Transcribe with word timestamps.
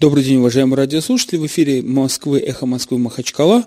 Добрый 0.00 0.22
день, 0.22 0.36
уважаемые 0.36 0.76
радиослушатели. 0.76 1.38
В 1.38 1.46
эфире 1.46 1.82
Москвы, 1.82 2.38
Эхо 2.38 2.66
Москвы, 2.66 2.98
Махачкала. 2.98 3.66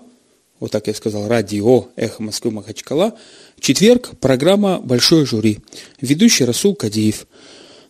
Вот 0.60 0.70
так 0.70 0.86
я 0.86 0.94
сказал, 0.94 1.28
радио 1.28 1.88
Эхо 1.94 2.22
Москвы, 2.22 2.50
Махачкала. 2.50 3.12
Четверг, 3.60 4.12
программа 4.18 4.78
«Большое 4.78 5.26
жюри». 5.26 5.58
Ведущий 6.00 6.46
Расул 6.46 6.74
Кадиев. 6.74 7.26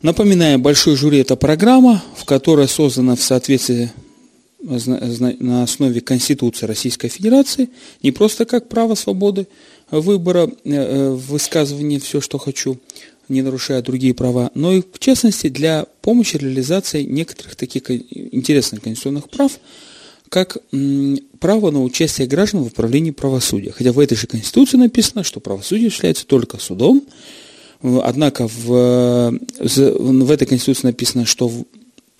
Напоминаю, 0.03 0.59
«Большое 0.59 0.97
жюри»– 0.97 1.19
это 1.21 1.37
программа, 1.37 2.03
в 2.17 2.25
которой 2.25 2.67
создана 2.67 3.15
в 3.15 3.23
соответствии 3.23 3.93
на 4.59 5.63
основе 5.63 6.01
Конституции 6.01 6.67
Российской 6.67 7.07
Федерации, 7.07 7.71
не 8.03 8.11
просто 8.11 8.45
как 8.45 8.69
право 8.69 8.97
свободы 8.97 9.47
выбора, 9.93 10.51
э, 10.65 10.73
э, 10.73 11.11
высказывания 11.11 12.01
все, 12.01 12.21
что 12.21 12.39
хочу– 12.39 12.81
не 13.29 13.43
нарушая 13.43 13.83
другие 13.83 14.15
права, 14.15 14.51
но 14.55 14.73
и, 14.73 14.83
в 14.83 14.99
частности, 14.99 15.49
для 15.49 15.87
помощи 16.01 16.37
реализации 16.37 17.03
некоторых 17.03 17.57
таких 17.57 17.91
интересных 17.91 18.83
конституционных 18.83 19.29
прав, 19.29 19.53
как 20.29 20.59
право 21.41 21.71
на 21.71 21.83
участие 21.83 22.27
граждан 22.27 22.63
в 22.63 22.69
управлении 22.69 23.11
правосудия. 23.11 23.73
Хотя 23.73 23.93
в 23.93 23.99
этой 23.99 24.17
же 24.17 24.27
Конституции 24.27 24.79
написано, 24.79 25.25
что 25.25 25.41
правосудие 25.41 25.89
осуществляется 25.89 26.27
только 26.27 26.59
судом, 26.59 27.03
однако 27.83 28.49
в, 28.49 29.39
в 29.59 30.31
этой 30.31 30.47
Конституции 30.47 30.87
написано, 30.87 31.27
что 31.27 31.53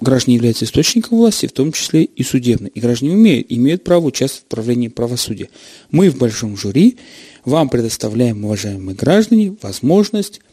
граждане 0.01 0.37
являются 0.37 0.65
источником 0.65 1.19
власти, 1.19 1.47
в 1.47 1.53
том 1.53 1.73
числе 1.73 2.05
и 2.05 2.23
судебной. 2.23 2.71
И 2.75 2.81
граждане 2.81 3.13
умеют, 3.13 3.47
имеют 3.49 3.85
право 3.85 4.07
участвовать 4.07 4.45
в 4.45 4.53
управлении 4.53 4.89
правосудия. 4.89 5.49
Мы 5.91 6.11
в 6.11 6.19
большом 6.19 6.57
жюри 6.57 6.99
вам 7.45 7.69
предоставляем, 7.69 8.45
уважаемые 8.45 8.97
граждане, 8.97 9.57
возможность 9.63 10.41
Э, 10.43 10.52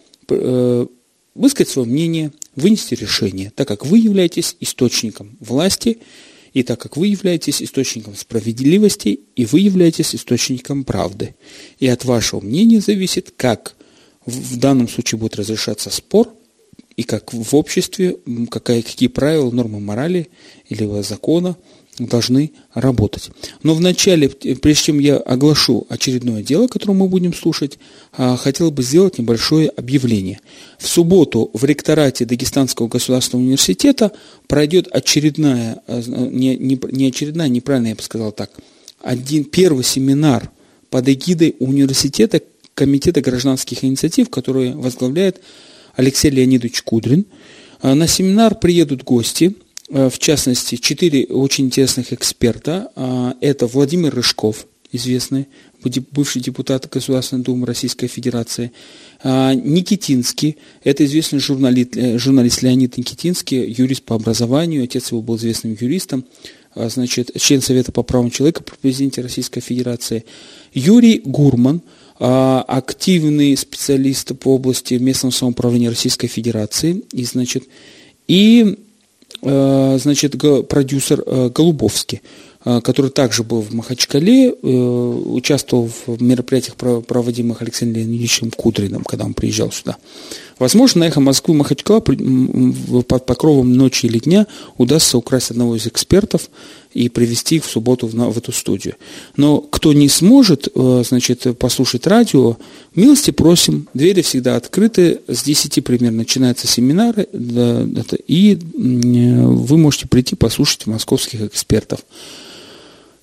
высказать 1.35 1.71
свое 1.71 1.87
мнение, 1.87 2.31
вынести 2.55 2.95
решение, 2.95 3.51
так 3.55 3.67
как 3.67 3.85
вы 3.85 3.99
являетесь 3.99 4.55
источником 4.59 5.37
власти, 5.39 5.99
и 6.53 6.63
так 6.63 6.79
как 6.79 6.97
вы 6.97 7.07
являетесь 7.07 7.61
источником 7.61 8.15
справедливости, 8.15 9.19
и 9.35 9.45
вы 9.45 9.59
являетесь 9.59 10.15
источником 10.15 10.83
правды. 10.83 11.35
И 11.79 11.87
от 11.87 12.05
вашего 12.05 12.41
мнения 12.41 12.81
зависит, 12.81 13.31
как 13.37 13.75
в 14.25 14.57
данном 14.57 14.89
случае 14.89 15.19
будет 15.19 15.35
разрешаться 15.35 15.91
спор, 15.91 16.33
и 16.95 17.03
как 17.03 17.33
в 17.33 17.55
обществе, 17.55 18.17
какая, 18.49 18.81
какие 18.81 19.07
правила, 19.07 19.51
нормы 19.51 19.79
морали 19.79 20.29
или 20.67 21.01
закона– 21.01 21.55
должны 22.07 22.51
работать. 22.73 23.29
Но 23.63 23.73
вначале, 23.73 24.29
прежде 24.29 24.83
чем 24.83 24.99
я 24.99 25.17
оглашу 25.17 25.85
очередное 25.89 26.43
дело, 26.43 26.67
которое 26.67 26.93
мы 26.93 27.07
будем 27.07 27.33
слушать, 27.33 27.77
а, 28.13 28.37
хотел 28.37 28.71
бы 28.71 28.83
сделать 28.83 29.17
небольшое 29.17 29.69
объявление. 29.69 30.39
В 30.77 30.87
субботу 30.87 31.49
в 31.53 31.63
ректорате 31.65 32.25
Дагестанского 32.25 32.87
государственного 32.87 33.45
университета 33.45 34.11
пройдет 34.47 34.87
очередная, 34.91 35.81
а, 35.87 36.01
не, 36.01 36.55
не, 36.55 36.79
не 36.91 37.07
очередная, 37.07 37.49
неправильно 37.49 37.87
я 37.87 37.95
бы 37.95 38.01
сказал 38.01 38.31
так, 38.31 38.51
один 39.01 39.45
первый 39.45 39.83
семинар 39.83 40.49
под 40.89 41.07
эгидой 41.09 41.55
университета 41.59 42.41
Комитета 42.73 43.19
гражданских 43.19 43.83
инициатив, 43.83 44.29
который 44.29 44.73
возглавляет 44.73 45.41
Алексей 45.95 46.31
Леонидович 46.31 46.81
Кудрин. 46.83 47.25
А, 47.81 47.93
на 47.93 48.07
семинар 48.07 48.55
приедут 48.55 49.03
гости– 49.03 49.55
в 49.89 50.19
частности, 50.19 50.75
четыре 50.75 51.25
очень 51.25 51.65
интересных 51.65 52.13
эксперта. 52.13 52.91
А, 52.95 53.35
это 53.41 53.65
Владимир 53.65 54.13
Рыжков, 54.13 54.67
известный, 54.91 55.47
бывший 56.11 56.41
депутат 56.41 56.87
Государственной 56.89 57.43
Думы 57.43 57.65
Российской 57.65 58.07
Федерации. 58.07 58.71
А, 59.23 59.53
Никитинский, 59.55 60.57
это 60.83 61.05
известный 61.05 61.39
журналист, 61.39 61.97
э, 61.97 62.19
журналист 62.19 62.61
Леонид 62.61 62.97
Никитинский, 62.97 63.65
юрист 63.71 64.03
по 64.03 64.15
образованию, 64.15 64.83
отец 64.83 65.11
его 65.11 65.23
был 65.23 65.37
известным 65.37 65.75
юристом, 65.79 66.23
а, 66.75 66.87
значит, 66.89 67.31
член 67.41 67.61
Совета 67.61 67.91
по 67.91 68.03
правам 68.03 68.29
человека 68.29 68.61
при 68.61 68.75
президенте 68.75 69.21
Российской 69.21 69.61
Федерации. 69.61 70.23
Юрий 70.71 71.19
Гурман, 71.25 71.81
активный 72.19 73.55
специалист 73.55 74.37
по 74.37 74.55
области 74.55 74.95
местного 74.95 75.31
самоуправления 75.31 75.89
Российской 75.89 76.27
Федерации. 76.27 77.01
И, 77.13 77.23
значит, 77.23 77.63
и 78.27 78.75
Э, 78.75 78.88
значит, 79.41 80.35
продюсер 80.67 81.23
э, 81.25 81.49
Голубовский, 81.53 82.21
э, 82.65 82.81
который 82.81 83.11
также 83.11 83.43
был 83.43 83.61
в 83.61 83.73
Махачкале, 83.73 84.51
участвовал 84.51 85.89
в 86.07 86.21
мероприятиях, 86.21 86.75
проводимых 86.75 87.61
Алексеем 87.61 87.93
Леонидовичем 87.93 88.51
Кудриным, 88.51 89.03
когда 89.03 89.25
он 89.25 89.33
приезжал 89.33 89.71
сюда. 89.71 89.97
Возможно, 90.59 90.99
на 90.99 91.03
эхо 91.05 91.21
Москвы 91.21 91.55
Махачкала 91.55 92.01
под 92.01 93.25
покровом 93.25 93.73
ночи 93.73 94.05
или 94.05 94.19
дня 94.19 94.45
удастся 94.77 95.17
украсть 95.17 95.51
одного 95.51 95.77
из 95.77 95.87
экспертов 95.87 96.49
и 96.93 97.07
привести 97.07 97.55
их 97.55 97.65
в 97.65 97.69
субботу 97.69 98.07
в, 98.07 98.13
в 98.13 98.37
эту 98.37 98.51
студию. 98.51 98.95
Но 99.37 99.61
кто 99.61 99.93
не 99.93 100.09
сможет, 100.09 100.67
э, 100.73 101.03
значит, 101.07 101.57
послушать 101.57 102.07
радио, 102.07 102.57
милости 102.93 103.31
просим, 103.31 103.87
двери 103.93 104.21
всегда 104.21 104.57
открыты, 104.57 105.21
с 105.27 105.43
10 105.43 105.83
примерно 105.83 106.17
начинаются 106.17 106.67
семинары, 106.67 107.27
и 108.27 108.59
вы 108.73 109.77
можете 109.77 110.07
прийти 110.07 110.35
послушать 110.35 110.87
московских 110.87 111.41
экспертов. 111.41 112.01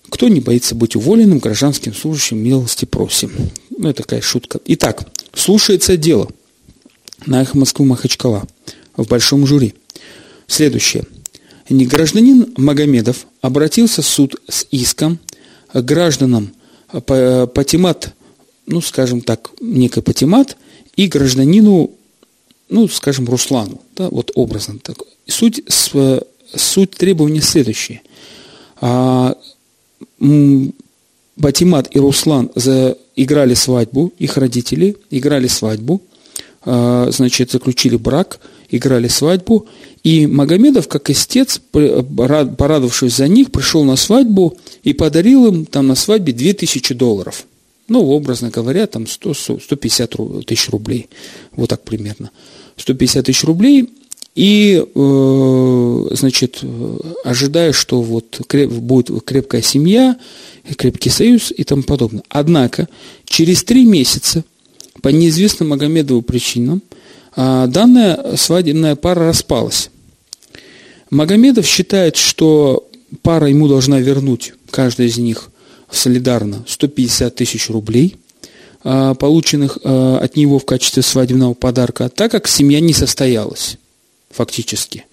Кто 0.09 0.29
не 0.29 0.41
боится 0.41 0.75
быть 0.75 0.97
уволенным 0.97 1.41
гражданским 1.41 1.93
служащим, 1.93 2.39
милости 2.39 2.85
просим. 2.85 3.33
Ну, 3.77 3.89
это 3.89 4.05
такая 4.05 4.23
шутка. 4.23 4.61
Итак, 4.65 5.07
слушается 5.35 5.99
дело– 5.99 6.31
на 7.25 7.43
эхо 7.43 7.56
Москвы 7.56 7.87
Махачкала 7.87 8.47
в 8.97 9.06
большом 9.06 9.47
жюри. 9.47 9.75
Следующее. 10.47 11.04
Гражданин 11.69 12.53
Магомедов 12.56 13.27
обратился 13.41 14.03
в 14.03 14.06
суд 14.06 14.37
с 14.49 14.66
иском 14.71 15.19
к 15.72 15.81
гражданам 15.82 16.53
Патимат, 16.91 18.15
ну, 18.66 18.81
скажем 18.81 19.21
так, 19.21 19.50
некий 19.60 20.00
Патимат, 20.00 20.56
и 20.94 21.09
гражданину, 21.09 21.91
ну, 22.69 22.88
скажем, 22.88 23.28
Руслану, 23.28 23.81
да, 23.97 24.09
вот 24.09 24.31
образно 24.34 24.78
так. 24.78 24.98
Суть, 25.27 25.62
суть 26.54 26.91
требования 26.93 27.43
следующая. 27.43 28.03
Батимат 31.37 31.94
и 31.94 31.98
Руслан 31.98 32.50
играли 33.16 33.54
свадьбу, 33.54 34.12
их 34.19 34.37
родители 34.37 34.97
играли 35.10 35.48
свадьбу– 35.48 36.00
значит, 36.66 37.53
заключили 37.53 37.97
брак, 37.97 38.41
играли 38.71 39.06
свадьбу, 39.06 39.66
и 40.03 40.27
Магомедов, 40.27 40.88
как 40.88 41.10
истец, 41.10 41.60
порадовавшись 41.72 43.16
за 43.16 43.28
них, 43.28 43.50
пришел 43.50 43.84
на 43.84 43.97
свадьбу 43.97 44.56
и 44.82 44.93
подарил 44.93 45.47
им 45.47 45.65
там 45.65 45.87
на 45.87 45.94
свадьбе 45.94 46.32
2000 46.32 46.94
долларов. 46.94 47.44
Ну, 47.88 48.04
образно 48.10 48.50
говоря, 48.50 48.87
там 48.87 49.06
100, 49.06 49.34
150 49.34 50.47
тысяч 50.47 50.69
рублей. 50.71 51.09
Вот 51.53 51.71
так 51.71 51.82
примерно. 51.82 52.31
150 52.77 53.27
тысяч 53.27 53.44
рублей. 53.44 53.91
И, 54.34 54.84
э, 54.94 56.09
значит, 56.10 56.60
ожидая, 57.25 57.72
что 57.72 58.03
вот 58.03 58.41
будет 58.48 59.25
крепкая 59.25 59.62
семья, 59.62 60.16
крепкий 60.77 61.10
союз 61.10 61.53
и 61.56 61.65
тому 61.65 61.84
подобное. 61.84 62.25
Однако, 62.28 62.88
через 63.25 63.62
три 63.62 63.84
месяца– 63.84 64.44
по 65.06 65.11
неизвестным 65.11 65.69
Магомедову 65.69 66.21
причинам 66.21 66.83
а, 67.37 67.69
данная 67.69 68.37
свадебная 68.37 68.97
пара 68.97 69.28
распалась. 69.28 69.89
Магомедов 71.11 71.65
считает, 71.65 72.17
что 72.17 72.89
пара 73.22 73.49
ему 73.49 73.69
должна 73.69 74.00
вернуть, 74.00 74.55
каждая 74.69 75.06
из 75.06 75.16
них 75.16 75.50
солидарно, 75.89 76.65
150 76.66 77.33
тысяч 77.37 77.71
рублей, 77.71 78.16
а, 78.83 79.15
полученных 79.15 79.78
а, 79.84 80.19
от 80.19 80.34
него 80.34 80.59
в 80.59 80.65
качестве 80.65 81.05
свадебного 81.05 81.55
подарка, 81.55 82.09
так 82.09 82.33
как 82.33 82.49
семья 82.49 82.81
не 82.81 82.93
состоялась 82.93 83.77
фактически. 84.31 85.05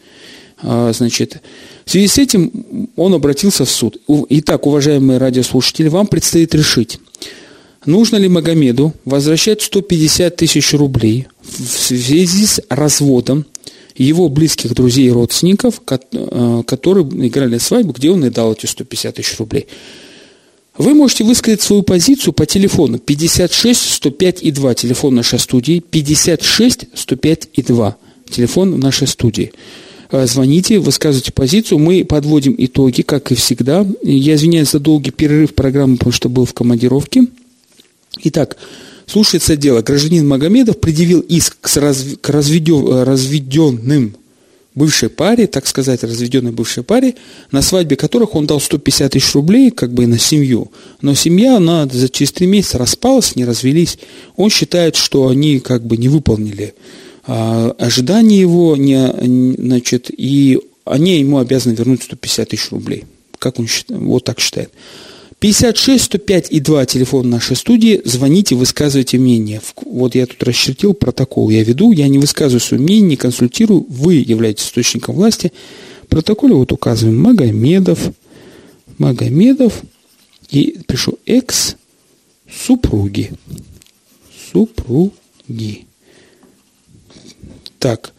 Значит, 0.60 1.40
в 1.86 1.92
связи 1.92 2.08
с 2.08 2.18
этим 2.18 2.90
он 2.96 3.14
обратился 3.14 3.64
в 3.66 3.70
суд. 3.70 3.98
Итак, 4.08 4.66
уважаемые 4.66 5.20
радиослушатели, 5.20 5.88
вам 5.88 6.08
предстоит 6.08 6.56
решить, 6.56 7.00
нужно 7.86 8.18
ли 8.18 8.28
Магомеду 8.28 8.94
возвращать 9.06 9.62
150 9.62 10.36
тысяч 10.36 10.74
рублей 10.74 11.28
в 11.42 11.80
связи 11.80 12.46
с 12.46 12.62
разводом 12.70 13.46
его 13.96 14.30
близких 14.30 14.74
друзей 14.74 15.08
и 15.08 15.12
родственников, 15.12 15.82
э, 15.88 16.64
которые 16.66 17.06
играли 17.28 17.58
свадьбу, 17.58 17.94
где 17.94 18.12
он 18.12 18.26
и 18.26 18.30
дал 18.30 18.54
эти 18.54 18.66
150 18.66 19.16
тысяч 19.16 19.38
рублей. 19.38 19.68
Вы 20.78 20.96
можете 20.96 21.24
высказать 21.24 21.62
свою 21.62 21.84
позицию 21.84 22.34
по 22.34 22.48
телефону 22.48 22.98
56 22.98 23.94
105 23.94 24.42
и 24.42 24.52
2, 24.52 24.74
телефон 24.74 25.16
нашей 25.16 25.38
студии, 25.38 25.80
56 25.80 26.88
105 26.96 27.50
и 27.54 27.62
2, 27.62 27.98
телефон 28.30 28.80
нашей 28.80 29.08
студии. 29.08 29.54
Э, 30.12 30.26
звоните, 30.26 30.80
высказывайте 30.80 31.32
позицию, 31.32 31.78
мы 31.78 32.04
подводим 32.04 32.56
итоги, 32.58 33.04
как 33.04 33.32
и 33.32 33.36
всегда. 33.36 33.86
Я 34.02 34.36
извиняюсь 34.36 34.72
за 34.72 34.80
долгий 34.80 35.12
перерыв 35.12 35.54
программы, 35.54 35.98
потому 35.98 36.12
что 36.12 36.30
был 36.30 36.46
в 36.46 36.54
командировке. 36.54 37.28
Итак, 38.22 38.58
слушается 39.06 39.56
дело. 39.56 39.82
Гражданин 39.82 40.28
Магомедов 40.28 40.80
предъявил 40.80 41.22
иск 41.22 41.58
к, 41.62 41.78
разв... 41.78 42.20
к 42.22 42.30
разведен... 42.30 43.04
разведенным 43.04 44.16
бывшей 44.76 45.10
паре, 45.10 45.48
так 45.48 45.68
сказать, 45.68 46.04
разведенной 46.04 46.52
бывшей 46.52 46.84
паре, 46.84 47.16
на 47.52 47.62
свадьбе 47.62 47.96
которых 47.96 48.36
он 48.36 48.48
дал 48.48 48.60
150 48.60 49.12
тысяч 49.12 49.34
рублей 49.34 49.72
как 49.72 49.94
бы 49.94 50.08
на 50.08 50.18
семью. 50.18 50.72
Но 51.02 51.14
семья, 51.14 51.58
она 51.58 51.88
за 51.88 52.10
через 52.10 52.32
три 52.32 52.48
месяца 52.48 52.78
распалась, 52.78 53.36
не 53.36 53.46
развелись. 53.46 54.00
Он 54.36 54.50
считает, 54.50 54.96
что 54.96 55.28
они 55.28 55.60
как 55.60 55.86
бы 55.86 55.98
не 55.98 56.10
выполнили 56.10 56.74
а, 57.26 57.76
ожидания 57.78 58.40
его, 58.40 58.76
не, 58.76 59.56
значит, 59.58 60.10
и 60.16 60.60
они 60.86 61.20
ему 61.20 61.38
обязаны 61.38 61.74
вернуть 61.74 62.04
150 62.04 62.50
тысяч 62.50 62.72
рублей. 62.72 63.06
Как 63.40 63.60
он 63.60 63.68
считает? 63.68 64.02
Вот 64.02 64.24
так 64.24 64.40
считает. 64.40 64.72
56 65.44 66.06
105 66.06 66.52
и 66.52 66.62
2 66.62 66.86
телефон 66.86 67.30
нашей 67.30 67.58
студии. 67.58 68.02
Звоните, 68.06 68.56
высказывайте 68.56 69.18
мнение. 69.18 69.60
Вот 69.84 70.16
я 70.16 70.26
тут 70.26 70.42
расчертил 70.42 70.94
протокол. 70.94 71.50
Я 71.50 71.66
веду, 71.66 71.92
я 71.92 72.08
не 72.08 72.18
высказываю 72.18 72.62
свое 72.62 72.82
мнение, 72.82 73.10
не 73.10 73.16
консультирую. 73.18 73.86
Вы 73.90 74.14
являетесь 74.26 74.64
источником 74.64 75.16
власти. 75.16 75.52
Протоколе 76.08 76.54
вот 76.54 76.72
указываем 76.72 77.22
Магомедов, 77.22 78.14
Магомедов 78.98 79.82
и 80.50 80.80
пишу 80.88 81.20
экс 81.26 81.76
супруги. 82.50 83.34
Супруги. 84.54 85.88
Так, 87.80 88.14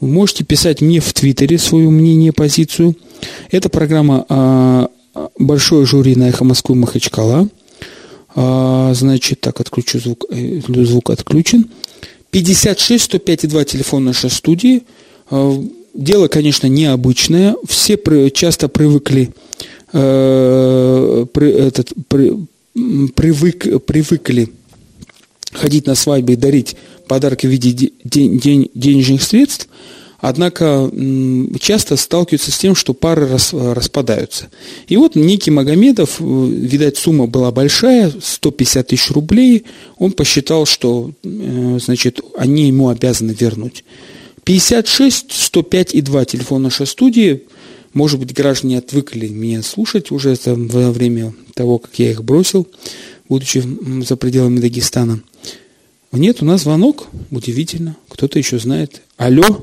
можете 0.00 0.42
писать 0.42 0.80
мне 0.80 0.98
в 0.98 1.12
Твиттере 1.12 1.56
свое 1.56 1.88
мнение, 1.88 2.32
позицию. 2.32 2.96
Это 3.52 3.68
программа 3.68 4.26
а, 4.28 4.88
большое 5.38 5.86
жюри 5.86 6.16
на 6.16 6.28
«Эхо 6.28 6.44
Москвы» 6.44 6.74
Махачкала. 6.74 7.48
А, 8.34 8.92
значит, 8.94 9.40
так, 9.40 9.60
отключу 9.60 9.98
звук, 10.00 10.24
э, 10.30 10.60
звук 10.66 11.10
отключен. 11.10 11.70
56 12.30 13.04
105 13.04 13.48
2 13.48 13.64
телефон 13.64 14.04
нашей 14.04 14.30
студии. 14.30 14.82
А, 15.30 15.62
дело, 15.94 16.28
конечно, 16.28 16.66
необычное. 16.66 17.56
Все 17.66 17.98
часто 18.30 18.68
привыкли 18.68 19.32
э, 19.92 21.26
этот, 21.34 21.92
привык, 22.08 23.84
привыкли 23.84 24.50
ходить 25.52 25.86
на 25.86 25.94
свадьбы 25.94 26.32
и 26.32 26.36
дарить 26.36 26.76
подарки 27.06 27.46
в 27.46 27.50
виде 27.50 27.92
денежных 28.04 29.22
средств– 29.22 29.68
однако 30.26 30.90
часто 31.60 31.98
сталкиваются 31.98 32.50
с 32.50 32.56
тем, 32.56 32.74
что 32.74 32.94
пары 32.94 33.28
распадаются. 33.52 34.48
И 34.88 34.96
вот 34.96 35.16
некий 35.16 35.50
Магомедов, 35.50 36.16
э, 36.18 36.24
видать, 36.24 36.96
сумма 36.96 37.26
была 37.26 37.52
большая, 37.52 38.10
150 38.22 38.86
тысяч 38.86 39.10
рублей, 39.10 39.66
он 39.98 40.12
посчитал, 40.12 40.64
что 40.64 41.12
э, 41.22 41.78
значит, 41.78 42.20
они 42.38 42.68
ему 42.68 42.88
обязаны 42.88 43.36
вернуть. 43.38 43.84
56 44.44 45.30
105 45.30 45.94
и 45.94 46.00
2 46.00 46.24
телефон 46.24 46.62
нашей 46.62 46.86
студии. 46.86 47.42
Может 47.92 48.18
быть, 48.18 48.32
граждане 48.32 48.78
отвыкли 48.78 49.28
меня 49.28 49.62
слушать 49.62 50.10
уже 50.10 50.36
во 50.46 50.90
время 50.90 51.34
того, 51.52 51.78
как 51.78 51.98
я 51.98 52.10
их 52.10 52.24
бросил, 52.24 52.66
будучи 53.28 53.62
за 54.02 54.16
пределами 54.16 54.60
Дагестана. 54.60 55.20
Нет, 56.12 56.42
у 56.42 56.44
нас 56.46 56.62
звонок. 56.62 57.08
Удивительно. 57.30 57.96
Кто-то 58.08 58.38
еще 58.38 58.58
знает. 58.58 59.02
Алло. 59.16 59.60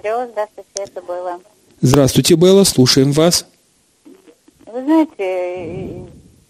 Алло, 0.00 0.28
здравствуйте, 0.30 0.70
это 0.76 1.00
Белла. 1.00 1.40
Здравствуйте, 1.80 2.34
Белла, 2.36 2.62
слушаем 2.62 3.10
вас. 3.10 3.44
Вы 4.66 4.84
знаете, 4.84 6.06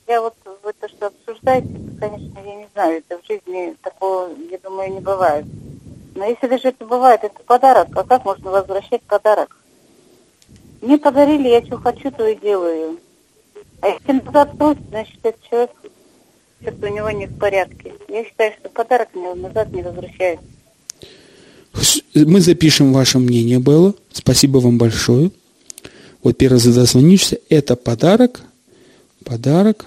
я 0.06 0.20
вот 0.20 0.34
вы 0.62 0.72
то, 0.74 0.86
что 0.86 1.06
обсуждаете, 1.06 1.68
конечно, 1.98 2.38
я 2.44 2.56
не 2.56 2.66
знаю, 2.74 2.98
это 2.98 3.18
в 3.18 3.26
жизни 3.26 3.74
такого, 3.80 4.28
я 4.50 4.58
думаю, 4.58 4.92
не 4.92 5.00
бывает. 5.00 5.46
Но 6.14 6.26
если 6.26 6.46
даже 6.46 6.68
это 6.68 6.84
бывает, 6.84 7.24
это 7.24 7.42
подарок, 7.44 7.88
а 7.94 8.04
как 8.04 8.26
можно 8.26 8.50
возвращать 8.50 9.00
подарок? 9.02 9.56
Мне 10.82 10.98
подарили, 10.98 11.48
я 11.48 11.64
что 11.64 11.78
хочу, 11.78 12.10
то 12.10 12.26
и 12.26 12.34
делаю. 12.34 12.98
А 13.80 13.88
если 13.88 14.12
назад 14.12 14.58
просит, 14.58 14.88
значит, 14.90 15.18
этот 15.22 15.42
человек, 15.48 15.70
что-то 16.60 16.86
у 16.86 16.94
него 16.94 17.10
не 17.12 17.26
в 17.26 17.38
порядке. 17.38 17.94
Я 18.08 18.24
считаю, 18.24 18.52
что 18.60 18.68
подарок 18.68 19.08
мне 19.14 19.32
назад 19.32 19.70
не 19.70 19.82
возвращается. 19.82 20.44
Мы 22.14 22.40
запишем 22.40 22.92
ваше 22.92 23.18
мнение, 23.18 23.58
Белла. 23.58 23.94
Спасибо 24.12 24.58
вам 24.58 24.78
большое. 24.78 25.30
Вот 26.22 26.36
первый 26.36 26.58
задозвонишься. 26.58 27.38
Это 27.48 27.76
подарок. 27.76 28.42
Подарок. 29.24 29.86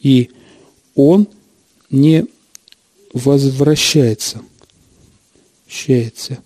И 0.00 0.30
он 0.94 1.28
не 1.90 2.26
возвращается. 3.12 4.42
Возвращается. 5.66 6.38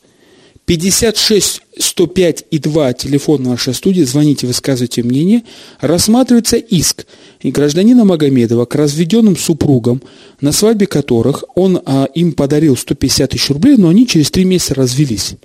56 0.66 1.62
105 1.78 2.44
и 2.50 2.58
2 2.58 2.92
телефон 2.94 3.44
нашей 3.44 3.72
студии, 3.72 4.02
звоните, 4.02 4.48
высказывайте 4.48 5.04
мнение, 5.04 5.42
рассматривается 5.80 6.56
иск 6.56 7.06
гражданина 7.42 8.04
Магомедова 8.04 8.64
к 8.64 8.74
разведенным 8.74 9.36
супругам, 9.36 10.02
на 10.40 10.50
свадьбе 10.50 10.86
которых 10.88 11.44
он 11.54 11.80
а, 11.84 12.08
им 12.14 12.32
подарил 12.32 12.76
150 12.76 13.30
тысяч 13.30 13.50
рублей, 13.50 13.76
но 13.76 13.90
они 13.90 14.08
через 14.08 14.32
три 14.32 14.44
месяца 14.44 14.74
развелись. 14.74 15.36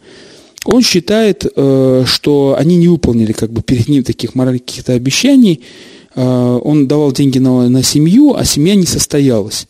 Он 0.65 0.81
считает, 0.81 1.45
э, 1.45 2.03
что 2.05 2.55
они 2.57 2.75
не 2.75 2.87
выполнили 2.87 3.31
как 3.31 3.51
бы 3.51 3.61
перед 3.61 3.87
ним 3.87 4.03
таких 4.03 4.35
моральных 4.35 4.65
каких-то 4.65 4.93
обещаний, 4.93 5.61
э, 6.15 6.59
он 6.63 6.87
давал 6.87 7.11
деньги 7.11 7.39
на, 7.39 7.67
на 7.69 7.83
семью, 7.83 8.35
а 8.35 8.45
семья 8.45 8.75
не 8.75 8.85
состоялась. 8.85 9.67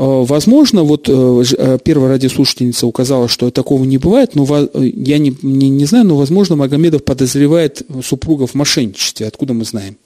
Э, 0.00 0.24
возможно, 0.24 0.82
вот 0.82 1.10
э, 1.10 1.42
э, 1.58 1.78
первая 1.84 2.12
радиослушательница 2.12 2.86
указала, 2.86 3.28
что 3.28 3.50
такого 3.50 3.84
не 3.84 3.98
бывает, 3.98 4.34
но 4.34 4.46
я 4.74 5.18
не, 5.18 5.36
не, 5.42 5.68
не 5.68 5.84
знаю, 5.84 6.06
но, 6.06 6.16
возможно, 6.16 6.56
Магомедов 6.56 7.04
подозревает 7.04 7.82
супругов 8.02 8.52
в 8.52 8.54
мошенничестве. 8.54 9.26
Откуда 9.26 9.52
мы 9.52 9.66
знаем? 9.66 9.98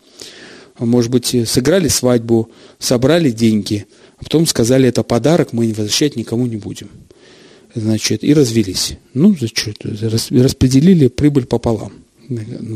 Может 0.80 1.12
быть, 1.12 1.36
сыграли 1.46 1.86
свадьбу, 1.86 2.50
собрали 2.80 3.30
деньги, 3.30 3.86
а 4.18 4.24
потом 4.24 4.48
сказали, 4.48 4.88
это 4.88 5.04
подарок, 5.04 5.52
мы 5.52 5.68
возвращать 5.68 6.16
никому 6.16 6.46
не 6.46 6.56
будем. 6.56 6.88
Значит, 7.76 8.24
и 8.24 8.34
развелись. 8.34 8.98
Ну, 9.14 9.36
значит, 9.38 9.78
распределили 9.84 11.06
прибыль 11.06 11.46
пополам 11.46 11.92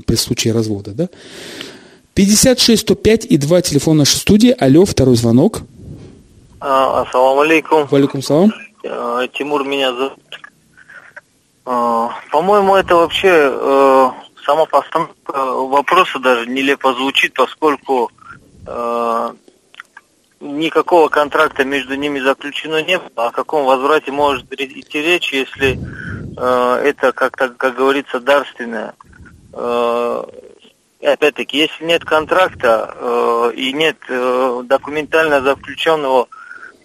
при 0.07 0.15
случае 0.15 0.53
развода, 0.53 0.93
да? 0.93 1.09
56 2.15 2.83
105 2.83 3.25
и 3.25 3.37
2 3.39 3.63
телефона 3.63 4.01
нашей 4.01 4.19
студии. 4.19 4.55
Алло, 4.57 4.85
второй 4.85 5.17
звонок. 5.17 5.63
А, 6.61 7.03
ассаламу 7.03 7.41
алейкум. 7.43 7.87
Валикум 7.87 8.23
салам. 8.23 8.53
А, 8.85 9.27
Тимур 9.29 9.65
меня 9.65 9.93
зовут. 9.93 10.19
А, 11.65 12.11
по-моему, 12.31 12.75
это 12.75 12.97
вообще 12.97 13.29
э, 13.29 14.11
сама 14.45 14.65
постановка 14.65 15.33
вопроса 15.33 16.19
даже 16.19 16.47
нелепо 16.47 16.95
звучит, 16.95 17.35
поскольку 17.35 18.11
э, 18.67 19.33
никакого 20.41 21.09
контракта 21.09 21.65
между 21.65 21.95
ними 21.95 22.19
заключено 22.21 22.83
не 22.83 22.99
было. 22.99 23.27
О 23.27 23.31
каком 23.31 23.65
возврате 23.65 24.11
может 24.11 24.51
идти 24.53 25.03
речь, 25.03 25.33
если 25.33 25.79
э, 26.37 26.83
это, 26.85 27.13
как, 27.13 27.37
так, 27.37 27.57
как 27.57 27.77
говорится, 27.77 28.21
дарственное. 28.21 28.95
Опять-таки, 31.01 31.59
если 31.59 31.85
нет 31.85 32.05
контракта 32.05 32.93
э, 32.97 33.53
и 33.55 33.73
нет 33.73 33.99
э, 34.09 34.63
документально 34.65 35.41
заключенного 35.43 36.27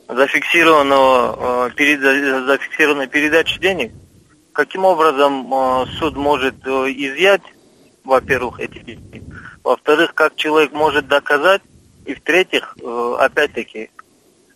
зафиксированного, 0.08 1.70
э, 1.78 2.46
зафиксированной 2.46 3.08
передачи 3.08 3.60
денег, 3.60 3.92
каким 4.52 4.86
образом 4.86 5.52
э, 5.54 5.86
суд 5.98 6.16
может 6.16 6.56
э, 6.66 6.70
изъять, 6.92 7.42
во-первых, 8.04 8.60
эти 8.60 8.80
деньги, 8.80 9.24
во-вторых, 9.64 10.14
как 10.14 10.36
человек 10.36 10.74
может 10.74 11.08
доказать, 11.08 11.62
и 12.06 12.16
в-третьих, 12.16 12.76
опять-таки, 13.18 13.90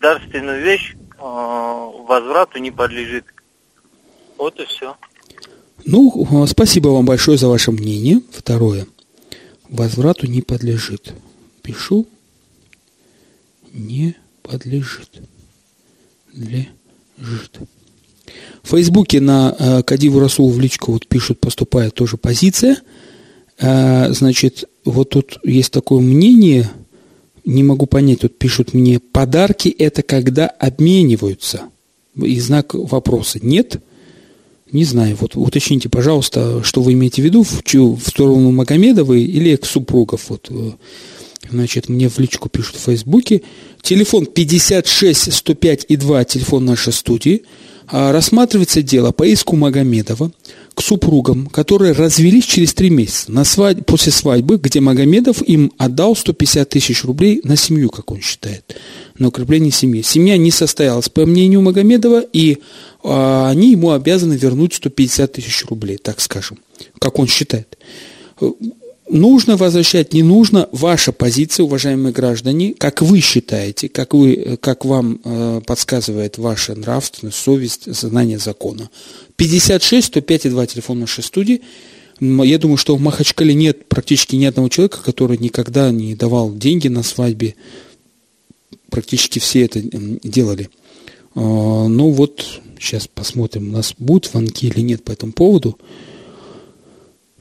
дарственную 0.02 0.62
вещь 0.62 0.94
возврату 1.18 2.58
не 2.58 2.70
подлежит. 2.70 3.24
Вот 4.36 4.60
и 4.60 4.66
все. 4.66 4.96
Ну, 5.86 6.46
спасибо 6.46 6.88
вам 6.88 7.06
большое 7.06 7.38
за 7.38 7.48
ваше 7.48 7.72
мнение. 7.72 8.20
Второе. 8.32 8.86
Возврату 9.70 10.26
не 10.26 10.42
подлежит. 10.42 11.14
Пишу. 11.62 12.06
Не 13.72 14.14
подлежит 14.42 15.22
лежит. 16.34 17.58
В 18.62 18.70
Фейсбуке 18.70 19.20
на 19.20 19.54
э, 19.58 19.82
Кадиву 19.82 20.20
Расул 20.20 20.50
в 20.50 20.60
личку 20.60 20.92
вот 20.92 21.06
пишут, 21.06 21.40
поступает 21.40 21.94
тоже 21.94 22.16
позиция. 22.16 22.78
Э, 23.58 24.12
значит, 24.12 24.64
вот 24.84 25.10
тут 25.10 25.38
есть 25.44 25.72
такое 25.72 26.00
мнение, 26.00 26.70
не 27.44 27.62
могу 27.62 27.86
понять, 27.86 28.20
тут 28.20 28.38
пишут 28.38 28.74
мне, 28.74 29.00
подарки 29.00 29.68
это 29.68 30.02
когда 30.02 30.46
обмениваются. 30.46 31.62
И 32.16 32.38
знак 32.40 32.74
вопроса 32.74 33.38
нет. 33.40 33.80
Не 34.70 34.84
знаю, 34.84 35.16
вот 35.18 35.34
уточните, 35.34 35.88
пожалуйста, 35.88 36.62
что 36.62 36.82
вы 36.82 36.92
имеете 36.92 37.22
в 37.22 37.24
виду, 37.24 37.42
в, 37.42 37.62
чью, 37.62 37.94
в 37.94 38.06
сторону 38.06 38.50
Магомедовой 38.50 39.22
или 39.22 39.56
к 39.56 39.64
супругов. 39.64 40.28
Вот, 40.28 40.48
э, 40.50 40.72
Значит, 41.50 41.88
мне 41.88 42.08
в 42.08 42.18
личку 42.18 42.48
пишут 42.48 42.76
в 42.76 42.80
Фейсбуке. 42.80 43.42
Телефон 43.82 44.26
56 44.26 45.32
105 45.32 45.86
и 45.88 45.96
2, 45.96 46.24
телефон 46.24 46.64
нашей 46.64 46.92
студии. 46.92 47.42
А, 47.90 48.12
рассматривается 48.12 48.82
дело 48.82 49.12
по 49.12 49.26
иску 49.26 49.56
Магомедова 49.56 50.30
к 50.74 50.82
супругам, 50.82 51.46
которые 51.46 51.92
развелись 51.92 52.44
через 52.44 52.74
три 52.74 52.90
месяца 52.90 53.32
на 53.32 53.44
свадь... 53.44 53.86
после 53.86 54.12
свадьбы, 54.12 54.58
где 54.58 54.80
Магомедов 54.80 55.40
им 55.42 55.72
отдал 55.78 56.14
150 56.14 56.68
тысяч 56.68 57.02
рублей 57.04 57.40
на 57.44 57.56
семью, 57.56 57.88
как 57.88 58.10
он 58.12 58.20
считает, 58.20 58.76
на 59.18 59.28
укрепление 59.28 59.72
семьи. 59.72 60.02
Семья 60.02 60.36
не 60.36 60.50
состоялась, 60.50 61.08
по 61.08 61.24
мнению 61.24 61.62
Магомедова, 61.62 62.20
и 62.20 62.58
а, 63.02 63.48
они 63.48 63.72
ему 63.72 63.92
обязаны 63.92 64.34
вернуть 64.34 64.74
150 64.74 65.32
тысяч 65.32 65.64
рублей, 65.64 65.96
так 65.96 66.20
скажем, 66.20 66.58
как 66.98 67.18
он 67.18 67.26
считает. 67.26 67.78
Нужно 69.10 69.56
возвращать, 69.56 70.12
не 70.12 70.22
нужно. 70.22 70.68
Ваша 70.72 71.12
позиция, 71.12 71.64
уважаемые 71.64 72.12
граждане, 72.12 72.74
как 72.74 73.00
вы 73.00 73.20
считаете, 73.20 73.88
как, 73.88 74.12
вы, 74.12 74.58
как 74.60 74.84
вам 74.84 75.20
э, 75.24 75.60
подсказывает 75.66 76.36
ваша 76.36 76.74
нравственность, 76.74 77.38
совесть, 77.38 77.92
знание 77.92 78.38
закона. 78.38 78.90
56 79.36 80.08
105 80.08 80.46
и 80.46 80.50
2 80.50 80.66
телефон 80.66 81.00
нашей 81.00 81.24
студии. 81.24 81.62
Я 82.20 82.58
думаю, 82.58 82.76
что 82.76 82.96
в 82.96 83.00
Махачкале 83.00 83.54
нет 83.54 83.88
практически 83.88 84.36
ни 84.36 84.44
одного 84.44 84.68
человека, 84.68 84.98
который 85.02 85.38
никогда 85.38 85.90
не 85.90 86.14
давал 86.14 86.52
деньги 86.54 86.88
на 86.88 87.02
свадьбе. 87.02 87.54
Практически 88.90 89.38
все 89.38 89.64
это 89.64 89.80
делали. 89.80 90.68
Э, 91.34 91.40
ну 91.40 92.10
вот, 92.10 92.44
сейчас 92.78 93.08
посмотрим, 93.08 93.68
у 93.68 93.72
нас 93.72 93.94
будут 93.98 94.30
звонки 94.30 94.66
или 94.66 94.80
нет 94.80 95.02
по 95.02 95.12
этому 95.12 95.32
поводу 95.32 95.78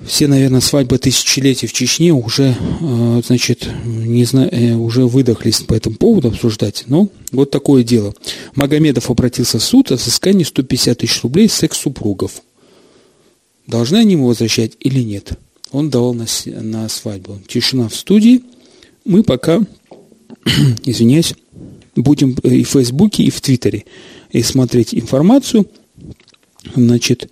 все, 0.05 0.27
наверное, 0.27 0.61
свадьбы 0.61 0.99
тысячелетий 0.99 1.67
в 1.67 1.73
Чечне 1.73 2.13
уже, 2.13 2.55
э, 2.81 3.21
значит, 3.25 3.67
не 3.83 4.25
знаю, 4.25 4.49
э, 4.51 4.75
уже 4.75 5.07
выдохлись 5.07 5.61
по 5.61 5.73
этому 5.73 5.95
поводу 5.95 6.27
обсуждать. 6.27 6.83
Но 6.87 7.09
вот 7.31 7.49
такое 7.49 7.83
дело. 7.83 8.13
Магомедов 8.53 9.09
обратился 9.09 9.57
в 9.57 9.63
суд 9.63 9.91
о 9.91 9.95
взыскании 9.95 10.43
150 10.43 10.99
тысяч 10.99 11.23
рублей 11.23 11.49
секс-супругов. 11.49 12.43
Должны 13.65 13.97
они 13.97 14.13
ему 14.13 14.27
возвращать 14.27 14.73
или 14.79 15.01
нет? 15.01 15.31
Он 15.71 15.89
давал 15.89 16.13
на, 16.13 16.27
на 16.45 16.87
свадьбу. 16.89 17.41
Тишина 17.47 17.89
в 17.89 17.95
студии. 17.95 18.43
Мы 19.03 19.23
пока, 19.23 19.61
извиняюсь, 20.85 21.33
будем 21.95 22.33
и 22.43 22.63
в 22.63 22.69
Фейсбуке, 22.69 23.23
и 23.23 23.31
в 23.31 23.41
Твиттере 23.41 23.85
и 24.31 24.43
смотреть 24.43 24.93
информацию. 24.93 25.67
Значит, 26.75 27.31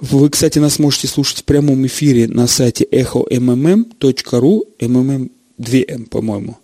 вы, 0.00 0.30
кстати, 0.30 0.58
нас 0.58 0.78
можете 0.78 1.06
слушать 1.06 1.38
в 1.38 1.44
прямом 1.44 1.86
эфире 1.86 2.28
на 2.28 2.46
сайте 2.46 2.86
echo.mmm.ru, 2.90 4.60
mmm 4.78 5.30
2m, 5.58 6.08
по-моему. 6.08 6.58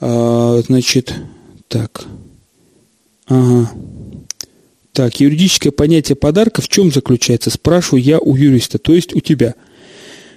А, 0.00 0.60
значит, 0.66 1.14
так. 1.68 2.04
Ага. 3.26 3.70
Так, 4.92 5.20
юридическое 5.20 5.72
понятие 5.72 6.16
подарка 6.16 6.60
в 6.60 6.68
чем 6.68 6.90
заключается? 6.90 7.50
Спрашиваю 7.50 8.02
я 8.02 8.18
у 8.18 8.34
юриста, 8.34 8.78
то 8.78 8.92
есть 8.92 9.14
у 9.14 9.20
тебя. 9.20 9.54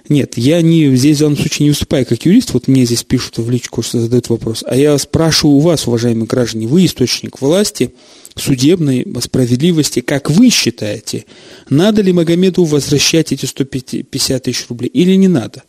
Нет, 0.08 0.36
я 0.36 0.60
не, 0.60 0.94
здесь 0.96 1.16
в 1.16 1.20
данном 1.20 1.38
случае 1.38 1.64
не 1.64 1.70
выступаю 1.70 2.04
как 2.04 2.26
юрист, 2.26 2.52
вот 2.52 2.68
мне 2.68 2.84
здесь 2.84 3.04
пишут 3.04 3.38
в 3.38 3.50
личку, 3.50 3.80
что 3.80 4.00
задают 4.00 4.28
вопрос, 4.28 4.62
а 4.66 4.76
я 4.76 4.98
спрашиваю 4.98 5.56
у 5.56 5.60
вас, 5.60 5.86
уважаемые 5.86 6.26
граждане, 6.26 6.66
вы 6.66 6.84
источник 6.84 7.40
власти, 7.40 7.94
судебной 8.36 9.06
справедливости, 9.22 10.00
как 10.00 10.30
вы 10.30 10.50
считаете, 10.50 11.24
надо 11.70 12.02
ли 12.02 12.12
Магомеду 12.12 12.64
возвращать 12.64 13.32
эти 13.32 13.46
150 13.46 14.42
тысяч 14.42 14.66
рублей 14.68 14.88
или 14.88 15.14
не 15.14 15.28
надо? 15.28 15.62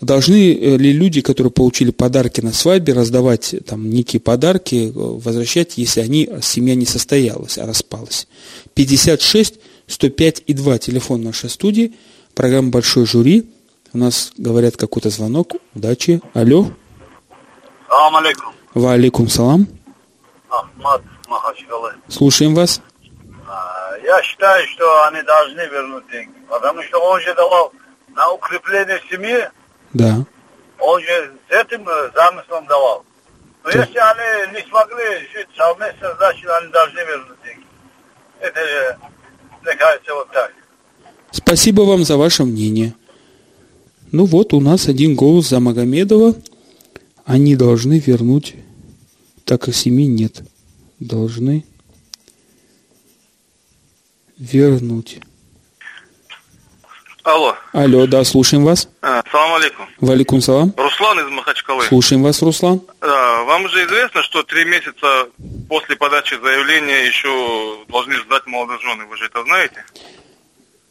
Должны 0.00 0.54
э, 0.54 0.76
ли 0.78 0.92
люди, 0.92 1.20
которые 1.20 1.52
получили 1.52 1.90
подарки 1.90 2.40
на 2.40 2.52
свадьбе, 2.52 2.94
раздавать 2.94 3.54
там 3.66 3.90
некие 3.90 4.18
подарки, 4.18 4.88
э, 4.88 4.90
возвращать, 4.94 5.74
если 5.76 6.00
они, 6.00 6.28
семья 6.42 6.74
не 6.74 6.86
состоялась, 6.86 7.58
а 7.58 7.66
распалась? 7.66 8.26
56 8.74 9.54
105 9.86 10.42
и 10.46 10.54
2 10.54 10.78
телефон 10.78 11.22
нашей 11.22 11.50
студии, 11.50 11.92
программа 12.34 12.70
«Большой 12.70 13.06
жюри». 13.06 13.44
У 13.92 13.98
нас, 13.98 14.32
говорят, 14.36 14.76
какой-то 14.76 15.10
звонок. 15.10 15.52
Удачи. 15.74 16.20
Алло. 16.34 16.66
Салам 17.88 18.16
алейкум. 18.16 18.52
Ва 18.74 18.92
алейкум 18.92 19.28
салам. 19.28 19.66
Ахмад 20.48 21.02
Махачкалы. 21.28 21.94
Слушаем 22.08 22.54
вас. 22.54 22.80
А, 23.48 23.96
я 24.04 24.22
считаю, 24.22 24.66
что 24.68 25.06
они 25.08 25.22
должны 25.22 25.60
вернуть 25.60 26.08
деньги, 26.10 26.34
потому 26.48 26.82
что 26.84 26.98
он 27.00 27.20
же 27.20 27.34
давал 27.34 27.72
на 28.14 28.30
укрепление 28.32 29.00
семьи, 29.10 29.48
Да. 29.92 30.24
он 30.78 31.00
же 31.02 31.32
с 31.48 31.52
этим 31.52 31.88
э, 31.88 32.10
замыслом 32.14 32.66
давал. 32.66 33.04
Но 33.64 33.70
Да. 33.72 33.78
если 33.80 33.98
они 33.98 34.52
не 34.56 34.68
смогли 34.68 35.28
жить 35.32 35.48
совместно, 35.56 36.14
значит 36.16 36.48
они 36.48 36.68
должны 36.72 36.98
вернуть 37.00 37.38
деньги. 37.44 37.66
Это, 38.40 38.60
э, 38.60 38.96
мне 39.62 39.74
кажется, 39.74 40.14
вот 40.14 40.30
так. 40.30 40.52
Спасибо 41.32 41.82
вам 41.82 42.04
за 42.04 42.16
ваше 42.16 42.44
мнение. 42.44 42.94
Ну 44.12 44.24
вот, 44.24 44.52
у 44.52 44.60
нас 44.60 44.88
один 44.88 45.14
голос 45.14 45.48
за 45.48 45.60
Магомедова. 45.60 46.34
Они 47.24 47.54
должны 47.54 48.00
вернуть, 48.00 48.56
так 49.44 49.62
как 49.62 49.74
семьи 49.74 50.06
нет. 50.06 50.42
Должны 50.98 51.64
вернуть. 54.36 55.20
Алло. 57.22 57.54
Алло, 57.72 58.06
да, 58.06 58.24
слушаем 58.24 58.64
вас. 58.64 58.88
А, 59.02 59.22
салам 59.30 59.54
алейкум. 59.54 59.86
Валикум 60.00 60.40
салам. 60.40 60.74
Руслан 60.76 61.20
из 61.20 61.30
Махачкалы. 61.30 61.84
Слушаем 61.84 62.22
вас, 62.22 62.42
Руслан. 62.42 62.80
Да, 63.00 63.44
вам 63.44 63.68
же 63.68 63.84
известно, 63.84 64.22
что 64.22 64.42
три 64.42 64.64
месяца 64.64 65.28
после 65.68 65.96
подачи 65.96 66.34
заявления 66.42 67.06
еще 67.06 67.84
должны 67.88 68.14
ждать 68.14 68.46
молодожены. 68.46 69.04
Вы 69.04 69.16
же 69.18 69.26
это 69.26 69.44
знаете? 69.44 69.84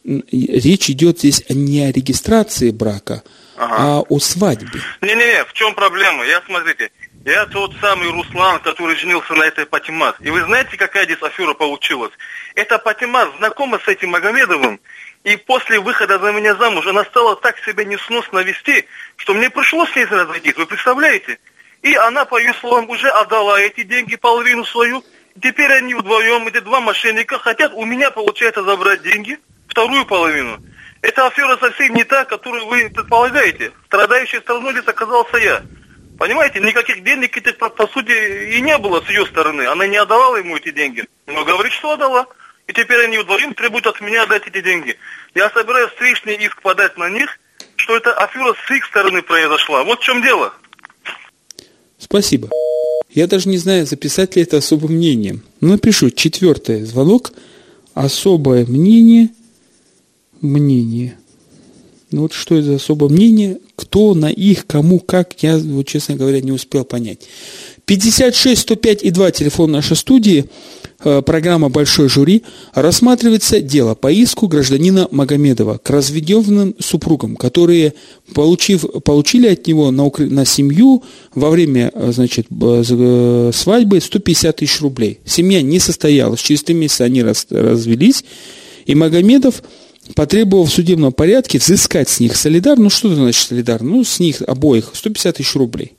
Речь 0.03 0.89
идет 0.89 1.19
здесь 1.19 1.43
не 1.49 1.81
о 1.81 1.91
регистрации 1.91 2.71
брака, 2.71 3.23
а 3.57 3.99
о 3.99 4.19
свадьбе. 4.19 4.79
Не-не-не, 5.01 5.43
в 5.43 5.53
чем 5.53 5.75
проблема? 5.75 6.25
Я, 6.25 6.41
смотрите, 6.45 6.89
я 7.25 7.45
тот 7.47 7.73
самый 7.81 8.09
Руслан, 8.09 8.59
который 8.61 8.95
женился 8.95 9.33
на 9.33 9.43
этой 9.43 9.65
Патимат. 9.65 10.15
И 10.21 10.29
вы 10.29 10.41
знаете, 10.43 10.77
какая 10.77 11.03
здесь 11.03 11.21
афера 11.21 11.53
получилась? 11.53 12.13
Эта 12.55 12.77
Патимат 12.77 13.29
знакома 13.37 13.79
с 13.83 13.87
этим 13.89 14.11
Магомедовым, 14.11 14.79
и 15.25 15.35
после 15.35 15.79
выхода 15.79 16.17
за 16.17 16.31
меня 16.31 16.55
замуж 16.55 16.87
она 16.87 17.03
стала 17.03 17.35
так 17.35 17.57
себя 17.65 17.83
несносно 17.83 18.39
вести, 18.39 18.85
что 19.17 19.33
мне 19.33 19.49
пришлось 19.49 19.91
с 19.91 19.95
ней 19.97 20.05
разводить. 20.05 20.57
Вы 20.57 20.65
представляете? 20.65 21.39
И 21.81 21.93
она, 21.93 22.23
по 22.23 22.37
ее 22.37 22.53
словам, 22.53 22.89
уже 22.89 23.09
отдала 23.09 23.59
эти 23.59 23.83
деньги, 23.83 24.15
половину 24.15 24.63
свою. 24.63 25.03
Теперь 25.41 25.71
они 25.71 25.93
вдвоем, 25.93 26.47
эти 26.47 26.59
два 26.59 26.79
мошенника, 26.79 27.37
хотят 27.37 27.73
у 27.73 27.85
меня, 27.85 28.11
получается, 28.11 28.63
забрать 28.63 29.03
деньги, 29.03 29.37
вторую 29.69 30.05
половину. 30.05 30.59
Эта 31.01 31.27
афера 31.27 31.57
совсем 31.57 31.93
не 31.95 32.03
та, 32.03 32.25
которую 32.25 32.65
вы 32.67 32.89
предполагаете. 32.89 33.71
Страдающей 33.85 34.39
стороной 34.39 34.73
здесь 34.73 34.87
оказался 34.87 35.37
я. 35.37 35.63
Понимаете, 36.17 36.59
никаких 36.59 37.03
денег 37.03 37.37
этих, 37.37 37.57
по, 37.57 37.87
сути, 37.87 38.55
и 38.57 38.61
не 38.61 38.77
было 38.77 39.01
с 39.01 39.09
ее 39.09 39.25
стороны. 39.25 39.61
Она 39.61 39.87
не 39.87 39.95
отдавала 39.95 40.35
ему 40.35 40.57
эти 40.57 40.71
деньги. 40.71 41.05
Но 41.27 41.45
говорит, 41.45 41.71
что 41.71 41.93
отдала. 41.93 42.27
И 42.67 42.73
теперь 42.73 43.05
они 43.05 43.17
вдвоем 43.17 43.53
требуют 43.53 43.87
от 43.87 44.01
меня 44.01 44.23
отдать 44.23 44.45
эти 44.45 44.61
деньги. 44.61 44.97
Я 45.33 45.49
собираюсь 45.49 45.91
встречный 45.91 46.35
иск 46.35 46.61
подать 46.61 46.97
на 46.97 47.09
них, 47.09 47.39
что 47.77 47.95
эта 47.95 48.13
афера 48.13 48.53
с 48.53 48.71
их 48.71 48.85
стороны 48.85 49.21
произошла. 49.21 49.83
Вот 49.85 50.01
в 50.01 50.03
чем 50.03 50.21
дело. 50.21 50.53
Спасибо. 51.97 52.49
Я 53.09 53.27
даже 53.27 53.49
не 53.49 53.57
знаю, 53.57 53.85
записать 53.87 54.35
ли 54.35 54.43
это 54.43 54.57
особым 54.57 54.91
мнением. 54.91 55.41
Ну, 55.61 55.69
напишу. 55.69 56.11
Четвертый 56.11 56.83
звонок. 56.83 57.31
Особое 57.93 58.65
мнение. 58.65 59.29
Мнение. 60.41 61.15
Ну 62.11 62.21
вот 62.21 62.33
что 62.33 62.55
это 62.55 62.65
за 62.67 62.75
особое 62.75 63.09
мнение? 63.09 63.59
Кто 63.75 64.15
на 64.15 64.31
их, 64.31 64.65
кому, 64.65 64.99
как, 64.99 65.33
я, 65.43 65.57
вот, 65.57 65.87
честно 65.87 66.15
говоря, 66.15 66.41
не 66.41 66.51
успел 66.51 66.83
понять. 66.83 67.19
56 67.85 68.61
105 68.61 69.03
и 69.03 69.11
2 69.11 69.31
телефон 69.31 69.71
нашей 69.71 69.95
студии, 69.95 70.45
э, 71.03 71.21
программа 71.21 71.69
«Большой 71.69 72.09
жюри», 72.09 72.43
рассматривается 72.73 73.61
дело 73.61 73.93
по 73.93 74.11
иску 74.11 74.47
гражданина 74.47 75.07
Магомедова 75.11 75.77
к 75.77 75.89
разведенным 75.89 76.75
супругам, 76.79 77.35
которые, 77.35 77.93
получив, 78.33 78.85
получили 79.03 79.47
от 79.47 79.67
него 79.67 79.91
на, 79.91 80.11
на 80.17 80.45
семью 80.45 81.03
во 81.35 81.51
время 81.51 81.91
э, 81.93 82.11
значит, 82.11 82.47
э, 82.49 83.51
свадьбы 83.53 84.01
150 84.01 84.55
тысяч 84.55 84.81
рублей. 84.81 85.19
Семья 85.25 85.61
не 85.61 85.79
состоялась, 85.79 86.41
через 86.41 86.63
три 86.63 86.75
месяца 86.75 87.03
они 87.03 87.21
раз- 87.21 87.47
развелись, 87.49 88.23
и 88.85 88.95
Магомедов 88.95 89.61
потребовал 90.15 90.65
в 90.65 90.71
судебном 90.71 91.13
порядке 91.13 91.59
взыскать 91.59 92.09
с 92.09 92.19
них 92.19 92.35
солидар, 92.35 92.77
ну 92.77 92.89
что 92.89 93.07
это 93.09 93.17
значит 93.17 93.47
солидар? 93.47 93.81
Ну, 93.81 94.03
с 94.03 94.19
них 94.19 94.41
обоих 94.45 94.91
150 94.93 95.37
тысяч 95.37 95.55
рублей. 95.55 95.93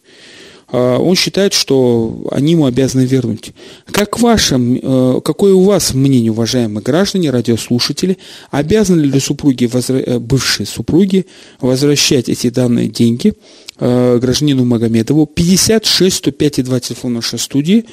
а, 0.72 0.98
он 0.98 1.16
считает, 1.16 1.52
что 1.52 2.28
они 2.30 2.52
ему 2.52 2.66
обязаны 2.66 3.04
вернуть. 3.04 3.52
Как 3.90 4.20
ваше, 4.20 4.56
э, 4.56 5.20
какое 5.24 5.52
у 5.52 5.64
вас 5.64 5.94
мнение, 5.94 6.30
уважаемые 6.30 6.82
граждане, 6.82 7.30
радиослушатели, 7.30 8.18
обязаны 8.50 9.00
ли 9.00 9.20
супруги, 9.20 9.68
э, 9.72 10.18
бывшие 10.18 10.66
супруги 10.66 11.26
возвращать 11.60 12.28
эти 12.28 12.50
данные 12.50 12.88
деньги 12.88 13.34
э, 13.78 14.18
гражданину 14.20 14.64
Магомедову? 14.64 15.26
56 15.26 16.16
105 16.16 16.58
и 16.60 16.62
2 16.62 16.80
телефон 16.80 17.14
нашей 17.14 17.38
студии. 17.38 17.86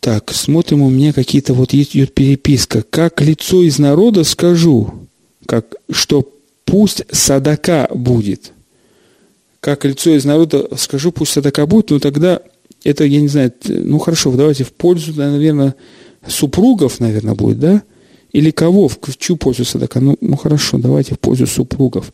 Так, 0.00 0.32
смотрим, 0.32 0.82
у 0.82 0.90
меня 0.90 1.12
какие-то 1.12 1.52
вот 1.54 1.74
идет 1.74 2.14
переписка. 2.14 2.82
Как 2.82 3.20
лицо 3.20 3.62
из 3.62 3.78
народа 3.78 4.24
скажу, 4.24 5.08
как, 5.46 5.76
что 5.90 6.26
пусть 6.64 7.04
садака 7.12 7.88
будет– 7.92 8.52
как 9.60 9.84
лицо 9.84 10.10
из 10.10 10.24
народа, 10.24 10.68
скажу, 10.76 11.12
пусть 11.12 11.32
садака 11.32 11.66
будет, 11.66 11.90
но 11.90 11.98
тогда 11.98 12.40
это, 12.82 13.04
я 13.04 13.20
не 13.20 13.28
знаю, 13.28 13.52
ну 13.66 13.98
хорошо, 13.98 14.32
давайте 14.32 14.64
в 14.64 14.72
пользу, 14.72 15.12
наверное, 15.14 15.74
супругов, 16.26 16.98
наверное, 16.98 17.34
будет, 17.34 17.58
да? 17.58 17.82
Или 18.32 18.52
кого, 18.52 18.88
в 18.88 18.98
чью 19.18 19.36
пользу 19.36 19.64
садака? 19.64 20.00
Ну, 20.00 20.16
ну 20.20 20.36
хорошо, 20.36 20.78
давайте 20.78 21.14
в 21.14 21.18
пользу 21.18 21.46
супругов. 21.46 22.12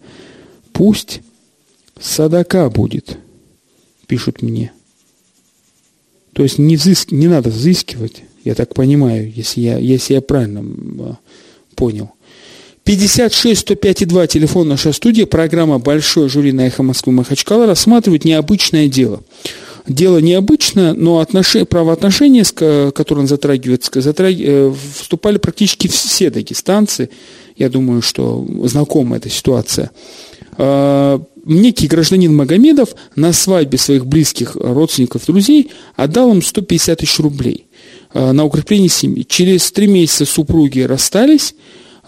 Пусть 0.73 1.21
садака 2.00 2.69
будет, 2.69 3.16
пишут 4.07 4.43
мне. 4.43 4.73
То 6.37 6.43
есть 6.43 6.59
не, 6.59 6.76
взыск, 6.76 7.12
не 7.12 7.28
надо 7.28 7.49
взыскивать, 7.49 8.23
я 8.45 8.55
так 8.55 8.75
понимаю, 8.75 9.33
если 9.35 9.62
я, 9.62 9.78
если 9.78 10.12
я 10.12 10.21
правильно 10.21 11.19
понял. 11.75 12.11
56 12.85 13.59
105 13.61 14.02
и 14.02 14.05
2, 14.05 14.26
телефон 14.26 14.69
наша 14.69 14.93
студия, 14.93 15.25
программа 15.25 15.78
«Большое 15.78 16.28
жюри» 16.28 16.52
на 16.52 16.66
«Эхо 16.66 16.83
Москвы» 16.83 17.14
Махачкала 17.14 17.64
рассматривает 17.66 18.26
необычное 18.26 18.87
дело. 18.87 19.23
Дело 19.88 20.19
необычное, 20.19 20.93
но 20.93 21.21
отнош... 21.21 21.57
правоотношения, 21.71 22.45
которые 22.45 23.23
он 23.23 23.28
затрагивает, 23.28 23.88
затраг... 23.95 24.35
Э, 24.38 24.75
вступали 24.95 25.38
практически 25.38 25.88
все 25.88 26.28
дагестанцы. 26.28 27.09
Я 27.57 27.71
думаю, 27.71 28.02
что 28.02 28.47
знакома 28.64 29.16
эта 29.16 29.31
ситуация. 29.31 29.90
Некий 31.48 31.86
гражданин 31.86 32.34
Магомедов 32.34 32.96
на 33.14 33.32
свадьбе 33.32 33.78
своих 33.78 34.04
близких 34.04 34.56
родственников, 34.56 35.26
друзей 35.26 35.70
отдал 35.94 36.32
им 36.32 36.42
150 36.42 36.98
тысяч 36.98 37.20
рублей 37.20 37.66
а, 38.12 38.32
на 38.32 38.44
укрепление 38.44 38.88
семьи. 38.88 39.22
Через 39.22 39.70
три 39.70 39.86
месяца 39.86 40.24
супруги 40.24 40.80
расстались, 40.80 41.54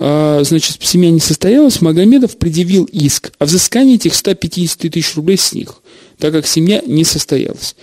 а, 0.00 0.42
значит, 0.42 0.78
семья 0.80 1.12
не 1.12 1.20
состоялась, 1.20 1.80
Магомедов 1.80 2.36
предъявил 2.36 2.82
иск 2.86 3.32
о 3.38 3.44
взыскании 3.44 3.94
этих 3.94 4.16
150 4.16 4.90
тысяч 4.90 5.14
рублей 5.14 5.38
с 5.38 5.52
них, 5.52 5.82
так 6.18 6.32
как 6.32 6.44
семья 6.44 6.82
не 6.84 7.04
состоялась. 7.04 7.76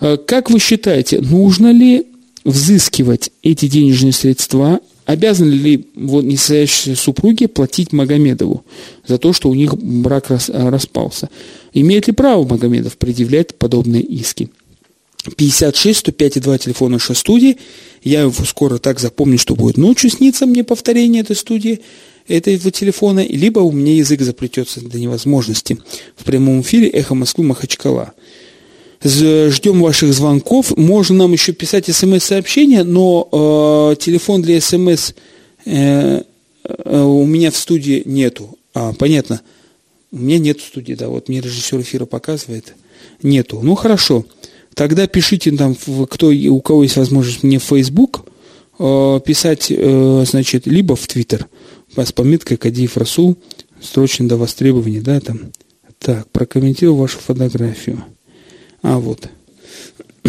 Как 0.00 0.50
вы 0.50 0.58
считаете, 0.58 1.20
нужно 1.20 1.70
ли 1.70 2.08
взыскивать 2.42 3.30
эти 3.44 3.68
денежные 3.68 4.12
средства? 4.12 4.80
Обязаны 5.06 5.52
ли 5.52 5.86
вот, 5.94 6.24
несостоящие 6.24 6.96
супруги 6.96 7.46
платить 7.46 7.92
Магомедову 7.92 8.64
за 9.06 9.18
то, 9.18 9.32
что 9.32 9.48
у 9.48 9.54
них 9.54 9.74
брак 9.76 10.32
распался? 10.48 11.30
Имеет 11.72 12.08
ли 12.08 12.12
право 12.12 12.44
Магомедов 12.44 12.98
предъявлять 12.98 13.54
подобные 13.54 14.02
иски? 14.02 14.50
56 15.36 16.00
105 16.00 16.36
и 16.36 16.40
2 16.40 16.58
телефона 16.58 16.94
нашей 16.94 17.14
студии. 17.14 17.56
Я 18.02 18.22
его 18.22 18.44
скоро 18.44 18.78
так 18.78 19.00
запомню, 19.00 19.38
что 19.38 19.54
будет 19.54 19.76
ночью 19.76 20.10
сниться 20.10 20.44
мне 20.44 20.64
повторение 20.64 21.22
этой 21.22 21.36
студии, 21.36 21.80
этого 22.28 22.72
телефона, 22.72 23.24
либо 23.24 23.60
у 23.60 23.70
меня 23.70 23.94
язык 23.94 24.20
заплетется 24.20 24.80
до 24.80 24.98
невозможности 24.98 25.78
в 26.16 26.24
прямом 26.24 26.60
эфире 26.62 26.88
«Эхо 26.88 27.14
Москвы» 27.14 27.44
Махачкала. 27.44 28.12
Ждем 29.02 29.82
ваших 29.82 30.12
звонков. 30.12 30.76
Можно 30.76 31.18
нам 31.18 31.32
еще 31.32 31.52
писать 31.52 31.86
смс-сообщения, 31.86 32.82
но 32.82 33.28
э, 33.92 33.96
телефон 33.96 34.42
для 34.42 34.60
смс 34.60 35.12
э, 35.64 36.22
э, 36.64 37.02
у 37.02 37.24
меня 37.26 37.50
в 37.50 37.56
студии 37.56 38.02
нету. 38.04 38.58
А, 38.74 38.92
понятно. 38.92 39.42
У 40.12 40.18
меня 40.18 40.38
нет 40.38 40.60
студии, 40.60 40.94
да, 40.94 41.08
вот 41.08 41.28
мне 41.28 41.40
режиссер 41.40 41.80
эфира 41.80 42.06
показывает. 42.06 42.74
Нету. 43.22 43.60
Ну, 43.62 43.74
хорошо. 43.74 44.24
Тогда 44.74 45.06
пишите 45.06 45.50
там, 45.52 45.76
кто, 46.08 46.28
у 46.28 46.60
кого 46.60 46.82
есть 46.82 46.96
возможность 46.96 47.42
мне 47.42 47.58
в 47.58 47.64
Facebook 47.64 48.26
э, 48.78 49.20
писать, 49.24 49.66
э, 49.70 50.24
значит, 50.26 50.66
либо 50.66 50.96
в 50.96 51.06
Twitter 51.06 51.44
с 51.96 52.12
пометкой 52.12 52.56
Кадиев 52.56 52.96
Расул, 52.96 53.36
срочно 53.80 54.28
до 54.28 54.36
востребования, 54.36 55.00
да, 55.00 55.20
там. 55.20 55.52
Так, 55.98 56.28
прокомментирую 56.30 56.94
вашу 56.94 57.18
фотографию. 57.18 58.04
А, 58.86 58.98
вот. 59.00 59.28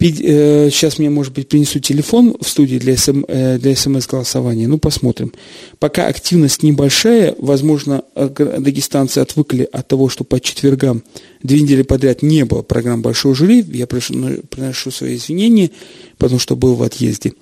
Сейчас 0.00 0.94
э, 0.94 1.02
мне, 1.02 1.10
может 1.10 1.34
быть, 1.34 1.48
принесу 1.48 1.78
телефон 1.78 2.34
в 2.40 2.48
студии 2.48 2.78
для, 2.78 2.96
СМ, 2.96 3.24
э, 3.28 3.58
для 3.58 3.76
смс-голосования. 3.76 4.66
Ну, 4.66 4.78
посмотрим. 4.78 5.34
Пока 5.78 6.06
активность 6.06 6.62
небольшая, 6.62 7.34
возможно, 7.38 8.02
дагестанцы 8.14 9.18
отвыкли 9.18 9.68
от 9.70 9.86
того, 9.86 10.08
что 10.08 10.24
по 10.24 10.40
четвергам 10.40 11.02
две 11.42 11.60
недели 11.60 11.82
подряд 11.82 12.22
не 12.22 12.46
было 12.46 12.62
программ 12.62 13.02
«Большой 13.02 13.34
жюри». 13.34 13.62
Я 13.74 13.86
приношу 13.86 14.90
свои 14.90 15.16
извинения, 15.16 15.70
потому 16.16 16.38
что 16.38 16.56
был 16.56 16.76
в 16.76 16.82
отъезде. 16.82 17.34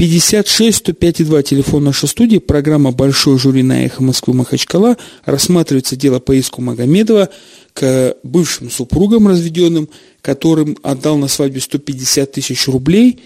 56 0.00 0.78
105 0.78 1.26
2 1.26 1.42
телефон 1.42 1.84
нашей 1.84 2.08
студии, 2.08 2.38
программа 2.38 2.90
«Большой 2.90 3.38
жюри» 3.38 3.62
на 3.62 3.84
«Эхо 3.84 4.02
Москвы» 4.02 4.32
Махачкала. 4.32 4.96
Рассматривается 5.26 5.94
дело 5.94 6.20
по 6.20 6.32
иску 6.32 6.62
Магомедова 6.62 7.28
к 7.74 8.16
бывшим 8.22 8.70
супругам 8.70 9.28
разведенным, 9.28 9.90
которым 10.22 10.78
отдал 10.82 11.18
на 11.18 11.28
свадьбе 11.28 11.60
150 11.60 12.32
тысяч 12.32 12.66
рублей. 12.66 13.20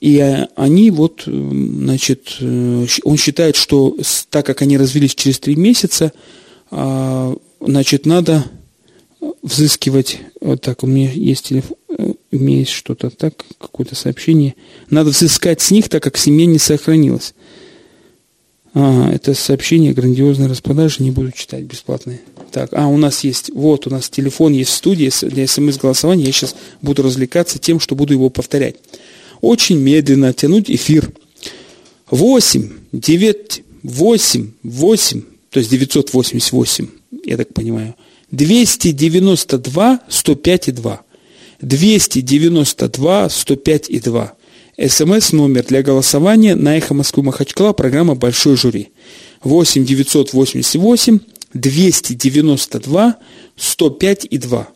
И 0.00 0.18
э, 0.18 0.46
они 0.54 0.92
вот, 0.92 1.24
значит, 1.26 2.36
э, 2.38 2.86
он 3.02 3.16
считает, 3.16 3.56
что 3.56 3.96
так 4.28 4.46
как 4.46 4.62
они 4.62 4.78
развелись 4.78 5.16
через 5.16 5.40
три 5.40 5.56
месяца, 5.56 6.12
а, 6.70 7.34
значит, 7.60 8.06
надо 8.06 8.44
взыскивать, 9.42 10.20
вот 10.40 10.60
так, 10.60 10.84
у 10.84 10.86
меня 10.86 11.10
есть 11.10 11.48
телефон, 11.48 11.76
у 12.32 12.36
меня 12.36 12.58
есть 12.58 12.70
что-то 12.70 13.10
так, 13.10 13.34
какое-то 13.58 13.94
сообщение. 13.94 14.54
Надо 14.88 15.10
взыскать 15.10 15.60
с 15.60 15.70
них, 15.70 15.88
так 15.88 16.02
как 16.02 16.16
семья 16.16 16.46
не 16.46 16.58
сохранилась. 16.58 17.34
А, 18.72 19.10
это 19.12 19.34
сообщение 19.34 19.92
грандиозной 19.92 20.46
распродажи, 20.46 21.02
не 21.02 21.10
буду 21.10 21.32
читать 21.32 21.64
бесплатные. 21.64 22.20
Так, 22.52 22.70
а, 22.72 22.86
у 22.86 22.96
нас 22.96 23.24
есть, 23.24 23.50
вот, 23.52 23.86
у 23.86 23.90
нас 23.90 24.08
телефон 24.08 24.52
есть 24.52 24.70
в 24.70 24.74
студии 24.74 25.10
для 25.26 25.46
смс-голосования. 25.46 26.24
Я 26.24 26.32
сейчас 26.32 26.54
буду 26.82 27.02
развлекаться 27.02 27.58
тем, 27.58 27.80
что 27.80 27.94
буду 27.94 28.12
его 28.12 28.30
повторять. 28.30 28.76
Очень 29.40 29.78
медленно 29.78 30.32
тянуть 30.32 30.70
эфир. 30.70 31.10
8, 32.10 32.70
9, 32.92 33.62
8, 33.82 34.50
8, 34.62 35.22
то 35.50 35.58
есть 35.58 35.70
988, 35.70 36.88
я 37.24 37.36
так 37.36 37.52
понимаю, 37.54 37.94
292 38.30 40.00
105 40.08 40.68
и 40.68 40.72
2. 40.72 41.00
292 41.60 43.28
105 43.28 43.90
и 43.90 44.00
2. 44.00 44.32
СМС 44.88 45.32
номер 45.32 45.64
для 45.64 45.82
голосования 45.82 46.54
на 46.54 46.78
Эхо 46.78 46.94
Москвы 46.94 47.22
Махачкала, 47.22 47.72
программа 47.72 48.14
«Большой 48.14 48.56
жюри». 48.56 48.88
8 49.44 49.84
988 49.84 51.18
292 51.54 53.16
105 53.56 54.26
и 54.30 54.38
2. 54.38 54.68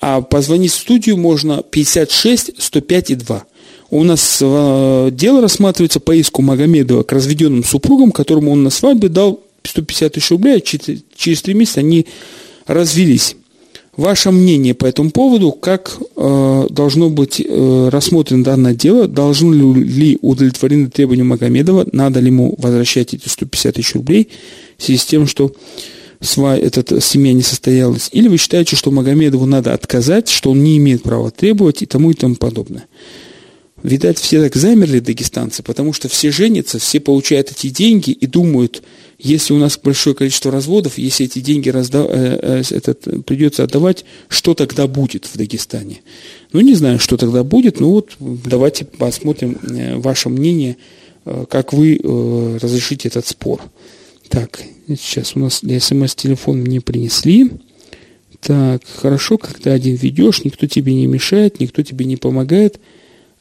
А 0.00 0.20
позвонить 0.20 0.72
в 0.72 0.76
студию 0.76 1.16
можно 1.16 1.62
56 1.62 2.62
105 2.62 3.10
и 3.10 3.14
2. 3.14 3.44
У 3.90 4.04
нас 4.04 4.38
э, 4.40 5.08
дело 5.12 5.40
рассматривается 5.40 5.98
по 5.98 6.14
иску 6.14 6.42
Магомедова 6.42 7.02
к 7.02 7.12
разведенным 7.12 7.64
супругам, 7.64 8.12
которому 8.12 8.52
он 8.52 8.62
на 8.62 8.70
свадьбе 8.70 9.08
дал 9.08 9.40
150 9.62 10.12
тысяч 10.12 10.30
рублей, 10.30 10.58
а 10.58 10.60
через 10.60 11.42
три 11.42 11.54
месяца 11.54 11.80
они 11.80 12.06
развелись. 12.66 13.34
Ваше 13.98 14.30
мнение 14.30 14.74
по 14.74 14.86
этому 14.86 15.10
поводу, 15.10 15.50
как 15.50 15.98
э, 16.14 16.66
должно 16.70 17.10
быть 17.10 17.42
э, 17.44 17.88
рассмотрено 17.90 18.44
данное 18.44 18.72
дело, 18.72 19.08
должны 19.08 19.74
ли 19.74 20.16
удовлетворены 20.22 20.88
требования 20.88 21.24
Магомедова, 21.24 21.84
надо 21.90 22.20
ли 22.20 22.28
ему 22.28 22.54
возвращать 22.58 23.12
эти 23.14 23.28
150 23.28 23.74
тысяч 23.74 23.94
рублей 23.94 24.28
в 24.76 24.84
связи 24.84 25.00
с 25.00 25.04
тем, 25.04 25.26
что 25.26 25.52
сва, 26.20 26.56
эта 26.56 27.00
семья 27.00 27.32
не 27.32 27.42
состоялась, 27.42 28.08
или 28.12 28.28
вы 28.28 28.36
считаете, 28.36 28.76
что 28.76 28.92
Магомедову 28.92 29.46
надо 29.46 29.74
отказать, 29.74 30.28
что 30.28 30.52
он 30.52 30.62
не 30.62 30.76
имеет 30.76 31.02
права 31.02 31.32
требовать 31.32 31.82
и 31.82 31.86
тому 31.86 32.12
и 32.12 32.14
тому 32.14 32.36
подобное. 32.36 32.86
Видать, 33.82 34.18
все 34.18 34.40
так 34.40 34.54
замерли, 34.54 35.00
дагестанцы, 35.00 35.64
потому 35.64 35.92
что 35.92 36.08
все 36.08 36.30
женятся, 36.30 36.78
все 36.78 37.00
получают 37.00 37.50
эти 37.50 37.68
деньги 37.68 38.12
и 38.12 38.28
думают, 38.28 38.80
если 39.18 39.52
у 39.52 39.58
нас 39.58 39.76
большое 39.76 40.14
количество 40.14 40.52
разводов, 40.52 40.96
если 40.96 41.26
эти 41.26 41.40
деньги 41.40 41.68
разда... 41.70 42.06
Э, 42.08 42.60
э, 42.60 42.62
этот, 42.70 43.24
придется 43.26 43.64
отдавать, 43.64 44.04
что 44.28 44.54
тогда 44.54 44.86
будет 44.86 45.26
в 45.26 45.36
Дагестане? 45.36 46.02
Ну, 46.52 46.60
не 46.60 46.74
знаю, 46.74 47.00
что 47.00 47.16
тогда 47.16 47.42
будет, 47.42 47.80
но 47.80 47.90
вот 47.90 48.12
давайте 48.20 48.84
посмотрим 48.84 49.58
э, 49.62 49.96
ваше 49.96 50.28
мнение, 50.28 50.76
как 51.50 51.74
вы 51.74 52.00
разрешите 52.62 53.08
этот 53.08 53.26
спор. 53.26 53.60
Так, 54.30 54.62
сейчас 54.86 55.36
у 55.36 55.40
нас 55.40 55.56
смс-телефон 55.56 56.60
мне 56.60 56.80
принесли. 56.80 57.50
Так, 58.40 58.82
хорошо, 58.86 59.38
ты 59.62 59.68
один 59.68 59.96
ведешь, 59.96 60.44
никто 60.44 60.66
тебе 60.66 60.94
не 60.94 61.06
мешает, 61.06 61.60
никто 61.60 61.82
тебе 61.82 62.06
не 62.06 62.16
помогает. 62.16 62.80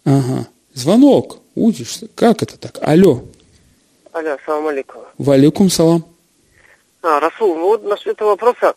Ага. 0.04 0.48
Звонок. 0.74 1.40
Удишь. 1.56 2.00
Как 2.16 2.44
это 2.44 2.58
так? 2.58 2.80
Алло. 2.82 3.24
Алло, 4.18 4.36
салам 4.48 4.68
алейкум. 4.68 5.04
Валикум 5.20 5.70
салам. 5.70 6.04
А, 7.04 7.20
Расул, 7.20 7.56
ну 7.56 7.66
вот 7.68 7.84
насчет 7.84 8.08
этого 8.14 8.30
вопроса, 8.30 8.74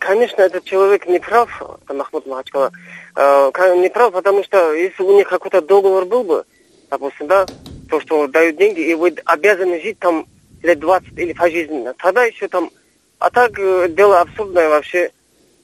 конечно, 0.00 0.40
этот 0.40 0.64
человек 0.64 1.06
не 1.06 1.18
прав, 1.18 1.50
Махмуд 1.90 2.26
Махачкала, 2.26 2.72
э, 3.14 3.50
ка- 3.52 3.76
не 3.76 3.90
прав, 3.90 4.14
потому 4.14 4.42
что 4.44 4.72
если 4.72 5.02
у 5.02 5.14
них 5.14 5.28
какой-то 5.28 5.60
договор 5.60 6.06
был 6.06 6.24
бы, 6.24 6.44
допустим, 6.90 7.26
да, 7.26 7.44
то, 7.90 8.00
что 8.00 8.26
дают 8.28 8.56
деньги, 8.56 8.80
и 8.80 8.94
вы 8.94 9.14
обязаны 9.26 9.78
жить 9.82 9.98
там 9.98 10.26
лет 10.62 10.78
20 10.78 11.18
или 11.18 11.34
пожизненно, 11.34 11.92
тогда 12.02 12.24
еще 12.24 12.48
там, 12.48 12.70
а 13.18 13.28
так 13.28 13.58
э, 13.58 13.88
дело 13.90 14.22
абсурдное 14.22 14.70
вообще, 14.70 15.10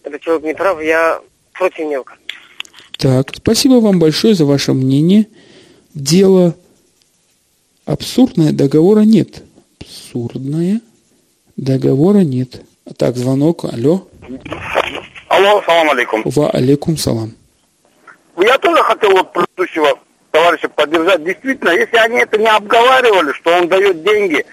этот 0.03 0.21
человек 0.21 0.45
не 0.45 0.55
прав, 0.55 0.83
я 0.83 1.19
против 1.55 1.87
него. 1.87 2.05
Так, 2.99 3.31
спасибо 3.35 3.81
вам 3.81 3.99
большое 3.99 4.35
за 4.35 4.45
ваше 4.45 4.75
мнение. 4.75 5.29
Дело 5.95 6.55
абсурдное, 7.87 8.53
договора 8.53 9.01
нет. 9.01 9.43
Абсурдное, 9.81 10.81
договора 11.57 12.19
нет. 12.19 12.63
Так, 12.97 13.17
звонок. 13.17 13.65
Алло. 13.65 14.07
Алло, 15.29 15.63
салам 15.67 15.91
алейкум. 15.91 16.23
Ва 16.25 16.51
алейкум 16.51 16.97
салам. 16.97 17.33
Я 18.37 18.59
тоже 18.59 18.83
хотел 18.83 19.11
вот 19.11 19.33
предыдущего 19.33 19.99
товарища 20.31 20.69
поддержать. 20.69 21.25
Действительно, 21.25 21.71
если 21.71 21.97
они 21.97 22.19
это 22.19 22.39
не 22.39 22.49
обговаривали, 22.49 23.33
что 23.33 23.53
он 23.57 23.69
дает 23.69 24.03
деньги, 24.03 24.45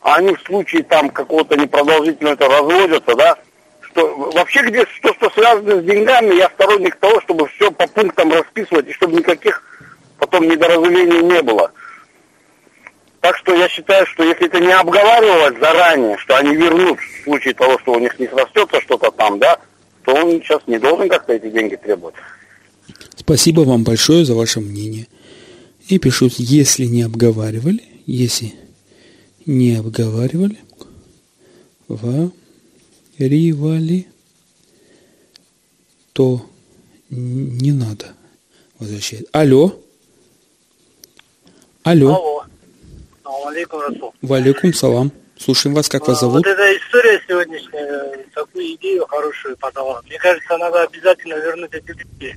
а 0.00 0.16
они 0.16 0.34
в 0.34 0.40
случае 0.42 0.82
там 0.84 1.10
какого-то 1.10 1.56
непродолжительного 1.56 2.34
это 2.34 2.48
разводятся, 2.48 3.14
да, 3.16 3.36
что 3.82 4.30
вообще 4.34 4.62
где 4.62 4.84
то, 5.02 5.14
что 5.14 5.30
связано 5.30 5.80
с 5.80 5.84
деньгами, 5.84 6.36
я 6.36 6.48
сторонник 6.50 6.96
того, 6.96 7.20
чтобы 7.22 7.48
все 7.48 7.70
по 7.70 7.86
пунктам 7.86 8.32
расписывать, 8.32 8.88
и 8.88 8.92
чтобы 8.92 9.16
никаких 9.16 9.62
потом 10.18 10.48
недоразумений 10.48 11.22
не 11.22 11.42
было. 11.42 11.70
Так 13.26 13.38
что 13.38 13.56
я 13.56 13.68
считаю, 13.68 14.06
что 14.06 14.22
если 14.22 14.46
это 14.46 14.60
не 14.60 14.70
обговаривалось 14.70 15.58
заранее, 15.58 16.16
что 16.18 16.36
они 16.36 16.54
вернут 16.54 17.00
в 17.00 17.24
случае 17.24 17.54
того, 17.54 17.76
что 17.80 17.94
у 17.94 17.98
них 17.98 18.16
не 18.20 18.28
срастется 18.28 18.80
что-то 18.82 19.10
там, 19.10 19.40
да, 19.40 19.58
то 20.04 20.14
он 20.14 20.40
сейчас 20.40 20.62
не 20.68 20.78
должен 20.78 21.08
как-то 21.08 21.32
эти 21.32 21.50
деньги 21.50 21.74
требовать. 21.74 22.14
Спасибо 23.16 23.62
вам 23.62 23.82
большое 23.82 24.24
за 24.24 24.36
ваше 24.36 24.60
мнение. 24.60 25.08
И 25.88 25.98
пишу, 25.98 26.28
если 26.36 26.84
не 26.84 27.02
обговаривали, 27.02 27.82
если 28.06 28.54
не 29.44 29.74
обговаривали, 29.74 30.58
варивали, 33.18 34.06
то 36.12 36.46
не 37.10 37.72
надо 37.72 38.14
возвращать. 38.78 39.24
Алло. 39.32 39.72
Алло. 41.82 42.14
Алло. 42.14 42.46
Алейкум, 43.26 43.80
Расул. 43.80 44.14
Валикум 44.22 44.72
салам. 44.72 45.12
Слушаем 45.38 45.74
вас, 45.74 45.88
как 45.88 46.06
вас 46.08 46.18
А, 46.18 46.20
зовут? 46.22 46.36
Вот 46.36 46.46
эта 46.46 46.76
история 46.76 47.20
сегодняшняя, 47.28 48.24
такую 48.34 48.74
идею 48.76 49.06
хорошую 49.06 49.56
подала. 49.58 50.00
Мне 50.06 50.18
кажется, 50.18 50.56
надо 50.56 50.82
обязательно 50.82 51.34
вернуть 51.34 51.74
эти 51.74 51.92
деньги. 51.94 52.34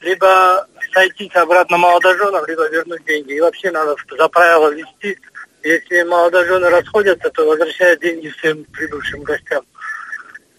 Либо 0.00 0.66
сойтись 0.92 1.34
обратно 1.34 1.76
молодоженам, 1.78 2.44
либо 2.46 2.68
вернуть 2.68 3.04
деньги. 3.04 3.32
И 3.34 3.40
вообще 3.40 3.70
надо 3.70 3.96
за 4.16 4.28
правило 4.28 4.68
вести. 4.72 5.18
Если 5.62 6.02
молодожены 6.02 6.68
расходятся, 6.68 7.30
то 7.30 7.46
возвращают 7.46 8.00
деньги 8.00 8.28
всем 8.28 8.64
прибывшим 8.64 9.22
гостям. 9.22 9.64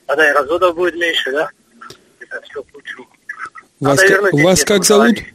Тогда 0.08 0.29
и 0.29 0.34
разводов 0.34 0.75
будет 0.75 0.95
меньше, 0.95 1.31
да? 1.31 1.49
Это 2.19 2.41
все 2.41 2.63
к 2.63 2.65
лучшему. 2.73 3.08
Вас, 3.79 3.97
Надо 3.97 4.01
ка- 4.01 4.08
вернуть 4.13 4.34
вас 4.43 4.58
деньги, 4.58 4.67
как 4.67 4.84
зовут? 4.84 5.05
договорились. 5.08 5.35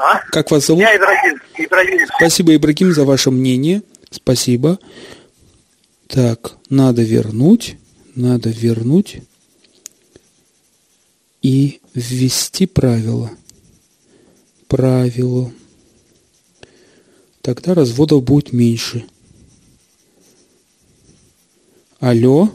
А? 0.00 0.18
Как 0.30 0.50
вас 0.50 0.66
зовут? 0.66 0.80
Я 0.80 0.96
Ибрагим. 0.96 1.40
Ибрагим. 1.58 2.06
Спасибо, 2.16 2.56
Ибрагим, 2.56 2.92
за 2.92 3.04
ваше 3.04 3.30
мнение. 3.30 3.82
Спасибо. 4.10 4.78
Так, 6.06 6.56
надо 6.70 7.02
вернуть, 7.02 7.76
надо 8.14 8.48
вернуть 8.48 9.18
и 11.42 11.82
ввести 11.92 12.66
правила. 12.66 13.30
Правило. 14.68 15.52
Тогда 17.42 17.74
разводов 17.74 18.24
будет 18.24 18.54
меньше. 18.54 19.04
Алло? 21.98 22.48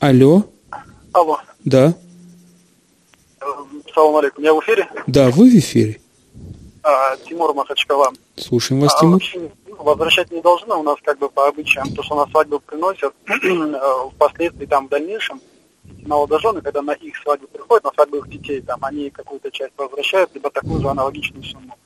Алло? 0.00 0.50
Алло. 1.12 1.38
Да? 1.64 1.96
Салам 3.94 4.16
алейкум. 4.16 4.44
Я 4.44 4.54
в 4.54 4.60
эфире? 4.60 4.88
Да, 5.06 5.30
вы 5.30 5.50
в 5.50 5.54
эфире. 5.58 6.00
А, 6.82 7.16
Тимур 7.18 7.52
Махачкала. 7.54 8.12
Слушаем 8.36 8.80
вас, 8.80 8.94
А, 8.94 9.00
Тимур. 9.00 9.14
вообще, 9.14 9.50
ну, 9.66 9.76
возвращать 9.82 10.30
не 10.30 10.40
должны 10.40 10.74
у 10.74 10.82
нас 10.82 10.96
как 11.02 11.18
бы 11.18 11.28
по 11.28 11.46
обычаям, 11.48 11.92
то, 11.94 12.02
что 12.02 12.14
на 12.14 12.26
свадьбу 12.30 12.60
приносят, 12.60 13.14
э, 13.28 13.80
впоследствии 14.14 14.66
там 14.66 14.86
в 14.86 14.90
дальнейшем 14.90 15.40
молодожены, 16.06 16.60
когда 16.62 16.82
на 16.82 16.92
их 16.92 17.16
свадьбу 17.18 17.46
приходят, 17.48 17.84
на 17.84 17.92
свадьбу 17.92 18.18
их 18.18 18.28
детей, 18.28 18.60
там 18.62 18.78
они 18.84 19.10
какую-то 19.10 19.50
часть 19.50 19.72
возвращают, 19.76 20.30
либо 20.34 20.50
такую 20.50 20.80
же 20.80 20.88
аналогичную 20.88 21.44
сумму. 21.44 21.76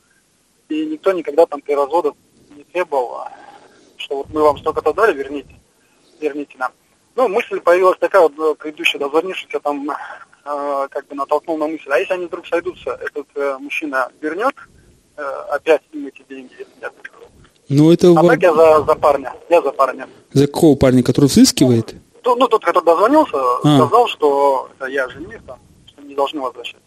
И 0.68 0.86
никто 0.86 1.12
никогда 1.12 1.46
там 1.46 1.60
при 1.60 1.72
разводах 1.74 2.14
не 2.56 2.64
требовал, 2.64 3.14
а, 3.16 3.32
что 3.96 4.18
вот 4.18 4.26
мы 4.32 4.42
вам 4.42 4.58
столько-то 4.58 4.92
дали, 4.92 5.14
верните, 5.16 5.54
верните 6.20 6.56
нам. 6.58 6.72
Ну, 7.16 7.28
мысль 7.28 7.60
появилась 7.60 7.98
такая, 7.98 8.22
вот 8.22 8.32
э, 8.38 8.54
предыдущая, 8.58 9.00
дозвонившийся 9.00 9.60
там, 9.60 9.90
э, 10.44 10.88
как 10.90 11.06
бы 11.08 11.14
натолкнул 11.14 11.56
на 11.58 11.66
мысль, 11.66 11.90
а 11.90 11.98
если 11.98 12.14
они 12.14 12.26
вдруг 12.26 12.46
сойдутся, 12.46 12.90
этот 12.90 13.26
э, 13.34 13.56
мужчина 13.58 14.08
вернет 14.20 14.54
э, 15.16 15.22
опять 15.50 15.82
им 15.92 16.06
эти 16.06 16.24
деньги, 16.28 16.66
нет? 16.80 16.92
Ну, 17.68 17.90
это 17.92 18.08
А 18.08 18.22
ва- 18.22 18.28
так 18.30 18.42
я 18.42 18.54
за, 18.54 18.84
за 18.84 18.94
парня. 18.94 19.32
Я 19.48 19.62
за 19.62 19.70
парня. 19.72 20.08
за 20.32 20.46
какого 20.46 20.76
парня, 20.76 21.02
который 21.02 21.26
взыскивает? 21.26 21.94
Ну, 22.24 22.36
ну, 22.36 22.46
тот, 22.48 22.64
который 22.64 22.84
дозвонился, 22.84 23.36
А. 23.64 23.78
сказал, 23.78 24.06
что 24.08 24.68
это 24.78 24.86
я 24.90 25.08
жених, 25.08 25.42
там, 25.46 25.58
что 25.86 26.02
не 26.02 26.14
должны 26.14 26.40
возвращать. 26.40 26.80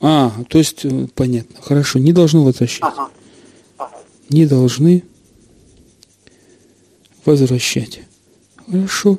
А, 0.00 0.30
то 0.48 0.58
есть, 0.58 0.84
э, 0.84 1.08
понятно. 1.14 1.56
Хорошо, 1.60 1.98
не 1.98 2.12
должны 2.12 2.40
возвращать. 2.40 2.82
Ага. 2.82 3.10
Не 4.30 4.46
должны 4.46 5.02
возвращать. 7.24 8.00
Хорошо. 8.70 9.18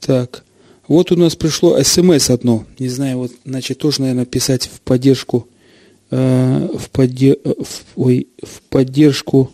Так. 0.00 0.44
Вот 0.88 1.12
у 1.12 1.16
нас 1.16 1.34
пришло 1.34 1.82
смс 1.82 2.30
одно. 2.30 2.64
Не 2.78 2.88
знаю, 2.88 3.18
вот, 3.18 3.32
значит, 3.44 3.78
тоже, 3.78 4.02
наверное, 4.02 4.26
писать 4.26 4.66
в 4.72 4.80
поддержку, 4.80 5.48
э, 6.10 6.68
в, 6.78 6.90
подде- 6.90 7.38
э, 7.42 7.54
в- 7.62 7.82
ой, 7.96 8.28
в 8.42 8.60
поддержку, 8.68 9.50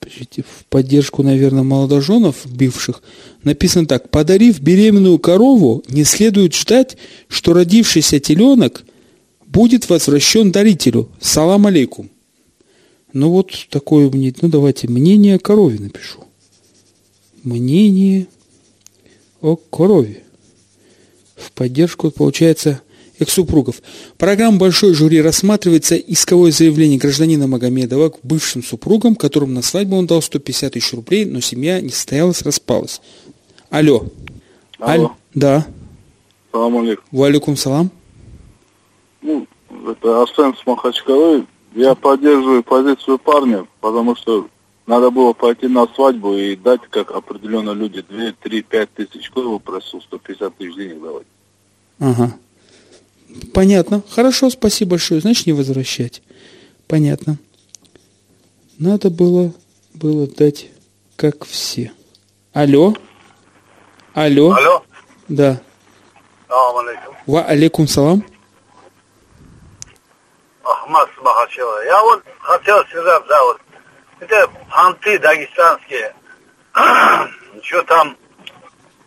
в 0.00 0.64
поддержку, 0.68 1.22
наверное, 1.22 1.62
молодоженов 1.62 2.46
бивших. 2.46 3.02
Написано 3.44 3.86
так. 3.86 4.08
Подарив 4.10 4.60
беременную 4.60 5.18
корову, 5.18 5.82
не 5.88 6.04
следует 6.04 6.54
ждать, 6.54 6.96
что 7.28 7.52
родившийся 7.52 8.18
теленок 8.18 8.84
будет 9.46 9.88
возвращен 9.88 10.52
дарителю. 10.52 11.08
Салам 11.20 11.66
алейкум. 11.66 12.08
Ну 13.12 13.30
вот 13.30 13.50
такое 13.70 14.08
мне, 14.10 14.32
ну 14.40 14.48
давайте 14.48 14.88
мнение 14.88 15.38
корове 15.38 15.78
напишу. 15.80 16.24
Мнение 17.42 18.26
о 19.42 19.56
корове. 19.56 20.22
В 21.36 21.52
поддержку, 21.52 22.10
получается, 22.10 22.82
экс-супругов. 23.18 23.76
Программа 24.18 24.58
«Большой 24.58 24.94
жюри» 24.94 25.20
рассматривается 25.22 25.96
исковое 25.96 26.52
заявление 26.52 26.98
гражданина 26.98 27.46
Магомедова 27.46 28.10
к 28.10 28.18
бывшим 28.22 28.62
супругам, 28.62 29.14
которым 29.14 29.54
на 29.54 29.62
свадьбу 29.62 29.96
он 29.96 30.06
дал 30.06 30.22
150 30.22 30.72
тысяч 30.74 30.92
рублей, 30.92 31.24
но 31.24 31.40
семья 31.40 31.80
не 31.80 31.90
состоялась, 31.90 32.42
распалась. 32.42 33.00
Алло. 33.70 34.06
Алло. 34.78 35.04
Аль- 35.04 35.10
Да. 35.34 35.66
Салам 36.52 36.78
алейкум. 36.78 37.04
Валикум 37.12 37.56
салам. 37.56 37.90
Ну, 39.22 39.46
это 39.90 40.22
Арсен 40.22 40.54
с 40.56 40.66
Махачкалы. 40.66 41.46
Я 41.74 41.94
поддерживаю 41.94 42.64
позицию 42.64 43.18
парня, 43.18 43.66
потому 43.80 44.16
что 44.16 44.48
надо 44.90 45.12
было 45.12 45.32
пойти 45.32 45.68
на 45.68 45.86
свадьбу 45.86 46.34
и 46.34 46.56
дать, 46.56 46.80
как 46.90 47.12
определенно 47.12 47.70
люди, 47.70 48.02
2, 48.02 48.32
3, 48.42 48.62
5 48.62 48.94
тысяч. 48.94 49.30
Кто 49.30 49.42
его 49.42 49.60
просил 49.60 50.02
150 50.02 50.56
тысяч 50.56 50.74
денег 50.74 51.00
давать? 51.00 51.26
Ага. 52.00 52.36
Понятно. 53.54 54.02
Хорошо, 54.10 54.50
спасибо 54.50 54.90
большое. 54.90 55.20
Значит, 55.20 55.46
не 55.46 55.52
возвращать. 55.52 56.22
Понятно. 56.88 57.38
Надо 58.80 59.10
было, 59.10 59.52
было 59.94 60.26
дать, 60.26 60.66
как 61.14 61.44
все. 61.44 61.92
Алло? 62.52 62.92
Алло? 64.12 64.50
Алло. 64.50 64.82
Да. 65.28 65.60
Салам 66.48 66.78
алейкум. 66.78 67.14
Ва 67.28 67.44
алейкум 67.44 67.86
салам. 67.86 68.24
Ахмад 70.64 71.08
Махачева. 71.22 71.84
Я 71.84 72.02
вот 72.02 72.24
хотел 72.40 72.84
сказать, 72.86 73.22
да, 73.28 73.44
вот, 73.44 73.60
это 74.20 74.50
анты 74.70 75.18
дагестанские 75.18 76.14
что 77.62 77.82
там 77.82 78.16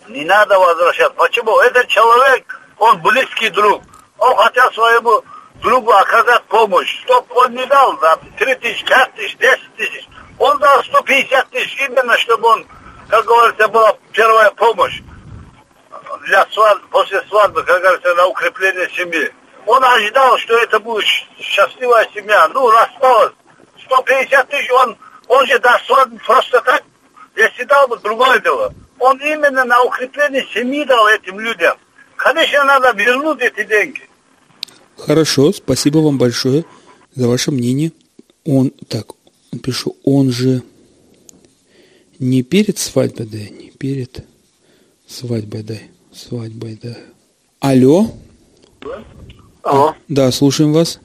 не 0.08 0.26
надо 0.26 0.60
возвращаться. 0.60 1.16
Почему? 1.16 1.58
Этот 1.60 1.88
человек, 1.88 2.60
он 2.78 3.02
близкий 3.02 3.50
друг. 3.50 3.82
Он 4.18 4.36
хотел 4.36 4.72
своему 4.74 5.24
другу 5.62 5.92
оказать 5.92 6.44
помощь. 6.46 7.02
Чтоб 7.04 7.26
он 7.32 7.54
не 7.54 7.66
дал 7.66 7.98
за 8.00 8.20
3 8.38 8.56
тысячи, 8.56 8.86
5 8.86 9.14
тысяч, 9.16 9.38
10 9.38 9.76
тысяч. 9.78 10.08
Он 10.40 10.58
дал 10.60 10.84
150 10.84 11.50
тысяч 11.52 11.78
именно, 11.88 12.18
чтобы 12.18 12.48
он, 12.48 12.68
как 13.08 13.26
говорится, 13.26 13.68
была 13.70 13.96
первая 14.12 14.52
помощь 14.52 15.02
для 16.26 16.46
свадьбы, 16.52 16.88
после 16.90 17.22
свадьбы, 17.30 17.64
как 17.64 17.82
говорится, 17.82 18.14
на 18.16 18.26
укрепление 18.28 18.90
семьи. 18.90 19.34
Он 19.66 19.84
ожидал, 19.84 20.38
что 20.40 20.58
это 20.58 20.80
будет 20.80 21.06
счастливая 21.40 22.08
семья. 22.14 22.48
Ну, 22.50 22.70
рассталось. 22.70 23.34
150 23.86 24.50
тысяч, 24.50 24.70
он, 24.72 24.98
он 25.34 25.48
же 25.48 25.60
даст 25.60 25.86
свадьбу 25.86 26.18
просто 26.26 26.62
так. 26.62 26.84
Если 27.36 27.64
дал 27.64 27.88
бы, 27.88 27.98
другое 27.98 28.40
дело. 28.40 28.74
Он 29.00 29.18
именно 29.18 29.66
на 29.66 29.84
укрепление 29.84 30.46
семьи 30.54 30.86
дал 30.86 31.08
этим 31.08 31.40
людям. 31.40 31.76
Конечно, 32.16 32.64
надо 32.64 32.92
вернуть 32.92 33.42
эти 33.42 33.66
деньги. 33.68 34.02
Хорошо, 34.98 35.52
спасибо 35.52 35.98
вам 36.00 36.18
большое 36.18 36.64
за 37.16 37.28
ваше 37.28 37.52
мнение. 37.52 37.92
Он, 38.46 38.72
так, 38.88 39.08
пишу, 39.64 39.98
он 40.04 40.32
же 40.32 40.62
не 42.20 42.44
перед 42.44 42.78
свадьбой, 42.78 43.26
да, 43.26 43.38
не 43.38 43.72
перед 43.72 44.24
свадьбой, 45.08 45.64
да, 45.64 45.76
свадьбой, 46.14 46.80
да. 46.82 46.96
Алло? 47.60 48.12
Алло. 49.64 49.96
Да, 50.08 50.32
слушаем 50.32 50.74
вас. 50.74 51.00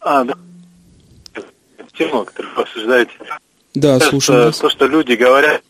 А, 0.00 0.24
да. 0.24 0.34
Тему, 1.96 2.24
которую 2.24 2.54
вы 2.56 2.62
обсуждаете. 2.62 3.12
Да, 3.74 3.98
Сейчас, 3.98 4.08
слушаем 4.08 4.40
э, 4.40 4.44
вас. 4.46 4.58
То, 4.58 4.70
что 4.70 4.86
люди 4.86 5.12
говорят, 5.12 5.62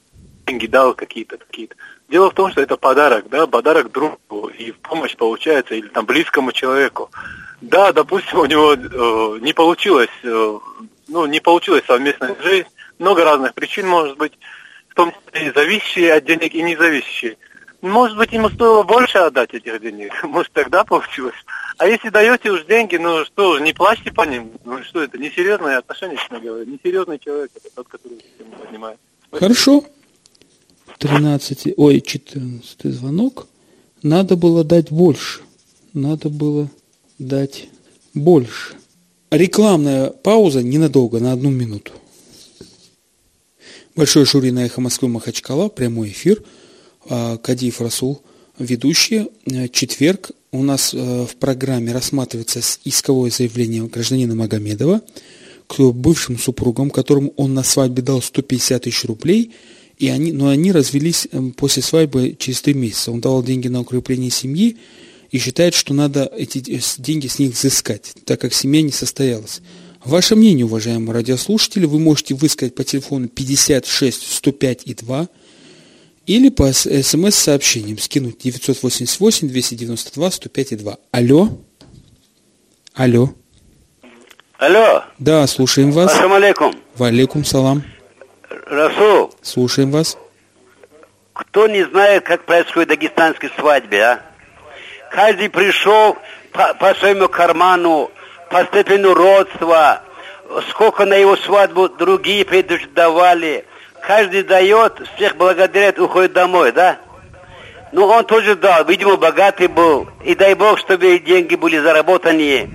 деньги 0.47 0.67
дал 0.67 0.95
какие-то, 0.95 1.37
какие-то. 1.37 1.75
Дело 2.09 2.31
в 2.31 2.35
том, 2.35 2.51
что 2.51 2.63
это 2.63 2.77
подарок, 2.77 3.29
да, 3.29 3.47
подарок 3.47 3.93
другу 3.93 4.49
и 4.59 4.73
в 4.73 4.79
помощь 4.79 5.17
получается, 5.17 5.75
или 5.75 5.89
там 5.89 6.07
близкому 6.07 6.53
человеку. 6.53 7.11
Да, 7.61 7.93
допустим, 7.93 8.39
у 8.39 8.47
него 8.47 8.75
э, 8.75 9.39
не 9.41 9.53
получилось, 9.53 10.09
э, 10.23 10.59
ну, 11.09 11.27
не 11.27 11.41
получилась 11.41 11.85
совместная 11.87 12.37
жизнь, 12.43 12.69
много 12.99 13.25
разных 13.25 13.55
причин 13.55 13.87
может 13.87 14.17
быть, 14.17 14.33
в 14.89 14.95
том 14.95 15.13
числе 15.13 15.49
и 15.49 15.53
зависящие 15.53 16.15
от 16.15 16.25
денег 16.25 16.55
и 16.55 16.63
независящие. 16.63 17.37
Может 17.83 18.17
быть, 18.17 18.33
ему 18.33 18.49
стоило 18.49 18.83
больше 18.83 19.19
отдать 19.19 19.55
этих 19.55 19.81
денег, 19.81 20.13
может, 20.25 20.53
тогда 20.53 20.85
получилось. 20.85 21.37
А 21.79 21.87
если 21.87 22.09
даете 22.09 22.51
уж 22.51 22.65
деньги, 22.67 22.97
ну 22.97 23.25
что 23.25 23.61
не 23.61 23.73
плачьте 23.73 24.11
по 24.11 24.27
ним. 24.27 24.51
Ну 24.65 24.83
что 24.83 25.01
это, 25.01 25.17
несерьезные 25.17 25.77
отношения, 25.77 26.17
честно 26.17 26.41
говоря. 26.41 26.65
Несерьезный 26.65 27.21
человек, 27.21 27.53
это 27.55 27.73
тот, 27.73 27.87
который 27.87 28.19
этим 28.19 28.47
занимается. 28.67 29.01
Хорошо. 29.31 29.85
13, 30.99 31.75
ой, 31.77 32.01
14 32.01 32.85
звонок. 32.93 33.47
Надо 34.03 34.35
было 34.35 34.65
дать 34.65 34.91
больше. 34.91 35.43
Надо 35.93 36.29
было 36.31 36.69
дать 37.21 37.69
больше. 38.13 38.75
Рекламная 39.31 40.11
пауза 40.11 40.65
ненадолго, 40.65 41.21
на 41.21 41.33
одну 41.33 41.51
минуту. 41.51 41.93
Большой 43.95 44.25
жюри 44.27 44.51
на 44.51 44.67
«Эхо 44.67 44.81
Москвы» 44.81 45.09
Махачкала, 45.09 45.69
прямой 45.69 46.09
эфир. 46.09 46.43
А, 47.09 47.37
Кадиев 47.37 47.81
Расул, 47.81 48.23
ведущий. 48.59 49.31
Э, 49.47 49.69
Четверг 49.69 50.31
у 50.51 50.63
нас 50.63 50.95
э, 50.95 51.27
в 51.27 51.37
программе 51.37 51.93
рассматривается 51.93 52.61
исковое 52.85 53.31
заявление 53.31 53.87
гражданина 53.87 54.35
Магомедова 54.35 55.03
к 55.67 55.79
бывшим 55.93 56.39
супругам, 56.39 56.91
которым 56.91 57.33
он 57.37 57.55
на 57.55 57.63
свадьбе 57.63 58.03
дал 58.03 58.23
150 58.23 58.83
тысяч 58.83 59.05
рублей, 59.05 59.53
и 59.99 60.09
они, 60.09 60.33
но 60.33 60.49
они 60.49 60.73
развелись 60.73 61.29
эм, 61.33 61.53
после 61.53 61.83
свадьбы 61.83 62.37
через 62.39 62.63
три 62.63 62.73
месяца. 62.73 63.13
Он 63.13 63.21
давал 63.21 63.43
деньги 63.43 63.69
на 63.69 63.81
укрепление 63.81 64.31
семьи 64.31 64.79
и 65.31 65.39
считает, 65.39 65.75
что 65.75 65.93
надо 65.93 66.31
эти 66.37 66.61
деньги 66.99 67.27
с 67.27 67.39
них 67.39 67.53
взыскать, 67.53 68.15
так 68.25 68.41
как 68.41 68.55
семья 68.55 68.81
не 68.81 68.93
состоялась. 68.93 69.61
Ваше 70.05 70.37
мнение, 70.37 70.65
уважаемые 70.65 71.13
радиослушатели, 71.13 71.85
вы 71.85 71.99
можете 71.99 72.35
высказать 72.35 72.75
по 72.75 72.85
телефону 72.85 73.29
56 73.29 74.37
105 74.37 74.83
и 74.87 74.95
2 74.95 75.29
или 76.29 76.49
по 76.51 76.73
с- 76.73 76.89
смс-сообщениям 77.03 77.99
скинуть 77.99 78.39
988 78.39 79.49
292 79.49 80.31
105 80.31 80.73
и 80.73 80.77
2. 80.77 80.97
Алло? 81.11 81.49
Алло? 82.95 83.31
Алло, 84.59 85.05
Да, 85.19 85.47
слушаем 85.47 85.93
вас. 85.93 86.13
ассалам 86.13 86.33
алейкум. 86.35 86.75
Валейкум 86.97 87.45
салам. 87.45 87.83
Расул, 88.67 89.33
Слушаем 89.41 89.91
вас. 89.93 90.19
кто 91.33 91.67
не 91.69 91.85
знает, 91.85 92.25
как 92.25 92.45
происходит 92.45 92.89
дагестанские 92.89 93.51
свадьбы, 93.57 93.97
а? 93.99 94.21
Каждый 95.13 95.49
пришел 95.49 96.17
по, 96.53 96.75
по 96.75 96.93
своему 96.97 97.29
карману, 97.29 98.11
по 98.51 98.65
степени 98.67 99.05
родства, 99.07 100.03
сколько 100.71 101.05
на 101.07 101.15
его 101.15 101.37
свадьбу 101.37 101.89
другие 101.89 102.45
предупреждавали. 102.45 103.65
Каждый 104.09 104.43
дает, 104.43 105.03
всех 105.17 105.37
благодарит, 105.37 105.99
уходит 105.99 106.33
домой, 106.33 106.73
да? 106.73 106.97
Ну, 107.93 108.07
он 108.07 108.25
тоже 108.25 108.57
дал, 108.57 108.83
видимо, 108.87 109.19
богатый 109.19 109.67
был. 109.67 110.09
И 110.25 110.35
дай 110.35 110.55
Бог, 110.55 110.79
чтобы 110.79 111.19
деньги 111.19 111.57
были 111.57 111.79
заработанные. 111.79 112.71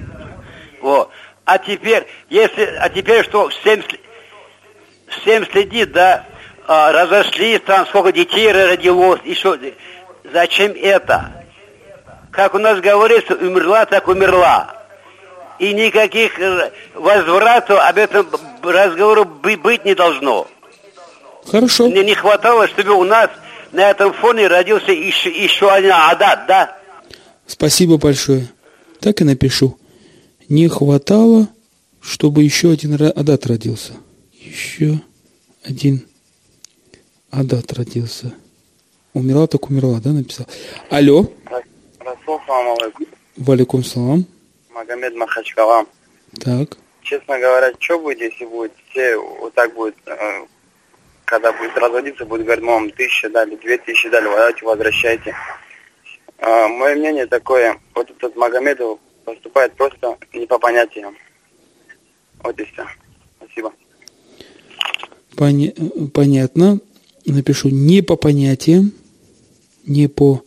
Вот. 0.80 1.10
А 1.44 1.58
теперь, 1.58 2.06
если, 2.30 2.78
а 2.80 2.88
теперь 2.88 3.24
что, 3.24 3.50
всем, 3.50 3.82
всем 5.08 5.48
следит, 5.48 5.92
да, 5.92 6.24
а, 6.68 6.92
разошлись 6.92 7.62
там, 7.62 7.88
сколько 7.88 8.12
детей 8.12 8.52
родилось, 8.52 9.22
еще, 9.24 9.58
зачем 10.32 10.74
это? 10.74 11.46
Как 12.30 12.54
у 12.54 12.60
нас 12.60 12.80
говорится, 12.80 13.34
умерла, 13.34 13.88
так 13.88 14.08
умерла. 14.08 14.86
И 15.58 15.74
никаких 15.74 16.40
э, 16.40 16.72
возвратов 16.94 17.80
об 17.80 17.98
этом 17.98 18.30
разговору 18.62 19.26
бы- 19.26 19.58
быть 19.58 19.84
не 19.84 19.96
должно. 19.96 20.48
Хорошо. 21.46 21.90
Мне 21.90 22.04
не 22.04 22.16
хватало, 22.16 22.68
чтобы 22.68 22.92
у 22.94 23.04
нас 23.04 23.30
на 23.72 23.90
этом 23.90 24.14
фоне 24.14 24.48
родился 24.48 24.92
еще, 24.92 25.30
еще 25.30 25.70
один 25.72 25.92
адат, 25.94 26.46
да? 26.48 26.78
Спасибо 27.46 27.98
большое. 27.98 28.48
Так 29.00 29.22
и 29.22 29.24
напишу. 29.24 29.78
Не 30.50 30.68
хватало, 30.68 31.48
чтобы 32.02 32.44
еще 32.44 32.72
один 32.72 32.94
Адат 32.96 33.46
родился. 33.48 33.94
Еще 34.34 35.00
один 35.64 36.06
Адат 37.32 37.74
родился. 37.74 38.34
Умерла, 39.14 39.48
так 39.48 39.70
умерла, 39.70 40.00
да, 40.04 40.12
написал? 40.12 40.48
Алло, 40.90 41.30
Расул, 42.00 42.40
салам 42.46 42.78
алейкум. 42.82 43.06
валикум 43.38 43.84
салам. 43.84 44.26
Магомед 44.74 45.16
Махачкала. 45.16 45.86
Так, 46.40 46.78
Честно 47.04 47.38
говоря, 47.40 47.72
что 47.80 48.00
будет, 48.00 48.20
если 48.22 48.46
будет 48.46 48.72
все 48.90 49.18
вот 49.18 49.54
так 49.54 49.74
будет, 49.74 49.96
э, 50.06 50.46
когда 51.34 51.52
будет 51.52 51.76
разводиться, 51.76 52.26
будет 52.26 52.44
говорить, 52.44 52.64
мам, 52.64 52.92
тысяча 52.92 53.28
дали, 53.28 53.56
две 53.56 53.80
тысячи 53.80 54.08
дали, 54.08 54.26
давайте 54.26 54.64
возвращайте. 54.64 55.36
А, 56.38 56.68
мое 56.68 56.94
мнение 56.94 57.26
такое, 57.26 57.80
вот 57.96 58.08
этот 58.08 58.36
Магомедов 58.36 59.00
поступает 59.26 59.74
просто 59.74 60.16
не 60.32 60.46
по 60.46 60.60
понятиям. 60.60 61.18
Вот 62.44 62.60
и 62.60 62.66
все. 62.66 62.86
Спасибо. 63.38 63.74
Поня- 65.36 65.74
понятно. 66.14 66.80
Напишу 67.26 67.70
не 67.70 68.04
по 68.04 68.16
понятиям, 68.16 68.92
не 69.88 70.08
по 70.08 70.44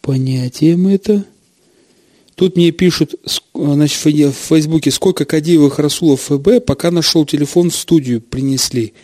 понятиям 0.00 0.88
это. 0.88 1.26
Тут 2.36 2.56
мне 2.56 2.70
пишут, 2.70 3.16
значит, 3.52 3.98
в 3.98 4.32
Фейсбуке, 4.48 4.90
сколько 4.92 5.26
Кадиевых 5.26 5.78
Расулов 5.78 6.22
ФБ, 6.22 6.64
пока 6.64 6.90
нашел 6.90 7.26
телефон 7.26 7.68
в 7.68 7.76
студию, 7.76 8.22
принесли. 8.22 8.94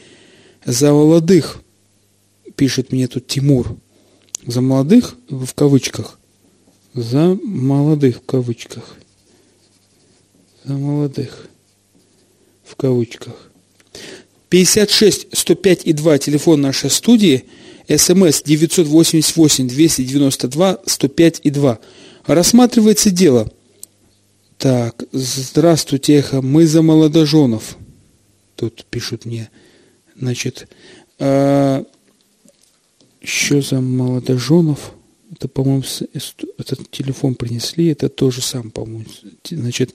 За 0.68 0.92
молодых, 0.92 1.62
пишет 2.54 2.92
мне 2.92 3.08
тут 3.08 3.26
Тимур. 3.26 3.74
За 4.46 4.60
молодых, 4.60 5.14
в 5.30 5.54
кавычках. 5.54 6.18
За 6.92 7.38
молодых, 7.42 8.18
в 8.18 8.26
кавычках. 8.26 8.84
За 10.64 10.74
молодых, 10.74 11.48
в 12.64 12.76
кавычках. 12.76 13.50
56 14.50 15.28
105 15.32 15.86
и 15.86 15.94
2 15.94 16.18
телефон 16.18 16.60
нашей 16.60 16.90
студии, 16.90 17.46
смс 17.88 18.42
988 18.42 19.68
292 19.68 20.80
105 20.84 21.40
и 21.44 21.50
2. 21.50 21.78
Рассматривается 22.26 23.10
дело. 23.10 23.50
Так, 24.58 25.02
здравствуйте, 25.12 26.16
эхо, 26.16 26.42
мы 26.42 26.66
за 26.66 26.82
молодоженов. 26.82 27.78
Тут 28.54 28.84
пишут 28.90 29.24
мне, 29.24 29.48
значит, 30.18 30.68
а, 31.18 31.84
еще 33.20 33.62
за 33.62 33.80
молодоженов. 33.80 34.92
Это, 35.30 35.46
по-моему, 35.48 35.84
этот 36.58 36.90
телефон 36.90 37.34
принесли, 37.34 37.88
это 37.88 38.08
тоже 38.08 38.40
сам, 38.40 38.70
по-моему. 38.70 39.04
Значит, 39.44 39.94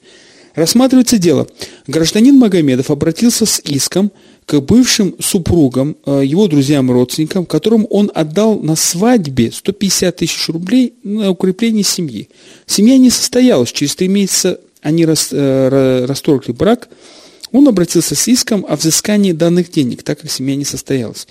Рассматривается 0.56 1.18
дело. 1.18 1.48
Гражданин 1.88 2.38
Магомедов 2.38 2.92
обратился 2.92 3.46
с 3.46 3.60
иском 3.60 4.12
к 4.46 4.60
бывшим 4.60 5.16
супругам, 5.20 5.98
э, 6.06 6.22
его 6.26 6.48
друзьям 6.48 6.92
родственникам, 6.92 7.46
которым 7.46 7.88
он 7.90 8.12
отдал 8.14 8.60
на 8.60 8.76
свадьбе 8.76 9.52
150 9.52 10.16
тысяч 10.16 10.50
рублей 10.50 10.94
на 11.04 11.32
укрепление 11.32 11.84
семьи. 11.84 12.30
Семья 12.68 12.98
не 13.00 13.10
состоялась. 13.10 13.72
Через 13.72 13.96
три 13.96 14.08
месяца 14.08 14.60
они 14.82 15.06
э, 15.06 16.06
расторгли 16.06 16.52
брак. 16.52 16.90
Он 17.54 17.68
обратился 17.68 18.16
с 18.16 18.28
иском 18.28 18.66
о 18.68 18.76
взыскании 18.76 19.32
данных 19.32 19.72
денег, 19.72 20.04
так 20.04 20.20
как 20.20 20.30
семья 20.30 20.56
не 20.56 20.66
состоялась. 20.66 21.28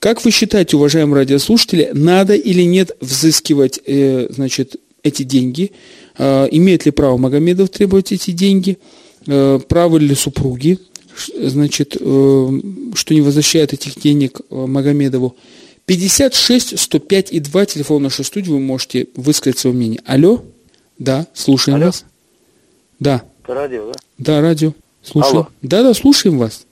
Как 0.00 0.24
вы 0.24 0.32
считаете, 0.32 0.76
уважаемые 0.76 1.20
радиослушатели, 1.20 1.90
надо 1.94 2.34
или 2.34 2.62
нет 2.62 2.96
взыскивать 3.00 3.80
э, 3.86 4.26
значит, 4.30 4.76
эти 5.04 5.22
деньги? 5.22 5.70
Э, 6.18 6.48
имеет 6.50 6.86
ли 6.86 6.90
право 6.90 7.16
Магомедов 7.18 7.70
требовать 7.70 8.10
эти 8.10 8.32
деньги? 8.32 8.78
Э, 9.26 9.60
правы 9.68 10.00
ли 10.00 10.14
супруги, 10.16 10.78
значит, 11.38 11.96
э, 12.00 12.60
что 12.94 13.14
не 13.14 13.20
возвращают 13.20 13.72
этих 13.72 13.94
денег 14.00 14.40
э, 14.50 14.54
Магомедову? 14.66 15.36
56 15.86 16.80
105 16.80 17.32
и 17.32 17.38
2, 17.38 17.66
телефон 17.66 18.02
нашей 18.02 18.24
студии, 18.24 18.50
вы 18.50 18.58
можете 18.58 19.06
высказать 19.14 19.58
свое 19.58 19.76
мнение. 19.76 20.00
Алло? 20.04 20.44
Да, 20.98 21.28
слушаем 21.32 21.76
Алло. 21.76 21.86
вас. 21.86 22.04
Да, 22.98 23.22
Это 23.44 23.54
радио, 23.54 23.86
да? 23.86 23.98
да, 24.18 24.40
радио. 24.40 24.74
Слушаем. 25.02 25.36
Алло. 25.36 25.46
Да, 25.62 25.82
да, 25.82 25.94
слушаем 25.94 26.38
вас. 26.38 26.66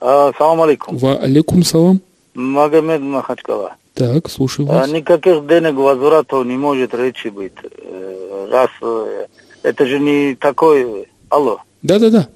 А, 0.00 0.32
салам 0.38 0.62
алейкум. 0.62 0.96
Ва 0.98 1.16
алейкум 1.18 1.62
салам. 1.64 2.00
Магомед 2.34 3.00
Махачкала. 3.00 3.74
Так, 3.94 4.30
слушаю 4.30 4.68
А, 4.70 4.72
вас. 4.80 4.90
никаких 4.90 5.46
денег 5.46 5.74
возврата 5.74 6.42
не 6.44 6.56
может 6.56 6.94
речи 6.94 7.28
быть. 7.28 7.52
Э, 7.62 8.48
Раз 8.50 8.70
э, 8.80 9.26
это 9.62 9.86
же 9.86 9.98
не 9.98 10.34
такой... 10.34 11.08
Алло, 11.28 11.58
Да, 11.82 11.98
да, 11.98 12.10
да. 12.10 12.28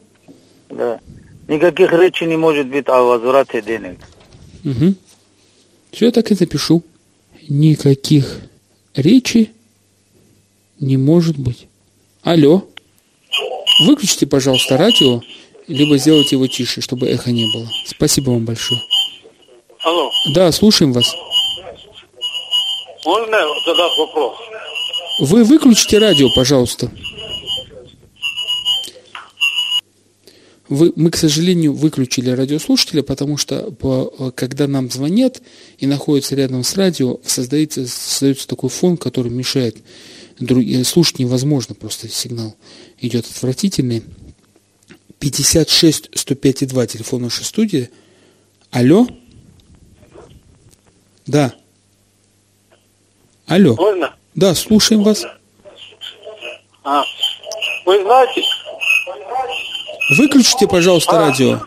да. 0.70 1.00
Никаких 1.48 1.92
речи 1.92 2.24
не 2.24 2.36
может 2.36 2.66
быть 2.66 2.88
о 2.88 3.02
возврате 3.02 3.62
денег. 3.62 3.98
Угу. 4.64 4.94
Все, 5.92 6.06
я 6.06 6.12
так 6.12 6.30
и 6.30 6.34
запишу. 6.34 6.82
Никаких 7.48 8.40
речи 8.94 9.52
не 10.80 10.96
может 10.96 11.38
быть. 11.38 11.68
Алло. 12.22 12.64
Выключите, 13.84 14.26
пожалуйста, 14.26 14.76
радио, 14.76 15.20
либо 15.68 15.98
сделайте 15.98 16.36
его 16.36 16.46
тише, 16.46 16.80
чтобы 16.80 17.08
эхо 17.08 17.30
не 17.32 17.50
было. 17.52 17.68
Спасибо 17.86 18.30
вам 18.30 18.44
большое. 18.44 18.80
Алло, 19.80 20.10
Да, 20.34 20.50
слушаем 20.52 20.92
вас. 20.92 21.14
можно 23.04 23.38
задать 23.66 23.98
вопрос? 23.98 24.36
Вы 25.20 25.44
выключите 25.44 25.98
радио, 25.98 26.28
пожалуйста. 26.34 26.90
Вы, 30.68 30.92
мы, 30.96 31.10
к 31.12 31.16
сожалению, 31.16 31.72
выключили 31.74 32.30
радиослушателя, 32.30 33.02
потому 33.04 33.36
что 33.36 33.70
по- 33.70 34.32
когда 34.34 34.66
нам 34.66 34.90
звонят 34.90 35.40
и 35.78 35.86
находятся 35.86 36.34
рядом 36.34 36.64
с 36.64 36.74
радио, 36.76 37.18
создается, 37.24 37.86
создается 37.86 38.48
такой 38.48 38.68
фон, 38.68 38.96
который 38.96 39.30
мешает. 39.30 39.76
Э, 40.40 40.84
Слушать 40.84 41.18
невозможно, 41.18 41.74
просто 41.74 42.08
сигнал 42.08 42.56
идет 42.98 43.26
отвратительный. 43.26 44.02
56 45.18 46.10
105 46.14 46.62
и 46.62 46.66
2, 46.66 46.86
телефон 46.86 47.22
нашей 47.22 47.44
студии. 47.44 47.90
Алло? 48.70 49.06
Да. 51.26 51.54
Алло. 53.46 53.74
Можно? 53.76 54.14
Да, 54.34 54.54
слушаем 54.54 55.02
вас. 55.02 55.24
А, 56.84 57.02
вы 57.84 58.02
знаете, 58.02 58.42
Выключите, 60.18 60.68
пожалуйста, 60.68 61.12
радио. 61.18 61.60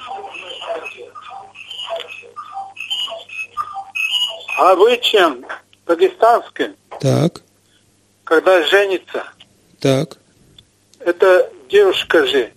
обычаем 4.58 5.45
дагестанским, 5.86 6.75
Так, 6.99 7.41
когда 8.30 8.62
женится, 8.62 9.24
так. 9.80 10.18
эта 11.00 11.52
девушка 11.68 12.28
же 12.28 12.54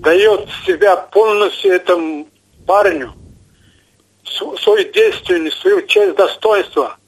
дает 0.00 0.46
себя 0.66 0.96
полностью 0.96 1.72
этому 1.72 2.28
парню, 2.66 3.14
св- 4.24 4.60
свою 4.60 4.92
действенность, 4.92 5.56
свою 5.56 5.86
честь, 5.86 6.16
достоинство, 6.16 6.98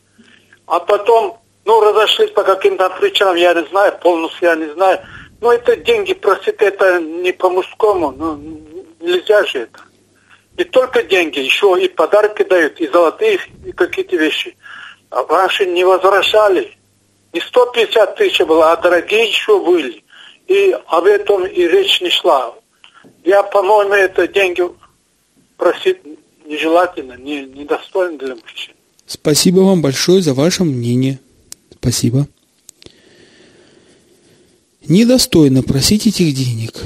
а 0.67 0.81
потом, 0.81 1.39
ну, 1.67 1.83
разошлись 1.83 2.31
по 2.31 2.45
каким-то 2.45 2.89
причинам, 2.99 3.37
я 3.37 3.53
не 3.53 3.67
знаю, 3.67 3.99
полностью 3.99 4.49
я 4.49 4.55
не 4.57 4.73
знаю, 4.73 5.01
но 5.43 5.53
это 5.53 5.77
деньги 5.77 6.15
просить, 6.15 6.57
это 6.61 6.99
не 6.99 7.33
по-мужскому, 7.33 8.11
ну, 8.11 8.37
нельзя 9.01 9.45
же 9.45 9.61
это. 9.61 9.81
Не 10.57 10.65
только 10.65 11.03
деньги, 11.03 11.41
еще 11.41 11.77
и 11.79 11.89
подарки 11.89 12.43
дают, 12.43 12.81
и 12.81 12.89
золотые, 12.89 13.39
и 13.67 13.73
какие-то 13.73 14.17
вещи. 14.17 14.57
А 15.11 15.25
раньше 15.25 15.67
не 15.67 15.85
возвращали. 15.85 16.77
Не 17.33 17.41
150 17.41 18.17
тысяч 18.17 18.41
было, 18.41 18.73
а 18.73 18.77
дорогие 18.77 19.29
еще 19.29 19.63
были. 19.65 20.03
И 20.47 20.77
об 20.87 21.05
этом 21.05 21.47
и 21.47 21.69
речь 21.69 22.01
не 22.01 22.11
шла. 22.11 22.55
Я, 23.25 23.43
по-моему, 23.43 23.95
это 23.95 24.27
деньги 24.27 24.63
просить 25.57 25.99
нежелательно, 26.47 27.17
не, 27.17 27.43
недостойно 27.43 28.19
для 28.19 28.35
мужчин. 28.35 28.75
Спасибо 29.07 29.61
вам 29.61 29.83
большое 29.83 30.23
за 30.23 30.35
ваше 30.35 30.65
мнение. 30.65 31.21
Спасибо. 31.73 32.27
Недостойно 34.87 35.63
просить 35.63 36.07
этих 36.07 36.35
денег. 36.35 36.81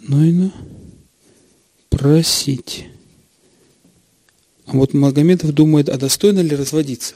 Ну 0.00 0.22
и 0.22 0.32
ну. 0.32 0.50
Просить. 1.88 2.86
А 4.66 4.72
вот 4.72 4.92
Магомедов 4.92 5.52
думает, 5.52 5.88
а 5.88 5.96
достойно 5.96 6.40
ли 6.40 6.56
разводиться? 6.56 7.14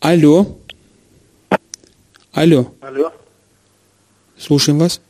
Алло. 0.00 0.46
Алло. 2.32 2.66
Алло. 2.80 3.12
Слушаем 4.36 4.78
вас. 4.78 5.00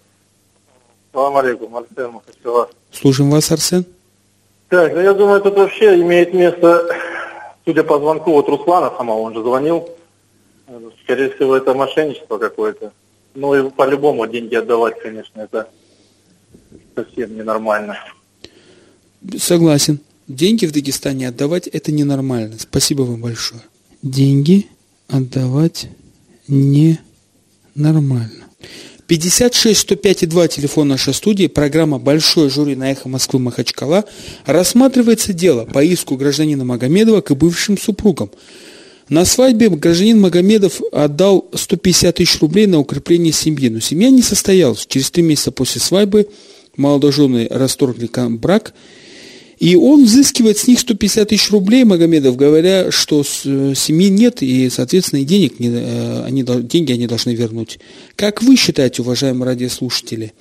Салам 1.13 1.37
алейкум, 1.37 1.77
Арсен 1.77 2.11
Махачева. 2.13 2.71
Слушаем 2.91 3.31
вас, 3.31 3.53
Арсен. 3.53 3.85
Так, 4.69 4.95
ну 4.95 5.01
я 5.01 5.13
думаю, 5.13 5.43
тут 5.43 5.57
вообще 5.57 6.01
имеет 6.01 6.33
место, 6.33 6.89
судя 7.67 7.85
по 7.85 7.99
звонку 7.99 8.33
вот 8.33 8.49
Руслана 8.49 8.91
самого, 8.97 9.19
он 9.21 9.35
же 9.35 9.43
звонил. 9.43 9.89
Скорее 11.05 11.31
всего, 11.31 11.57
это 11.57 11.75
мошенничество 11.75 12.39
какое-то. 12.39 12.93
Ну 13.35 13.55
и 13.55 13.71
по-любому 13.71 14.27
деньги 14.27 14.55
отдавать, 14.55 15.01
конечно, 15.01 15.41
это 15.41 15.69
совсем 16.95 17.37
ненормально. 17.37 17.99
Согласен. 19.37 20.01
Деньги 20.29 20.65
в 20.67 20.73
Дагестане 20.73 21.29
отдавать 21.29 21.67
это 21.67 21.93
ненормально. 21.93 22.57
Спасибо 22.59 23.03
вам 23.03 23.21
большое. 23.21 23.63
Деньги 24.03 24.67
отдавать 25.09 25.89
ненормально. 26.47 28.45
56 29.09 29.81
105 29.81 30.23
и 30.25 30.27
2 30.27 30.49
телефон 30.49 30.89
нашей 30.89 31.15
студии, 31.15 31.47
программа 31.47 31.99
«Большое 31.99 32.51
жюри» 32.51 32.77
на 32.77 32.91
эхо 32.93 33.09
Москвы 33.09 33.41
Махачкала. 33.41 34.05
Рассматривается 34.45 35.33
дело 35.33 35.65
по 35.65 35.83
иску 35.83 36.17
гражданина 36.17 36.65
Магомедова 36.65 37.23
к 37.23 37.35
бывшим 37.35 37.79
супругам. 37.79 38.31
На 39.09 39.25
свадьбе 39.25 39.71
гражданин 39.71 40.21
Магомедов 40.21 40.83
отдал 40.93 41.49
150 41.55 42.17
тысяч 42.17 42.39
рублей 42.41 42.67
на 42.67 42.79
укрепление 42.79 43.33
семьи, 43.33 43.71
но 43.71 43.81
семья 43.81 44.11
не 44.11 44.21
состоялась. 44.21 44.85
Через 44.87 45.11
три 45.11 45.23
месяца 45.23 45.53
после 45.53 45.81
свадьбы 45.81 46.29
молодожены 46.77 47.49
расторгли 47.51 48.11
брак, 48.37 48.75
и 49.59 49.75
он 49.75 50.05
взыскивает 50.05 50.57
с 50.59 50.67
них 50.69 50.79
150 50.79 51.29
тысяч 51.29 51.51
рублей, 51.51 51.85
Магомедов, 51.85 52.37
говоря, 52.37 52.93
что 52.93 53.23
э, 53.23 53.75
семьи 53.75 54.09
нет, 54.09 54.41
и, 54.41 54.71
соответственно, 54.71 55.25
денег 55.25 55.59
не, 55.59 55.69
э, 55.69 56.23
они, 56.25 56.45
деньги 56.45 56.93
они 56.93 57.07
должны 57.09 57.35
вернуть. 57.35 57.81
Как 58.15 58.43
вы 58.43 58.57
считаете, 58.57 59.03
уважаемые 59.03 59.47
радиослушатели, 59.47 60.33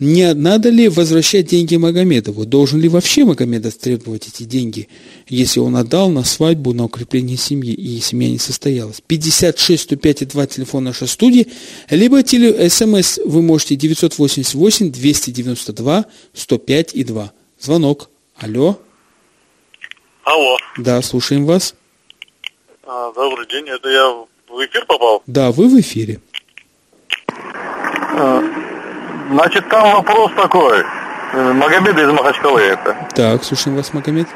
не 0.00 0.34
надо 0.34 0.70
ли 0.70 0.88
возвращать 0.88 1.46
деньги 1.46 1.76
Магомедову? 1.76 2.44
Должен 2.46 2.80
ли 2.80 2.88
вообще 2.88 3.24
Магомедов 3.24 3.74
требовать 3.74 4.26
эти 4.26 4.42
деньги, 4.42 4.88
если 5.28 5.60
он 5.60 5.76
отдал 5.76 6.10
на 6.10 6.24
свадьбу, 6.24 6.72
на 6.72 6.86
укрепление 6.86 7.36
семьи, 7.36 7.72
и 7.72 8.00
семья 8.00 8.28
не 8.28 8.38
состоялась? 8.38 9.00
56 9.06 9.82
105 9.82 10.22
и 10.22 10.24
2 10.24 10.46
телефон 10.48 10.84
нашей 10.84 11.06
студии, 11.06 11.46
либо 11.90 12.24
теле, 12.24 12.68
смс 12.68 13.20
вы 13.24 13.40
можете 13.42 13.76
988 13.76 14.90
292 14.90 16.06
105 16.34 16.90
и 16.94 17.04
2. 17.04 17.32
Звонок. 17.60 18.10
Алло. 18.40 18.78
Алло. 20.24 20.56
Да, 20.76 21.00
слушаем 21.02 21.46
вас. 21.46 21.74
А, 22.86 23.12
добрый 23.12 23.46
день, 23.46 23.68
это 23.68 23.88
я 23.88 24.08
в 24.48 24.64
эфир 24.64 24.84
попал? 24.86 25.22
Да, 25.26 25.52
вы 25.52 25.68
в 25.68 25.80
эфире. 25.80 26.20
Значит, 29.30 29.68
там 29.68 29.92
вопрос 29.92 30.32
такой. 30.36 30.84
Э, 31.32 31.52
Магомед 31.52 31.98
из 31.98 32.10
Махачкалы 32.10 32.60
это. 32.60 32.96
Так, 33.14 33.42
слушаем 33.42 33.76
вас, 33.76 33.92
Магомед. 33.92 34.28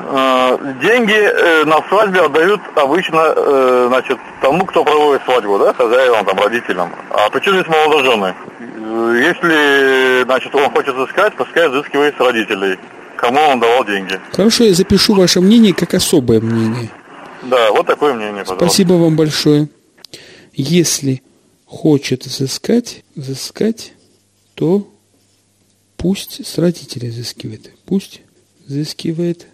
Э, 0.00 0.56
деньги 0.80 1.12
э, 1.12 1.64
на 1.64 1.82
свадьбе 1.88 2.20
отдают 2.20 2.60
обычно, 2.76 3.32
э, 3.36 3.86
значит, 3.88 4.18
тому, 4.40 4.64
кто 4.64 4.84
проводит 4.84 5.22
свадьбу, 5.24 5.58
да, 5.58 5.74
хозяевам, 5.74 6.24
там, 6.24 6.38
родителям. 6.38 6.92
А 7.10 7.28
почему 7.30 7.56
здесь 7.56 7.68
молодожены? 7.68 8.34
Если, 9.20 10.22
значит, 10.24 10.54
он 10.54 10.70
хочет 10.70 10.96
искать, 10.96 11.34
пускай 11.36 11.68
взыскивает 11.68 12.16
с 12.16 12.20
родителей. 12.20 12.78
Кому 13.18 13.40
он 13.40 13.58
давал 13.58 13.84
деньги. 13.84 14.18
Хорошо, 14.32 14.64
я 14.64 14.74
запишу 14.74 15.14
ваше 15.14 15.40
мнение 15.40 15.74
как 15.74 15.94
особое 15.94 16.40
мнение. 16.40 16.90
Да, 17.42 17.72
вот 17.72 17.86
такое 17.86 18.14
мнение, 18.14 18.44
пожалуйста. 18.44 18.66
Спасибо 18.66 18.92
вам 18.94 19.16
большое. 19.16 19.68
Если 20.54 21.22
хочет 21.66 22.26
взыскать, 22.26 23.02
взыскать, 23.16 23.92
то 24.54 24.88
пусть 25.96 26.46
с 26.46 26.58
родителей 26.58 27.10
взыскивает. 27.10 27.72
Пусть 27.86 28.20
взыскивает 28.66 29.46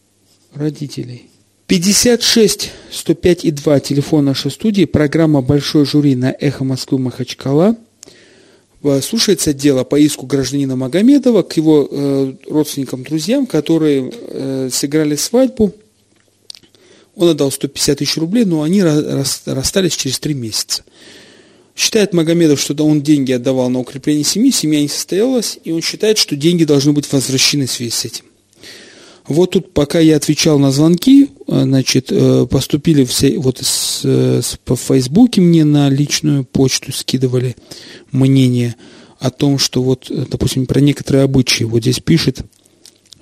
родителей. 0.55 1.31
56 1.67 2.71
105 2.91 3.45
и 3.47 3.51
2 3.51 3.81
телефон 3.81 4.27
нашей 4.27 4.51
студии, 4.51 4.85
программа 4.85 5.41
«Большой 5.41 5.87
жюри» 5.87 6.15
на 6.15 6.35
«Эхо 6.39 6.65
Москвы» 6.65 6.99
Махачкала. 6.99 7.77
Э, 8.85 9.01
Слушается 9.01 9.53
дело 9.55 9.83
по 9.85 9.99
иску 9.99 10.27
гражданина 10.27 10.77
Магомедова 10.77 11.43
к 11.43 11.57
его 11.57 11.89
э, 11.91 12.35
родственникам, 12.49 13.03
друзьям, 13.03 13.47
которые 13.47 14.13
э, 14.13 14.69
сыграли 14.71 15.17
свадьбу. 15.17 15.75
Он 17.17 17.31
отдал 17.31 17.51
150 17.51 17.99
тысяч 17.99 18.17
рублей, 18.17 18.45
но 18.45 18.63
они 18.63 18.81
ра- 18.81 19.15
рас- 19.15 19.43
расстались 19.47 19.97
через 19.97 20.19
три 20.19 20.35
месяца. 20.35 20.85
Считает 21.75 22.13
Магомедов, 22.13 22.61
что 22.61 22.75
он 22.85 23.03
деньги 23.03 23.33
отдавал 23.33 23.69
на 23.71 23.81
укрепление 23.81 24.25
семьи, 24.25 24.51
семья 24.51 24.81
не 24.81 24.89
состоялась, 24.89 25.59
и 25.65 25.73
он 25.73 25.81
считает, 25.81 26.19
что 26.19 26.37
деньги 26.37 26.65
должны 26.65 26.93
быть 26.93 27.11
возвращены 27.11 27.67
в 27.67 27.73
связи 27.73 27.91
с 27.91 28.05
этим. 28.05 28.25
Вот 29.27 29.53
тут, 29.53 29.73
пока 29.73 30.01
я 30.01 30.17
отвечал 30.17 30.59
на 30.59 30.71
звонки, 30.71 31.31
э, 31.47 31.63
значит, 31.63 32.09
э, 32.11 32.47
поступили 32.51 33.05
все, 33.05 33.39
вот 33.39 33.59
с, 33.59 34.05
с- 34.05 34.59
по 34.65 34.77
Фейсбуке 34.77 35.41
мне 35.41 35.65
на 35.65 35.89
личную 35.89 36.45
почту 36.45 36.93
скидывали 36.93 37.57
мнение 38.13 38.75
о 39.19 39.31
том, 39.31 39.59
что 39.59 39.83
вот, 39.83 40.11
э, 40.11 40.27
допустим, 40.31 40.67
про 40.67 40.81
некоторые 40.81 41.25
обычаи. 41.25 41.65
Вот 41.65 41.81
здесь 41.81 42.01
пишет, 42.01 42.43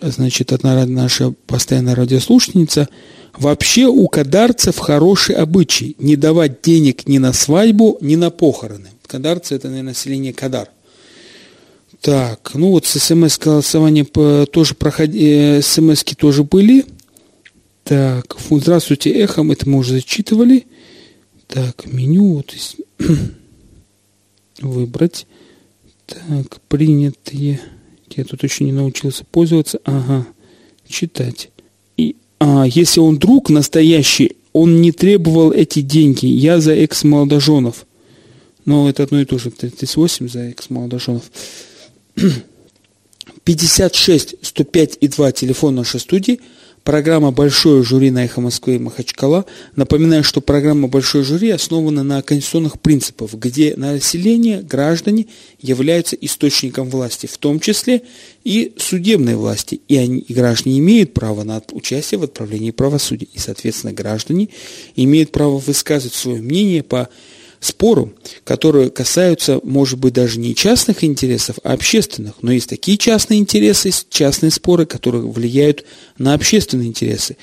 значит, 0.00 0.52
одна 0.52 0.84
наша 0.86 1.32
постоянная 1.46 1.94
радиослушательница, 1.94 2.88
вообще 3.38 3.86
у 3.86 4.08
кадарцев 4.08 4.78
хороший 4.78 5.36
обычай 5.36 5.94
не 6.00 6.16
давать 6.16 6.62
денег 6.62 7.06
ни 7.06 7.18
на 7.18 7.32
свадьбу, 7.32 7.98
ни 8.00 8.16
на 8.16 8.30
похороны. 8.30 8.88
Кадарцы– 9.06 9.54
это, 9.56 9.68
наверное, 9.68 9.90
население 9.90 10.32
Кадар. 10.32 10.68
Так, 12.02 12.54
ну 12.54 12.70
вот 12.70 12.84
с 12.84 12.98
смс-голосования 12.98 14.04
по- 14.04 14.44
тоже 14.44 14.74
проходи, 14.74 15.60
смс-ки 15.62 16.14
тоже 16.16 16.42
были. 16.42 16.84
Так, 17.84 18.36
здравствуйте, 18.50 19.10
эхом, 19.10 19.52
это 19.52 19.70
мы 19.70 19.78
уже 19.78 19.94
зачитывали. 19.94 20.66
Так, 21.46 21.86
меню, 21.86 22.34
вот 22.34 22.52
выбрать. 24.60 25.28
Так, 26.06 26.60
принятые. 26.66 27.60
Я 28.10 28.24
тут 28.24 28.42
еще 28.42 28.64
не 28.64 28.72
научился 28.72 29.24
пользоваться. 29.24 29.80
Ага, 29.84 30.26
читать. 30.88 31.50
И, 31.96 32.16
а, 32.40 32.64
если 32.66 32.98
он 32.98 33.16
друг 33.18 33.48
настоящий, 33.48 34.38
он 34.52 34.80
не 34.80 34.90
требовал 34.90 35.52
эти 35.52 35.82
деньги. 35.82 36.26
Я 36.26 36.60
за 36.60 36.74
экс-молодоженов. 36.74 37.86
Но 38.64 38.90
это 38.90 39.04
одно 39.04 39.20
и 39.20 39.24
то 39.24 39.38
же. 39.38 39.52
38 39.52 40.28
за 40.28 40.40
экс-молодоженов. 40.40 41.30
56 43.44 44.36
105 44.42 44.98
и 45.00 45.08
2 45.08 45.32
телефон 45.32 45.74
нашей 45.74 46.00
студии. 46.00 46.40
Программа 46.84 47.30
«Большое 47.30 47.84
жюри» 47.84 48.10
на 48.10 48.24
«Эхо 48.24 48.40
Москвы» 48.40 48.74
и 48.74 48.78
Махачкала. 48.78 49.44
Напоминаю, 49.76 50.24
что 50.24 50.40
программа 50.40 50.88
«Большое 50.88 51.22
жюри» 51.22 51.50
основана 51.50 52.02
на 52.02 52.22
конституционных 52.22 52.80
принципах, 52.80 53.34
где 53.34 53.76
население, 53.76 54.62
граждане 54.62 55.26
являются 55.60 56.16
источником 56.16 56.90
власти, 56.90 57.26
в 57.26 57.38
том 57.38 57.60
числе 57.60 58.02
и 58.42 58.74
судебной 58.78 59.36
власти. 59.36 59.80
И, 59.86 59.96
они, 59.96 60.18
и 60.18 60.34
граждане 60.34 60.80
имеют 60.80 61.14
право 61.14 61.44
на 61.44 61.62
участие 61.70 62.18
в 62.18 62.24
отправлении 62.24 62.72
правосудия. 62.72 63.28
И, 63.32 63.38
соответственно, 63.38 63.92
граждане 63.92 64.48
имеют 64.96 65.30
право 65.30 65.58
высказывать 65.58 66.14
свое 66.14 66.42
мнение 66.42 66.82
по 66.82 67.08
спору, 67.62 68.12
которые 68.44 68.90
касаются, 68.90 69.60
может 69.62 69.98
быть, 69.98 70.12
даже 70.12 70.38
не 70.40 70.54
частных 70.54 71.04
интересов, 71.04 71.56
а 71.62 71.72
общественных. 71.72 72.34
Но 72.42 72.52
есть 72.52 72.68
такие 72.68 72.98
частные 72.98 73.38
интересы, 73.38 73.90
частные 74.10 74.50
споры, 74.50 74.84
которые 74.84 75.22
влияют 75.22 75.84
на 76.18 76.34
общественные 76.34 76.88
интересы. 76.88 77.36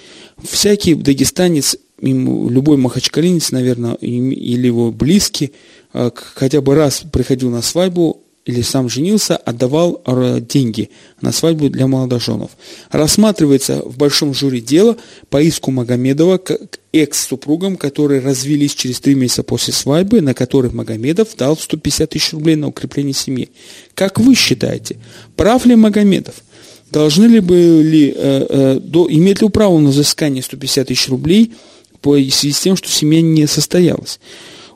Всякий 0.44 0.94
дагестанец, 0.94 1.78
любой 2.02 2.78
махачкалинец, 2.78 3.52
наверное, 3.52 3.94
или 3.96 4.68
его 4.68 4.92
близкий, 4.92 5.54
к- 5.94 6.14
хотя 6.36 6.62
бы 6.62 6.76
раз 6.76 7.04
приходил 7.12 7.50
на 7.50 7.62
свадьбу 7.62 8.24
или 8.50 8.62
сам 8.62 8.90
женился, 8.90 9.38
отдавал 9.38 10.02
э, 10.06 10.42
деньги 10.42 10.90
на 11.22 11.32
свадьбу 11.32 11.70
для 11.70 11.86
молодоженов. 11.86 12.50
Рассматривается 12.90 13.84
в 13.86 13.96
большом 13.96 14.34
жюри 14.34 14.60
дело 14.60 14.98
по 15.30 15.40
иску 15.40 15.70
Магомедова 15.70 16.40
к 16.40 16.58
экс-супругам, 16.92 17.78
которые 17.78 18.22
развелись 18.22 18.74
через 18.74 19.00
три 19.00 19.14
месяца 19.14 19.44
после 19.44 19.72
свадьбы, 19.72 20.22
на 20.22 20.34
которых 20.34 20.74
Магомедов 20.74 21.36
дал 21.38 21.56
150 21.56 22.10
тысяч 22.10 22.34
рублей 22.34 22.56
на 22.56 22.68
укрепление 22.70 23.14
семьи. 23.14 23.50
Как 23.94 24.20
вы 24.20 24.34
считаете, 24.34 24.98
прав 25.36 25.68
ли 25.68 25.76
Магомедов? 25.76 26.36
Должны 26.90 27.26
ли 27.26 27.40
были, 27.40 28.16
э, 28.18 28.46
э, 28.50 28.80
до, 28.80 29.08
иметь 29.12 29.44
ли 29.44 29.50
право 29.50 29.78
на 29.78 29.90
взыскание 29.90 30.42
150 30.42 30.88
тысяч 30.88 31.08
рублей 31.08 31.54
по 32.02 32.16
в 32.16 32.32
связи 32.32 32.52
с 32.52 32.60
тем, 32.60 32.76
что 32.76 32.90
семья 32.90 33.22
не 33.22 33.46
состоялась? 33.46 34.20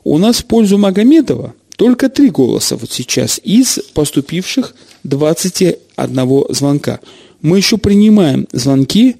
У 0.04 0.16
нас 0.18 0.36
в 0.36 0.44
пользу 0.44 0.78
Магомедова 0.78 1.54
только 1.76 2.08
три 2.08 2.30
голоса 2.30 2.76
вот 2.76 2.92
сейчас 2.92 3.40
из 3.42 3.78
поступивших 3.94 4.74
21 5.04 6.44
звонка. 6.50 7.00
Мы 7.42 7.58
еще 7.58 7.78
принимаем 7.78 8.46
звонки 8.52 9.16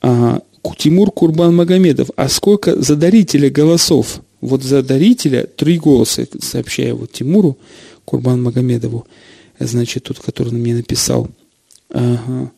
а, 0.00 0.40
Ку- 0.62 0.74
Тимур 0.76 1.10
Курбан 1.10 1.54
Магомедов. 1.54 2.10
А 2.16 2.28
сколько 2.28 2.80
за 2.80 2.96
дарителя 2.96 3.50
голосов? 3.50 4.20
Вот 4.40 4.62
за 4.62 4.82
дарителя 4.82 5.46
три 5.46 5.78
голоса, 5.78 6.26
сообщаю 6.40 6.96
вот 6.96 7.12
Тимуру 7.12 7.58
Курбан 8.04 8.42
Магомедову, 8.42 9.06
значит, 9.58 10.04
тот, 10.04 10.18
который 10.18 10.52
мне 10.52 10.74
написал. 10.74 11.28
Ага. 11.90 12.50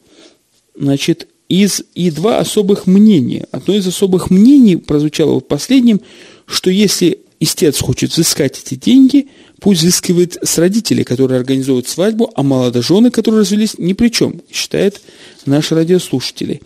Значит, 0.78 1.28
из, 1.48 1.82
и 1.94 2.10
два 2.10 2.38
особых 2.38 2.86
мнения. 2.86 3.46
Одно 3.52 3.74
из 3.74 3.86
особых 3.86 4.30
мнений 4.30 4.76
прозвучало 4.76 5.32
вот 5.34 5.48
последним, 5.48 6.00
что 6.46 6.70
если 6.70 7.20
истец 7.40 7.80
хочет 7.80 8.10
взыскать 8.10 8.60
эти 8.64 8.74
деньги, 8.74 9.28
пусть 9.60 9.82
взыскивает 9.82 10.38
с 10.42 10.58
родителей, 10.58 11.04
которые 11.04 11.38
организуют 11.38 11.88
свадьбу, 11.88 12.30
а 12.34 12.42
молодожены, 12.42 13.10
которые 13.10 13.42
развелись, 13.42 13.78
ни 13.78 13.92
при 13.92 14.08
чем, 14.08 14.40
считает 14.52 15.00
наши 15.46 15.74
радиослушатели. 15.74 16.60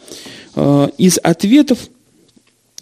А, 0.54 0.90
Из 0.98 1.18
ответов 1.18 1.78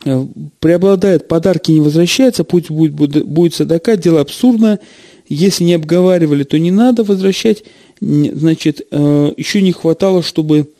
э, 0.05 0.26
преобладает 0.59 1.28
подарки 1.28 1.72
не 1.72 1.80
возвращаются, 1.80 2.45
пусть 2.45 2.70
будет, 2.70 2.93
будет, 2.93 3.24
будет 3.26 3.55
садака, 3.55 3.97
дело 3.97 4.20
абсурдное. 4.20 4.80
Если 5.28 5.62
не 5.62 5.74
обговаривали, 5.74 6.43
то 6.43 6.59
не 6.59 6.72
надо 6.72 7.05
возвращать. 7.05 7.62
Значит, 8.01 8.86
э, 8.91 9.32
еще 9.36 9.62
не 9.62 9.72
хватало, 9.72 10.22
чтобы 10.22 10.70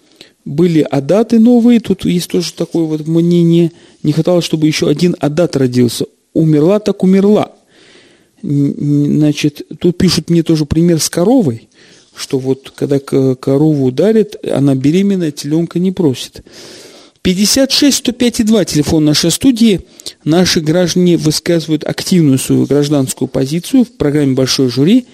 были 0.45 0.81
адаты 0.81 1.39
новые, 1.39 1.81
тут 1.81 2.05
есть 2.05 2.31
тоже 2.31 2.53
такое 2.55 2.85
вот 2.85 3.07
мнение, 3.07 3.73
не 4.03 4.13
хватало, 4.13 4.41
чтобы 4.43 4.67
еще 4.67 4.89
один 4.89 5.15
адат 5.21 5.55
родился. 5.55 6.07
Умерла 6.33 6.79
так 6.79 7.03
умерла. 7.03 7.53
Значит, 8.43 9.63
тут 9.79 9.99
пишут 9.99 10.31
мне 10.31 10.43
тоже 10.43 10.65
пример 10.65 11.01
с 11.01 11.11
коровой, 11.11 11.69
что 12.17 12.39
вот 12.39 12.73
когда 12.75 12.99
корову 12.99 13.87
ударит, 13.87 14.37
она 14.51 14.75
беременная, 14.75 15.31
теленка 15.31 15.79
не 15.79 15.93
просит. 15.93 16.43
56 17.23 17.99
105 17.99 18.41
и 18.41 18.45
2 18.45 18.65
телефон 18.65 19.05
нашей 19.05 19.31
студии. 19.31 19.83
Наши 20.25 20.61
граждане 20.61 21.19
высказывают 21.19 21.85
активную 21.85 22.39
свою 22.39 22.65
гражданскую 22.65 23.29
позицию 23.29 23.85
в 23.85 23.93
программе 23.93 24.35
«Большой 24.35 24.71
жюри». 24.71 25.07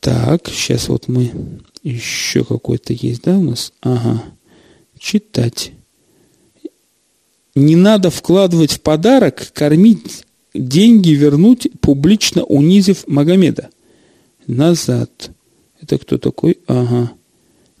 Так, 0.00 0.48
сейчас 0.48 0.88
вот 0.88 1.06
мы... 1.06 1.30
Еще 1.84 2.44
какой-то 2.44 2.92
есть, 2.92 3.22
да, 3.22 3.38
у 3.38 3.42
нас? 3.42 3.72
Ага. 3.82 4.22
Читать. 4.98 5.72
Не 7.54 7.76
надо 7.76 8.10
вкладывать 8.10 8.72
в 8.72 8.80
подарок, 8.80 9.52
кормить, 9.52 10.24
деньги 10.54 11.10
вернуть, 11.10 11.68
публично 11.80 12.44
унизив 12.44 13.06
Магомеда. 13.06 13.68
Назад. 14.46 15.30
Это 15.80 15.98
кто 15.98 16.18
такой? 16.18 16.58
Ага. 16.66 17.12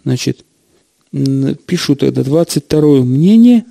Значит, 0.04 0.44
пишу 1.10 1.96
тогда 1.96 2.22
22 2.22 3.02
мнение. 3.02 3.64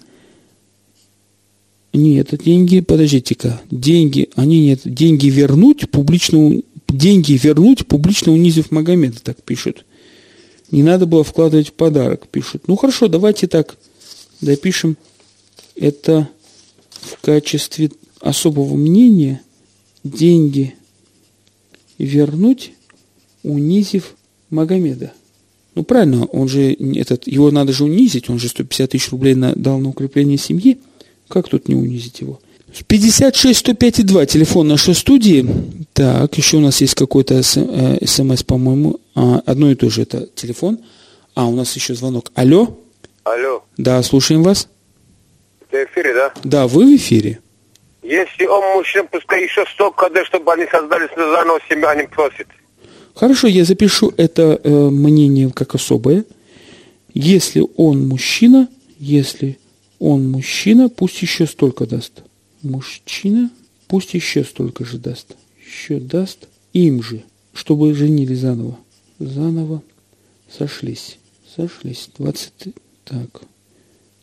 Нет, 1.93 2.33
это 2.33 2.43
деньги, 2.43 2.79
подождите-ка. 2.79 3.61
Деньги, 3.69 4.29
они 4.35 4.61
нет, 4.61 4.81
деньги 4.85 5.27
вернуть, 5.27 5.89
публично, 5.89 6.61
деньги 6.87 7.33
вернуть, 7.33 7.85
публично 7.85 8.31
унизив 8.31 8.71
Магомеда, 8.71 9.19
так 9.21 9.43
пишут. 9.43 9.85
Не 10.71 10.83
надо 10.83 11.05
было 11.05 11.23
вкладывать 11.23 11.69
в 11.69 11.73
подарок, 11.73 12.27
пишут. 12.29 12.63
Ну 12.67 12.77
хорошо, 12.77 13.09
давайте 13.09 13.47
так 13.47 13.75
допишем 14.39 14.95
это 15.81 16.29
в 16.91 17.19
качестве 17.21 17.91
особого 18.19 18.75
мнения 18.75 19.41
деньги 20.03 20.75
вернуть, 21.97 22.73
унизив 23.43 24.15
Магомеда. 24.51 25.11
Ну 25.73 25.83
правильно, 25.83 26.25
он 26.25 26.47
же 26.47 26.73
этот, 26.73 27.27
его 27.27 27.49
надо 27.49 27.73
же 27.73 27.85
унизить, 27.85 28.29
он 28.29 28.39
же 28.39 28.47
150 28.47 28.91
тысяч 28.91 29.09
рублей 29.09 29.33
на, 29.33 29.53
дал 29.55 29.79
на 29.79 29.89
укрепление 29.89 30.37
семьи. 30.37 30.79
Как 31.27 31.49
тут 31.49 31.67
не 31.67 31.75
унизить 31.75 32.21
его? 32.21 32.39
56 32.87 33.59
105 33.59 33.99
и 33.99 34.03
2, 34.03 34.25
телефон 34.27 34.67
нашей 34.67 34.93
студии. 34.93 35.47
Так, 35.93 36.37
еще 36.37 36.57
у 36.57 36.61
нас 36.61 36.79
есть 36.81 36.95
какой-то 36.95 37.41
смс, 37.41 38.43
по-моему. 38.43 38.99
А, 39.15 39.41
одно 39.45 39.71
и 39.71 39.75
то 39.75 39.89
же 39.89 40.03
это 40.03 40.27
телефон. 40.35 40.79
А, 41.33 41.47
у 41.47 41.55
нас 41.55 41.75
еще 41.75 41.95
звонок. 41.95 42.31
Алло? 42.35 42.77
Алло. 43.23 43.63
Да, 43.77 44.01
слушаем 44.03 44.43
вас. 44.43 44.67
Ты 45.71 45.85
в 45.85 45.89
эфире, 45.89 46.13
да? 46.13 46.33
Да, 46.43 46.67
вы 46.67 46.85
в 46.85 46.95
эфире. 46.97 47.39
Если 48.03 48.45
он 48.45 48.77
мужчина, 48.77 49.05
пускай 49.05 49.43
еще 49.43 49.65
столько, 49.73 50.09
чтобы 50.25 50.53
они 50.53 50.65
создали 50.69 51.09
заново 51.15 51.59
семью, 51.69 51.87
они 51.87 52.03
просят. 52.07 52.47
Хорошо, 53.15 53.47
я 53.47 53.63
запишу 53.63 54.13
это 54.17 54.59
э, 54.63 54.69
мнение 54.69 55.51
как 55.51 55.75
особое. 55.75 56.25
Если 57.13 57.63
он 57.77 58.07
мужчина, 58.07 58.67
если 58.97 59.59
он 59.99 60.29
мужчина, 60.29 60.89
пусть 60.89 61.21
еще 61.21 61.45
столько 61.45 61.85
даст. 61.85 62.23
Мужчина, 62.63 63.49
пусть 63.87 64.13
еще 64.13 64.43
столько 64.43 64.83
же 64.85 64.97
даст. 64.97 65.35
Еще 65.65 65.99
даст 65.99 66.47
им 66.73 67.03
же, 67.03 67.23
чтобы 67.53 67.93
женили 67.93 68.33
заново. 68.33 68.77
Заново 69.19 69.83
сошлись. 70.49 71.17
Сошлись. 71.55 72.09
20... 72.17 72.73
Так. 73.03 73.41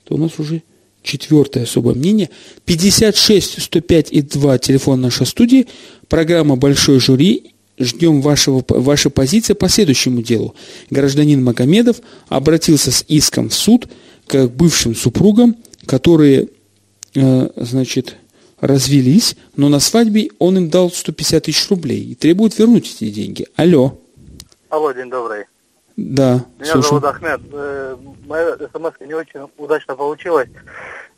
То 0.05 0.15
у 0.15 0.19
нас 0.19 0.39
уже 0.39 0.63
четвертое 1.03 1.65
особое 1.65 1.95
мнение. 1.95 2.31
56 2.65 3.63
105 3.63 4.13
и 4.13 4.23
2 4.23 4.59
телефон 4.59 5.01
нашей 5.01 5.27
студии. 5.27 5.67
Программа 6.09 6.57
«Большой 6.57 7.01
жюри». 7.01 7.55
Ждем 7.81 8.23
вашего, 8.23 8.65
вашей 8.69 9.11
позиции 9.11 9.53
по 9.53 9.69
следующему 9.69 10.21
делу. 10.21 10.57
Гражданин 10.91 11.43
Магомедов 11.45 12.01
обратился 12.29 12.91
с 12.91 13.05
иском 13.07 13.51
в 13.51 13.55
суд 13.55 13.89
к 14.27 14.49
бывшим 14.49 14.97
супругам, 14.97 15.55
которые, 15.87 16.49
э, 17.15 17.49
значит, 17.55 18.17
развелись, 18.61 19.37
но 19.57 19.69
на 19.69 19.79
свадьбе 19.81 20.31
он 20.39 20.57
им 20.59 20.71
дал 20.71 20.91
150 20.91 21.45
тысяч 21.45 21.69
рублей 21.71 22.03
и 22.03 22.15
требует 22.15 22.59
вернуть 22.59 22.93
эти 22.97 23.11
деньги. 23.11 23.47
Алло. 23.55 23.99
Алло, 24.69 24.93
день 24.93 25.09
добрый. 25.09 25.45
Да, 26.01 26.45
Меня 26.61 26.73
слушаю. 26.73 27.01
зовут 27.01 27.05
Ахмед. 27.07 27.41
Э, 27.53 27.97
Моя 28.27 28.57
смс 28.73 28.93
не 29.01 29.15
очень 29.15 29.41
удачно 29.57 29.97
получилась. 29.97 30.49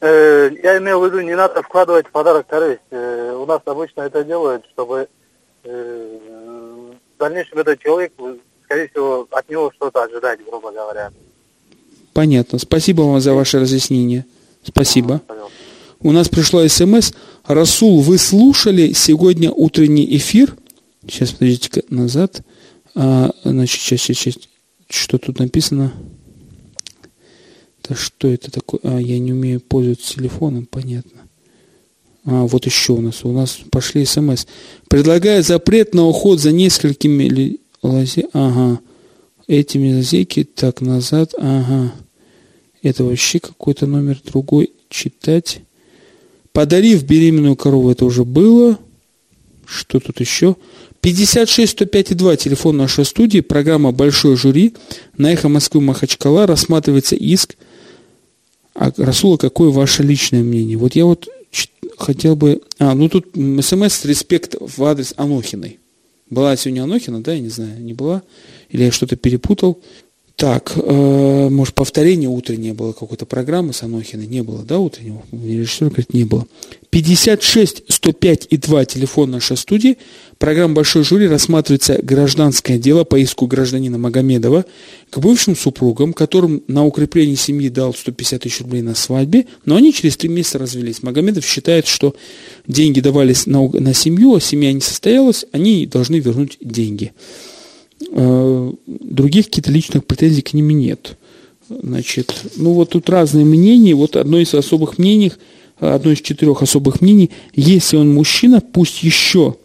Э, 0.01 0.49
Я 0.63 0.79
имел 0.79 1.01
в 1.03 1.05
виду, 1.05 1.21
не 1.21 1.35
надо 1.37 1.63
вкладывать 1.63 2.07
в 2.07 2.11
подарок 2.11 2.47
корысть. 2.47 2.81
Э, 2.91 3.37
У 3.37 3.45
нас 3.45 3.61
обычно 3.67 4.01
это 4.03 4.25
делают, 4.25 4.65
чтобы 4.73 5.07
в 5.63 6.95
дальнейшем 7.19 7.59
этот 7.59 7.79
человек, 7.81 8.13
скорее 8.65 8.89
всего, 8.89 9.29
от 9.31 9.51
него 9.51 9.71
что-то 9.77 10.03
ожидать, 10.05 10.41
грубо 10.49 10.73
говоря. 10.73 11.11
Понятно. 12.15 12.59
Спасибо 12.59 13.03
вам 13.03 13.21
за 13.21 13.35
ваше 13.35 13.59
разъяснение. 13.61 14.25
Спасибо. 14.63 15.21
У 16.01 16.13
нас 16.13 16.31
пришло 16.31 16.67
смс. 16.67 17.13
Расул, 17.47 18.01
вы 18.01 18.17
слушали 18.17 18.93
сегодня 18.95 19.51
утренний 19.51 20.17
эфир? 20.17 20.57
Сейчас, 21.03 21.33
подождите 21.33 21.85
назад. 21.91 22.41
А, 22.95 23.31
значит, 23.45 23.79
сейчас, 23.83 24.01
сейчас, 24.01 24.17
сейчас. 24.17 24.49
Что 24.91 25.19
тут 25.19 25.39
написано? 25.39 25.93
Да 27.89 27.95
что 27.95 28.29
это 28.29 28.51
такое? 28.51 28.81
А, 28.83 28.99
я 28.99 29.19
не 29.21 29.33
умею 29.33 29.61
пользоваться 29.61 30.15
телефоном, 30.15 30.67
понятно. 30.67 31.23
А, 32.25 32.45
вот 32.47 32.67
еще 32.67 32.95
у 32.95 33.01
нас. 33.01 33.25
У 33.25 33.33
нас 33.33 33.61
пошли 33.71 34.05
смс. 34.05 34.47
Предлагаю 34.89 35.45
запрет 35.45 35.95
на 35.95 36.07
уход 36.07 36.41
за 36.41 36.51
несколькими 36.51 37.25
ли... 37.25 37.61
лазе... 37.83 38.27
Ага. 38.33 38.81
Этими 39.47 39.95
лазейки. 39.95 40.43
Так, 40.43 40.81
назад. 40.81 41.35
Ага. 41.39 41.93
Это 42.83 43.05
вообще 43.05 43.39
какой-то 43.39 43.87
номер 43.87 44.21
другой. 44.25 44.73
Читать. 44.89 45.61
Подарив 46.53 47.05
беременную 47.05 47.55
корову, 47.55 47.91
это 47.91 48.05
уже 48.05 48.25
было. 48.25 48.77
Что 49.67 50.01
тут 50.01 50.19
еще? 50.19 50.57
56 51.01 51.73
105 51.73 52.11
и 52.11 52.15
2, 52.15 52.37
телефон 52.37 52.77
нашей 52.77 53.05
студии, 53.07 53.41
программа 53.41 53.91
«Большой 53.91 54.37
жюри». 54.37 54.75
На 55.17 55.33
«Эхо 55.33 55.49
Москвы» 55.49 55.81
Махачкала 55.81 56.47
рассматривается 56.47 57.17
иск. 57.17 57.57
А, 58.75 58.93
Расула, 58.99 59.39
какое 59.39 59.71
ваше 59.71 60.03
личное 60.03 60.43
мнение? 60.43 60.77
Вот 60.77 60.95
я 60.97 61.07
вот 61.07 61.29
хотел 61.97 62.37
бы... 62.37 62.61
А, 62.79 62.95
ну 62.95 63.09
тут 63.09 63.29
смс 63.35 64.05
«Респект» 64.05 64.57
в 64.61 64.85
адрес 64.85 65.15
Анохиной. 65.17 65.79
Была 66.29 66.55
сегодня 66.57 66.83
Анохина, 66.83 67.23
да, 67.23 67.33
я 67.33 67.41
не 67.41 67.49
знаю, 67.49 67.81
не 67.81 67.95
была? 67.95 68.23
Или 68.69 68.85
я 68.85 68.93
что-то 68.93 69.17
перепутал? 69.17 69.81
Так, 70.41 70.73
э, 70.75 71.49
может, 71.51 71.75
повторение 71.75 72.31
утреннее 72.31 72.73
было 72.73 72.93
какой-то 72.93 73.27
программы 73.27 73.75
с 73.75 73.83
Анохиной? 73.83 74.27
Не 74.27 74.43
было, 74.43 74.63
да, 74.63 74.79
утреннего? 74.79 75.23
Режиссер 75.33 75.89
говорит, 75.89 76.15
не 76.15 76.25
было. 76.25 76.47
56 76.89 77.83
105 77.87 78.47
и 78.49 78.57
2 78.57 78.85
телефон 78.87 79.33
нашей 79.33 79.59
студии. 79.59 79.99
Программа 80.39 80.77
«Большой 80.77 81.05
жюри» 81.05 81.29
рассматривается 81.29 82.01
гражданское 82.03 82.79
дело 82.79 83.05
по 83.05 83.19
иску 83.19 83.47
гражданина 83.47 83.99
Магомедова 83.99 84.65
к 85.11 85.19
бывшим 85.19 85.55
супругам, 85.55 86.15
которым 86.15 86.63
на 86.69 86.87
укрепление 86.87 87.37
семьи 87.37 87.69
дал 87.69 87.93
150 87.93 88.41
тысяч 88.41 88.63
рублей 88.63 88.81
на 88.81 88.95
свадьбе, 88.95 89.45
но 89.67 89.77
они 89.77 89.93
через 89.93 90.17
три 90.17 90.31
месяца 90.31 90.59
развелись. 90.59 91.03
Магомедов 91.03 91.45
считает, 91.45 91.87
что 91.87 92.17
деньги 92.67 93.01
давались 93.01 93.45
на, 93.45 93.69
на 93.69 93.93
семью, 93.93 94.37
а 94.37 94.41
семья 94.41 94.73
не 94.73 94.81
состоялась, 94.81 95.45
они 95.53 95.85
должны 95.85 96.19
вернуть 96.19 96.57
деньги. 96.63 97.13
Других 98.01 99.47
каких-то 99.47 99.71
личных 99.71 100.05
претензий 100.07 100.43
к 100.43 100.53
ним 100.53 100.71
нет. 100.71 101.17
Значит, 101.69 102.35
ну 102.57 102.73
вот 102.73 102.91
тут 102.91 103.09
разные 103.09 103.45
мнения. 103.45 103.95
Вот 103.95 104.17
одно 104.17 104.39
из 104.39 104.55
особых 104.55 104.99
мнений, 104.99 105.33
одно 105.79 106.11
из 106.11 106.21
четырех 106.21 106.63
особых 106.63 107.01
мнений, 107.01 107.31
если 107.55 107.97
он 107.97 108.13
мужчина, 108.13 108.61
пусть 108.61 109.03
еще 109.03 109.57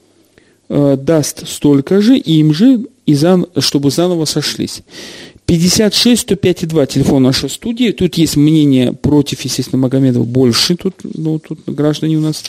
э, 0.69 0.97
даст 1.01 1.47
столько 1.47 2.01
же 2.01 2.17
им 2.17 2.53
же, 2.53 2.85
и 3.05 3.13
зан, 3.15 3.47
чтобы 3.57 3.91
заново 3.91 4.25
сошлись. 4.25 4.81
56 5.45 6.21
105 6.21 6.63
и 6.63 6.65
2 6.65 6.85
телефон 6.87 7.23
нашей 7.23 7.49
студии. 7.49 7.91
Тут 7.91 8.15
есть 8.15 8.35
мнение 8.35 8.93
против, 8.93 9.41
естественно, 9.41 9.81
Магомедова 9.81 10.23
больше. 10.23 10.75
Тут, 10.75 10.95
ну, 11.03 11.39
тут 11.39 11.59
граждане 11.67 12.17
у 12.17 12.21
нас 12.21 12.43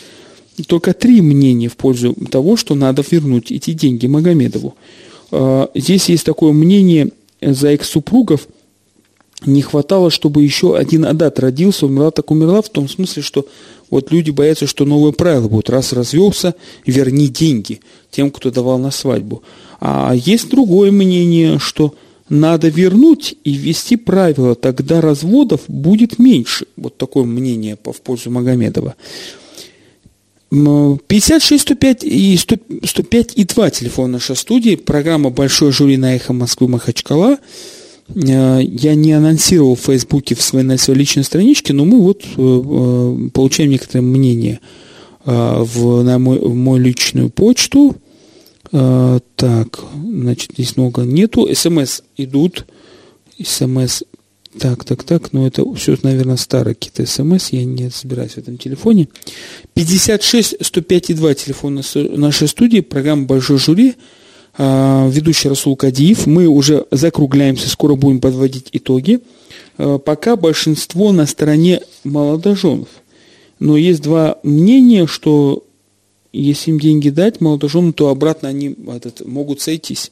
только 0.66 0.94
три 0.94 1.20
мнения 1.20 1.68
в 1.68 1.76
пользу 1.76 2.14
того, 2.30 2.56
что 2.56 2.74
надо 2.74 3.04
вернуть 3.08 3.52
эти 3.52 3.72
деньги 3.72 4.06
Магомедову. 4.06 4.74
Э, 5.30 5.66
здесь 5.74 6.08
есть 6.08 6.24
такое 6.24 6.52
мнение 6.52 7.10
за 7.40 7.68
экс-супругов, 7.68 8.48
не 9.44 9.60
хватало, 9.60 10.10
чтобы 10.10 10.42
еще 10.42 10.76
один 10.76 11.04
адат 11.04 11.38
родился, 11.38 11.86
умерла 11.86 12.10
так 12.10 12.30
умерла, 12.30 12.62
в 12.62 12.70
том 12.70 12.88
смысле, 12.88 13.22
что 13.22 13.46
вот 13.90 14.10
люди 14.10 14.30
боятся, 14.30 14.66
что 14.66 14.84
новые 14.84 15.12
правила 15.12 15.48
будут. 15.48 15.70
Раз 15.70 15.92
развелся, 15.92 16.54
верни 16.86 17.28
деньги 17.28 17.80
тем, 18.10 18.30
кто 18.30 18.50
давал 18.50 18.78
на 18.78 18.90
свадьбу. 18.90 19.42
А 19.78 20.14
есть 20.14 20.48
другое 20.48 20.90
мнение, 20.90 21.58
что 21.58 21.94
надо 22.28 22.68
вернуть 22.68 23.36
и 23.44 23.52
ввести 23.52 23.96
правила, 23.96 24.54
тогда 24.54 25.00
разводов 25.00 25.60
будет 25.68 26.18
меньше. 26.18 26.66
Вот 26.76 26.96
такое 26.96 27.24
мнение 27.24 27.76
в 27.84 28.00
пользу 28.00 28.30
Магомедова. 28.30 28.96
56 30.50 31.62
105 31.62 32.04
и 32.04 32.36
100, 32.36 32.56
105 32.84 33.32
и 33.36 33.44
2 33.44 33.70
телефон 33.70 34.12
нашей 34.12 34.36
студии. 34.36 34.76
Программа 34.76 35.30
«Большой 35.30 35.72
жюри» 35.72 35.96
на 35.96 36.14
«Эхо 36.14 36.32
Москвы» 36.32 36.68
Махачкала. 36.68 37.38
Э, 38.14 38.60
я 38.62 38.94
не 38.94 39.12
анонсировал 39.12 39.74
в 39.74 39.80
Фейсбуке 39.80 40.34
в 40.34 40.42
своей, 40.42 40.64
на 40.64 40.78
своей 40.78 41.00
личной 41.00 41.24
страничке, 41.24 41.72
но 41.72 41.84
мы 41.84 42.00
вот 42.00 42.22
э, 42.22 42.26
э, 42.36 43.28
получаем 43.32 43.70
некоторые 43.70 44.02
мнения 44.02 44.60
в, 45.24 46.04
на 46.04 46.20
мой, 46.20 46.38
в 46.38 46.54
мою 46.54 46.84
личную 46.84 47.30
почту. 47.30 47.96
Так, 48.70 49.80
значит, 49.92 50.52
здесь 50.52 50.76
много 50.76 51.02
нету. 51.02 51.48
СМС 51.52 52.02
идут. 52.16 52.64
СМС 53.42 54.04
так, 54.58 54.84
так, 54.84 55.04
так, 55.04 55.32
но 55.32 55.46
это 55.46 55.64
все, 55.74 55.96
наверное, 56.02 56.36
старые 56.36 56.74
какие-то 56.74 57.06
смс, 57.06 57.50
я 57.50 57.64
не 57.64 57.86
разбираюсь 57.86 58.32
в 58.32 58.38
этом 58.38 58.58
телефоне. 58.58 59.08
56 59.74 60.56
105 60.60 61.10
и 61.10 61.14
2 61.14 61.34
телефон 61.34 61.82
нашей 61.94 62.48
студии, 62.48 62.80
программа 62.80 63.26
«Большой 63.26 63.58
жюри», 63.58 63.94
а, 64.58 65.08
ведущий 65.08 65.48
Расул 65.48 65.76
Кадиев. 65.76 66.26
Мы 66.26 66.46
уже 66.46 66.86
закругляемся, 66.90 67.68
скоро 67.68 67.94
будем 67.94 68.20
подводить 68.20 68.68
итоги. 68.72 69.20
А, 69.76 69.98
пока 69.98 70.36
большинство 70.36 71.12
на 71.12 71.26
стороне 71.26 71.82
молодоженов. 72.04 72.88
Но 73.58 73.76
есть 73.76 74.02
два 74.02 74.38
мнения, 74.42 75.06
что 75.06 75.64
если 76.32 76.70
им 76.70 76.80
деньги 76.80 77.10
дать 77.10 77.40
молодоженам, 77.40 77.92
то 77.92 78.08
обратно 78.08 78.48
они 78.48 78.74
этот, 78.88 79.26
могут 79.26 79.60
сойтись. 79.60 80.10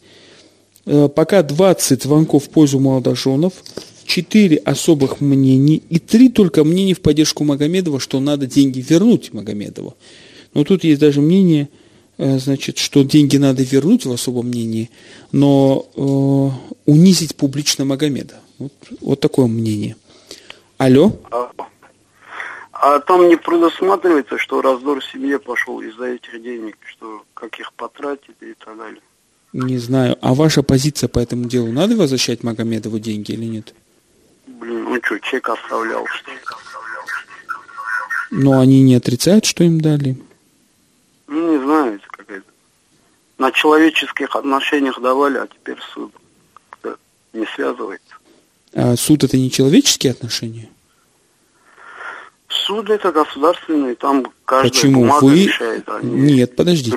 А, 0.85 1.09
пока 1.09 1.43
20 1.43 2.03
звонков 2.03 2.45
в 2.45 2.49
пользу 2.51 2.79
молодоженов– 2.79 3.55
четыре 4.15 4.59
особых 4.59 5.21
мнений 5.21 5.83
и 5.91 5.99
три 5.99 6.29
только 6.29 6.63
мнений 6.63 6.95
в 6.95 7.01
поддержку 7.01 7.43
Магомедова, 7.43 7.99
что 7.99 8.21
надо 8.21 8.47
деньги 8.47 8.79
вернуть 8.79 9.33
Магомедову. 9.33 9.97
Но 10.55 10.63
тут 10.63 10.85
есть 10.85 11.01
даже 11.01 11.21
мнение, 11.21 11.69
э, 12.19 12.39
значит, 12.39 12.79
что 12.79 13.03
деньги 13.03 13.39
надо 13.39 13.65
вернуть 13.65 14.07
в 14.07 14.13
особом 14.13 14.47
мнении, 14.47 14.89
но 15.33 15.85
э, 15.97 16.71
унизить 16.87 17.35
публично 17.35 17.85
Магомеда. 17.85 18.37
Вот, 18.61 18.73
вот 19.01 19.19
такое 19.19 19.49
мнение. 19.49 19.97
Алло? 20.79 21.11
А 22.73 23.01
там 23.01 23.29
не 23.29 23.37
предусматривается, 23.37 24.39
что 24.39 24.63
раздор 24.63 25.01
в 25.01 25.13
семье 25.13 25.41
пошел 25.41 25.81
из-за 25.81 26.05
этих 26.05 26.41
денег, 26.41 26.77
что 26.87 27.25
как 27.35 27.59
их 27.59 27.73
потратить 27.73 28.37
и 28.41 28.55
так 28.65 28.79
далее. 28.79 29.01
Не 29.53 29.79
знаю. 29.79 30.17
А 30.21 30.35
ваша 30.35 30.63
позиция 30.63 31.09
по 31.09 31.19
этому 31.19 31.47
делу? 31.47 31.73
Надо 31.73 31.97
возвращать 31.97 32.45
Магомедову 32.45 33.01
деньги 33.01 33.33
или 33.33 33.47
нет? 33.47 33.75
Блин, 34.65 34.85
ну 34.85 34.99
что, 35.05 35.19
чек 35.21 35.49
оставлял. 35.49 36.07
Но 38.31 38.61
они 38.61 38.83
не 38.83 38.95
отрицают, 38.95 39.45
что 39.45 39.63
им 39.63 39.81
дали. 39.81 40.17
Ну, 41.27 41.53
не 41.53 41.63
знаю, 41.63 41.95
это 41.97 42.07
какая-то. 42.09 42.47
На 43.37 43.53
человеческих 43.53 44.35
отношениях 44.35 45.01
давали, 45.01 45.39
а 45.39 45.47
теперь 45.47 45.79
суд 45.93 46.13
не 47.35 47.47
связывается. 47.55 48.15
А 48.73 48.97
суд 48.97 49.25
это 49.25 49.37
не 49.37 49.51
человеческие 49.51 50.13
отношения? 50.13 50.69
Суд 52.49 52.89
это 52.89 53.13
государственный, 53.13 53.95
там 53.97 54.25
каждая 54.45 54.71
Почему 54.71 55.01
бумага 55.01 55.25
вы... 55.25 55.45
решает, 55.45 55.85
а 55.89 56.01
не 56.01 56.35
Нет, 56.35 56.57
подождите. 56.57 56.97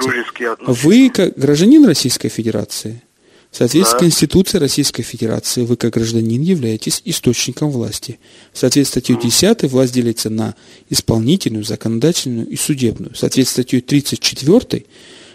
Вы 0.61 1.09
как 1.09 1.37
гражданин 1.37 1.85
Российской 1.85 2.29
Федерации, 2.29 3.03
в 3.51 3.57
соответствии 3.57 3.97
с 3.97 3.99
Конституцией 3.99 4.61
Российской 4.61 5.03
Федерации, 5.03 5.63
вы 5.63 5.77
как 5.77 5.93
гражданин 5.93 6.41
являетесь 6.41 7.01
источником 7.05 7.69
власти. 7.71 8.19
В 8.53 8.59
соответствии 8.59 8.99
с 8.99 9.03
статьей 9.03 9.19
10 9.19 9.71
власть 9.71 9.93
делится 9.93 10.29
на 10.29 10.55
исполнительную, 10.89 11.63
законодательную 11.63 12.47
и 12.47 12.55
судебную. 12.55 13.13
В 13.13 13.17
соответствии 13.17 13.61
с 13.61 13.63
статьей 13.63 13.81
34 13.81 14.85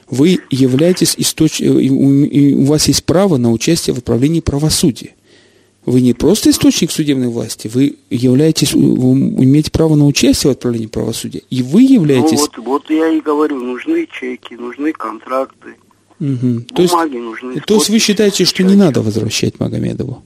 вы 0.08 0.38
являетесь 0.50 1.14
источ... 1.16 1.60
э, 1.60 1.64
у 1.66 2.64
вас 2.64 2.86
есть 2.88 3.04
право 3.04 3.38
на 3.38 3.50
участие 3.50 3.94
в 3.94 3.98
управлении 3.98 4.40
правосудия. 4.40 5.14
Вы 5.84 6.00
не 6.00 6.12
просто 6.12 6.50
источник 6.50 6.92
судебной 6.92 7.28
власти, 7.28 7.68
вы 7.72 7.96
являетесь, 8.08 8.72
вы 8.72 8.82
имеете 8.82 9.72
право 9.72 9.96
на 9.96 10.06
участие 10.06 10.52
в 10.52 10.52
отправлении 10.52 10.86
правосудия, 10.86 11.42
и 11.50 11.62
вы 11.62 11.82
являетесь... 11.82 12.38
Ну 12.38 12.46
вот, 12.56 12.58
вот 12.58 12.90
я 12.90 13.08
и 13.08 13.20
говорю, 13.20 13.58
нужны 13.58 14.06
чеки, 14.06 14.54
нужны 14.54 14.92
контракты, 14.92 15.74
Мгм. 16.22 16.64
То 16.66 16.82
есть, 16.82 16.94
бумаги 16.94 17.16
нужны. 17.16 17.60
то 17.60 17.74
есть 17.74 17.88
вы 17.88 17.98
считаете, 17.98 18.44
что 18.44 18.62
не 18.62 18.76
надо 18.76 19.02
возвращать 19.02 19.58
Магомедову? 19.58 20.22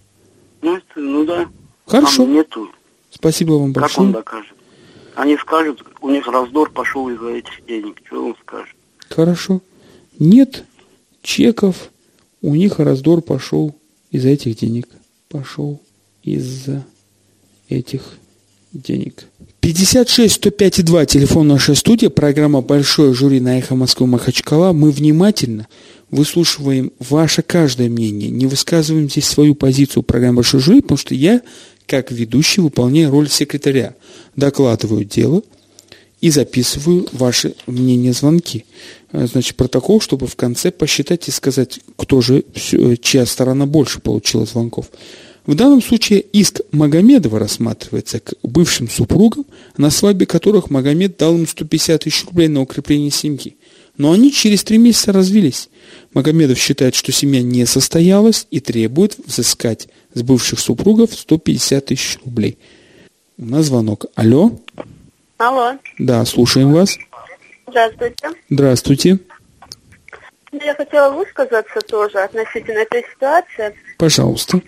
Ну, 0.61 0.77
это, 0.77 0.85
ну 1.01 1.25
да. 1.25 1.49
Хорошо. 1.87 2.25
Там 2.25 2.35
нету. 2.35 2.69
Спасибо 3.11 3.53
вам 3.53 3.73
Как 3.73 3.85
большое. 3.85 4.07
он 4.09 4.13
докажет? 4.13 4.55
Они 5.15 5.39
скажут, 5.39 5.83
у 6.03 6.11
них 6.11 6.27
раздор 6.27 6.71
пошел 6.71 7.09
из-за 7.09 7.31
этих 7.31 7.65
денег. 7.67 7.97
Что 8.05 8.27
он 8.27 8.37
скажет? 8.43 8.77
Хорошо. 9.09 9.63
Нет 10.19 10.65
чеков, 11.23 11.89
у 12.43 12.55
них 12.55 12.79
раздор 12.79 13.23
пошел 13.23 13.75
из-за 14.11 14.29
этих 14.29 14.59
денег. 14.59 14.89
Пошел 15.31 15.81
из-за 16.23 16.85
этих 17.71 18.03
денег. 18.03 18.26
56 19.61 20.35
105 20.35 20.85
2, 20.85 21.07
телефон 21.07 21.49
нашей 21.49 21.75
студии, 21.75 22.07
программа 22.07 22.61
«Большое 22.61 23.13
жюри» 23.15 23.41
на 23.41 23.59
«Эхо 23.59 23.75
Москвы» 23.75 24.07
Махачкала. 24.07 24.73
Мы 24.73 24.93
внимательно 24.93 25.67
выслушиваем 26.11 26.93
ваше 27.01 27.43
каждое 27.43 27.89
мнение, 27.89 28.31
не 28.31 28.47
высказываем 28.47 29.11
здесь 29.11 29.27
свою 29.27 29.55
позицию 29.57 30.05
программы 30.05 30.37
«Большое 30.37 30.63
жюри», 30.63 30.83
потому 30.83 30.99
что 30.99 31.15
я, 31.15 31.43
как 31.87 32.13
ведущий, 32.13 32.61
выполняю 32.61 33.11
роль 33.11 33.29
секретаря. 33.29 33.95
Докладываю 34.37 35.05
дело 35.05 35.43
и 36.21 36.31
записываю 36.31 37.09
ваши 37.13 37.55
мнения, 37.67 38.13
звонки. 38.13 38.65
Э, 39.13 39.27
Значит, 39.27 39.57
протокол, 39.57 40.01
чтобы 40.01 40.27
в 40.27 40.37
конце 40.37 40.71
посчитать 40.71 41.29
и 41.29 41.33
сказать, 41.33 41.81
кто 41.97 42.21
же, 42.21 42.45
чья 43.03 43.27
сторона 43.27 43.67
больше 43.67 44.01
получила 44.01 44.47
звонков. 44.47 44.91
В 45.47 45.55
данном 45.55 45.81
случае 45.81 46.21
иск 46.21 46.61
Магомедова 46.73 47.39
рассматривается 47.39 48.19
к 48.19 48.35
бывшим 48.43 48.91
супругам, 48.91 49.47
на 49.77 49.91
свадьбе 49.91 50.27
которых 50.27 50.71
Магомед 50.71 51.17
дал 51.17 51.37
им 51.37 51.47
150 51.47 52.03
тысяч 52.03 52.25
рублей 52.25 52.49
на 52.49 52.61
укрепление 52.63 53.13
семьи. 53.13 53.57
Но 53.97 54.11
они 54.13 54.33
через 54.33 54.65
три 54.65 54.77
месяца 54.77 55.13
развелись. 55.13 55.69
Магомедов 56.13 56.59
считает, 56.59 56.95
что 56.97 57.13
семья 57.13 57.43
не 57.43 57.65
состоялась 57.65 58.47
и 58.51 58.61
требует 58.61 59.17
взыскать 59.25 59.89
с 60.15 60.23
бывших 60.23 60.59
супругов 60.59 61.15
150 61.15 61.87
тысяч 61.87 62.19
рублей. 62.25 62.59
У 63.39 63.45
нас 63.47 63.67
звонок. 63.67 64.07
Алло? 64.17 64.59
Алло, 65.39 65.75
Да, 65.99 66.25
слушаем 66.25 66.73
вас. 66.73 66.97
здравствуйте. 67.69 68.29
Здравствуйте. 68.51 69.19
Я 70.53 70.75
хотела 70.75 71.13
высказаться 71.15 71.81
тоже 71.87 72.19
относительно 72.19 72.79
этой 72.79 73.05
ситуации. 73.15 73.75
Пожалуйста. 73.99 74.61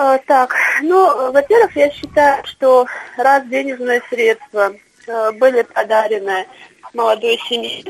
А, 0.00 0.16
так, 0.18 0.54
ну, 0.80 1.32
во-первых, 1.32 1.74
я 1.74 1.90
считаю, 1.90 2.46
что 2.46 2.86
раз 3.16 3.44
денежные 3.48 4.00
средства 4.08 4.72
э, 5.08 5.32
были 5.32 5.62
подарены 5.62 6.46
молодой 6.94 7.36
семье, 7.48 7.82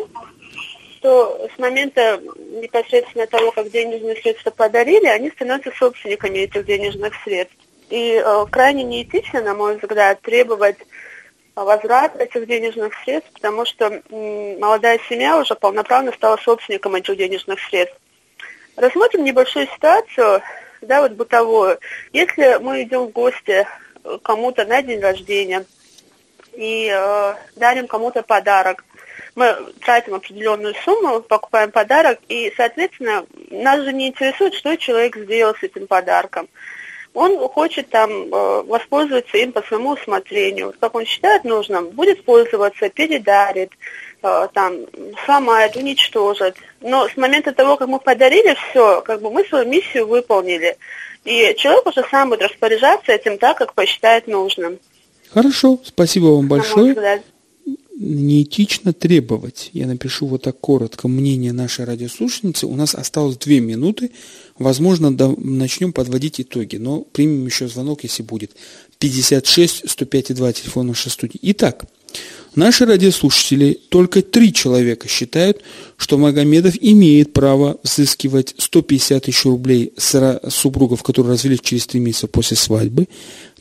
то 1.02 1.50
с 1.54 1.59
момента 1.59 2.18
непосредственно 2.62 3.26
того, 3.26 3.50
как 3.50 3.68
денежные 3.68 4.16
средства 4.16 4.50
подарили, 4.50 5.04
они 5.04 5.30
становятся 5.30 5.70
собственниками 5.72 6.38
этих 6.38 6.64
денежных 6.64 7.12
средств. 7.24 7.59
И 7.90 8.14
э, 8.14 8.46
крайне 8.50 8.84
неэтично, 8.84 9.42
на 9.42 9.52
мой 9.52 9.76
взгляд, 9.76 10.22
требовать 10.22 10.78
возврат 11.56 12.18
этих 12.18 12.46
денежных 12.46 12.94
средств, 13.04 13.30
потому 13.34 13.66
что 13.66 13.84
м, 13.84 14.59
молодая 14.59 14.98
семья 15.11 15.38
уже 15.38 15.54
полноправно 15.54 16.12
стала 16.12 16.38
собственником 16.38 16.94
этих 16.94 17.18
денежных 17.18 17.61
средств. 17.68 18.00
Рассмотрим 18.76 19.24
небольшую 19.24 19.66
ситуацию, 19.66 20.40
да, 20.81 21.03
вот 21.03 21.12
бытовую. 21.12 21.79
Если 22.12 22.59
мы 22.62 22.83
идем 22.83 23.07
в 23.07 23.11
гости 23.11 23.66
э, 24.05 24.18
кому-то 24.22 24.64
на 24.64 24.83
день 24.83 25.01
рождения 25.01 25.64
и 26.53 26.91
э, 26.93 27.35
дарим 27.57 27.87
кому-то 27.87 28.22
подарок, 28.22 28.85
мы 29.35 29.57
тратим 29.85 30.14
определенную 30.14 30.74
сумму, 30.85 31.20
покупаем 31.20 31.70
подарок, 31.70 32.18
и, 32.29 32.53
соответственно, 32.57 33.24
нас 33.51 33.81
же 33.81 33.93
не 33.93 34.09
интересует, 34.09 34.55
что 34.55 34.76
человек 34.76 35.16
сделал 35.16 35.55
с 35.55 35.62
этим 35.62 35.87
подарком. 35.87 36.49
Он 37.14 37.49
хочет 37.49 37.89
там 37.89 38.11
э, 38.11 38.62
воспользоваться 38.62 39.39
им 39.39 39.53
по 39.53 39.62
своему 39.62 39.91
усмотрению. 39.91 40.74
Как 40.79 40.95
он 40.95 41.05
считает 41.05 41.45
нужным, 41.45 41.91
будет 41.91 42.24
пользоваться, 42.24 42.91
передарит, 42.91 43.70
там, 44.20 44.74
сломает, 45.24 45.76
уничтожит. 45.76 46.56
Но 46.80 47.08
с 47.08 47.16
момента 47.16 47.52
того, 47.52 47.76
как 47.76 47.88
мы 47.88 47.98
подарили 47.98 48.56
все, 48.70 49.00
как 49.02 49.22
бы 49.22 49.30
мы 49.30 49.44
свою 49.44 49.68
миссию 49.68 50.06
выполнили. 50.06 50.76
И 51.24 51.54
человек 51.58 51.86
уже 51.86 52.04
сам 52.10 52.30
будет 52.30 52.42
распоряжаться 52.42 53.12
этим 53.12 53.38
так, 53.38 53.58
как 53.58 53.74
посчитает 53.74 54.26
нужным. 54.26 54.78
Хорошо, 55.30 55.78
спасибо 55.84 56.26
вам 56.26 56.48
большое. 56.48 57.22
неэтично 58.00 58.92
требовать. 58.92 59.70
Я 59.72 59.86
напишу 59.86 60.26
вот 60.26 60.42
так 60.42 60.58
коротко 60.58 61.08
мнение 61.08 61.52
нашей 61.52 61.84
радиослушательницы. 61.84 62.66
У 62.66 62.76
нас 62.76 62.94
осталось 62.94 63.36
две 63.36 63.60
минуты. 63.60 64.12
Возможно, 64.58 65.14
да, 65.14 65.32
начнем 65.36 65.92
подводить 65.92 66.40
итоги, 66.40 66.76
но 66.76 67.00
примем 67.00 67.44
еще 67.44 67.68
звонок, 67.68 68.04
если 68.04 68.22
будет. 68.22 68.52
56 68.98 69.90
105 69.90 70.34
2, 70.34 70.52
телефон 70.52 70.86
нашей 70.86 71.10
студии. 71.10 71.38
Итак, 71.42 71.84
наши 72.59 72.84
радиослушатели, 72.84 73.78
только 73.88 74.20
три 74.20 74.52
человека 74.52 75.09
считают, 75.09 75.62
что 75.96 76.18
Магомедов 76.18 76.74
имеет 76.80 77.32
право 77.32 77.78
взыскивать 77.82 78.54
150 78.59 79.24
тысяч 79.24 79.44
рублей 79.44 79.92
с 79.96 80.40
супругов, 80.48 81.02
которые 81.02 81.34
развелись 81.34 81.61
через 81.61 81.86
три 81.86 82.00
месяца 82.00 82.26
после 82.26 82.56
свадьбы, 82.56 83.09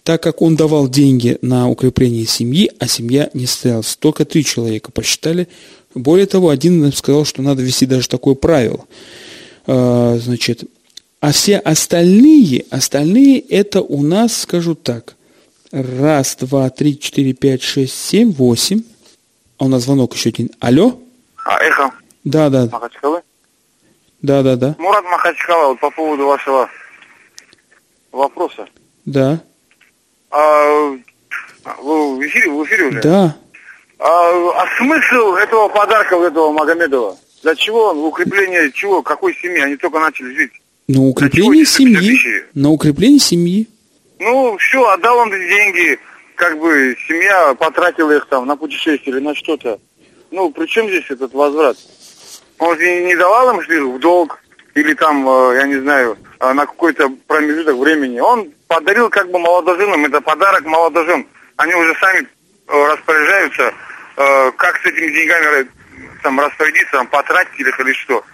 так 0.04 0.24
как 0.24 0.42
он 0.42 0.56
давал 0.56 0.90
деньги 0.90 1.38
на 1.42 1.70
укрепление 1.70 2.26
семьи, 2.26 2.72
а 2.80 2.88
семья 2.88 3.30
не 3.34 3.46
состоялась. 3.46 3.96
Только 3.96 4.26
три 4.26 4.44
человека 4.44 4.92
посчитали. 4.92 5.48
Более 5.94 6.26
того, 6.26 6.50
один 6.50 6.92
сказал, 6.94 7.26
что 7.26 7.42
надо 7.42 7.62
ввести 7.62 7.86
даже 7.86 8.08
такое 8.08 8.36
правило. 8.36 8.86
А, 9.68 10.18
Значит, 10.18 10.64
а 11.20 11.32
все 11.32 11.58
остальные, 11.58 12.66
остальные 12.70 13.40
это 13.40 13.82
у 13.82 14.02
нас, 14.02 14.38
скажу 14.38 14.76
так, 14.76 15.17
раз, 15.72 16.36
два, 16.38 16.70
три, 16.70 17.00
четыре, 17.00 17.34
пять, 17.34 17.62
шесть, 17.64 17.94
семь, 18.00 18.32
восемь. 18.32 18.82
А 19.58 19.66
у 19.66 19.68
нас 19.68 19.84
звонок 19.84 20.14
еще 20.16 20.30
один. 20.30 20.50
Алло? 20.60 21.00
А, 21.46 21.60
эхо, 21.64 21.92
Да, 22.24 22.50
да, 22.50 22.68
Махачкалы. 22.72 23.22
да, 24.22 24.44
да, 24.44 24.56
да, 24.56 24.76
Мурат 24.78 25.04
Махачкала, 25.06 25.70
вот 25.70 25.80
по 25.80 25.90
поводу 25.92 26.28
вашего 26.28 26.70
вопроса. 28.12 28.68
да, 29.06 29.40
А, 30.30 30.92
вы 31.82 32.18
в 32.18 32.22
эфире, 32.28 32.52
в 32.52 32.64
эфире 32.66 32.84
уже? 32.88 33.02
да. 33.02 33.38
А, 34.00 34.06
а 34.62 34.66
смысл 34.78 35.34
этого 35.36 35.70
подарка, 35.70 36.16
этого 36.16 36.52
Магомедова? 36.52 37.18
Для 37.44 37.56
чего 37.56 37.86
он? 37.90 38.00
Укрепление 38.00 38.72
чего? 38.74 39.02
Какой 39.02 39.34
семьи? 39.36 39.60
Они 39.62 39.76
только 39.76 40.00
начали 40.00 40.36
жить. 40.36 40.52
На 40.88 41.02
укрепление 41.02 41.66
семьи. 41.66 42.20
На 42.54 42.70
укрепление 42.70 43.20
семьи. 43.20 43.68
Ну, 44.20 44.58
все, 44.58 44.84
отдал 44.90 45.18
он 45.20 45.32
деньги, 45.32 46.00
как 46.36 46.58
бы 46.58 46.96
семья 47.08 47.54
потратила 47.54 48.12
их 48.12 48.28
там 48.28 48.46
на 48.46 48.56
путешествие 48.56 49.16
или 49.16 49.24
на 49.24 49.36
что-то. 49.36 49.80
Ну, 50.32 50.52
при 50.52 50.66
чем 50.66 50.88
здесь 50.88 51.06
этот 51.10 51.34
возврат? 51.34 51.78
Он 52.60 52.78
же 52.78 53.04
не 53.04 53.16
давал 53.16 53.56
им 53.56 53.62
что 53.62 53.88
в 53.88 54.00
долг 54.00 54.40
или 54.74 54.94
там, 54.94 55.28
э, 55.28 55.58
я 55.58 55.64
не 55.64 55.78
знаю, 55.78 56.18
э, 56.40 56.54
на 56.54 56.66
какой-то 56.66 57.10
промежуток 57.28 57.78
времени. 57.78 58.20
Он 58.20 58.52
подарил 58.68 59.10
как 59.10 59.30
бы 59.32 59.40
молодоженам, 59.40 60.06
это 60.06 60.22
подарок 60.22 60.66
молодожен. 60.66 61.26
Они 61.56 61.74
уже 61.74 61.96
сами 61.96 62.28
э, 62.68 62.88
распоряжаются, 62.94 63.74
как 64.16 64.82
с 64.82 64.86
этими 64.88 65.12
деньгами 65.14 65.70
там 66.24 66.40
распорядиться, 66.40 66.94
там, 66.94 67.06
потратить 67.06 67.60
их 67.60 67.80
или 67.80 67.94
что. 67.94 68.26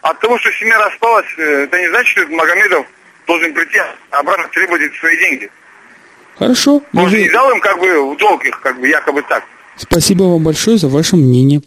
От 0.00 0.18
того, 0.18 0.36
что 0.38 0.50
семья 0.50 0.84
распалась, 0.84 1.26
это 1.36 1.78
не 1.78 1.88
значит, 1.90 2.10
что 2.10 2.34
Магомедов 2.34 2.84
должен 3.26 3.54
прийти 3.54 3.78
обратно 4.10 4.48
требовать 4.52 4.94
свои 5.00 5.16
деньги. 5.18 5.50
Хорошо. 6.36 6.82
Он 6.94 7.08
же 7.08 7.20
не 7.20 7.30
дал 7.30 7.50
им 7.50 7.60
как 7.60 7.78
бы 7.78 8.14
в 8.14 8.16
долг 8.16 8.44
их, 8.44 8.60
как 8.60 8.80
бы 8.80 8.88
якобы 8.88 9.22
так. 9.28 9.44
Спасибо 9.76 10.24
вам 10.24 10.42
большое 10.42 10.78
за 10.78 10.88
ваше 10.88 11.16
мнение. 11.16 11.62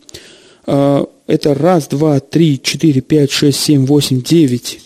А, 0.65 1.05
это 1.27 1.53
раз, 1.53 1.87
два, 1.87 2.19
три, 2.19 2.61
четыре, 2.61 3.01
пять, 3.01 3.31
шесть, 3.31 3.59
семь, 3.59 3.85
восемь, 3.85 4.21
девять, 4.21 4.81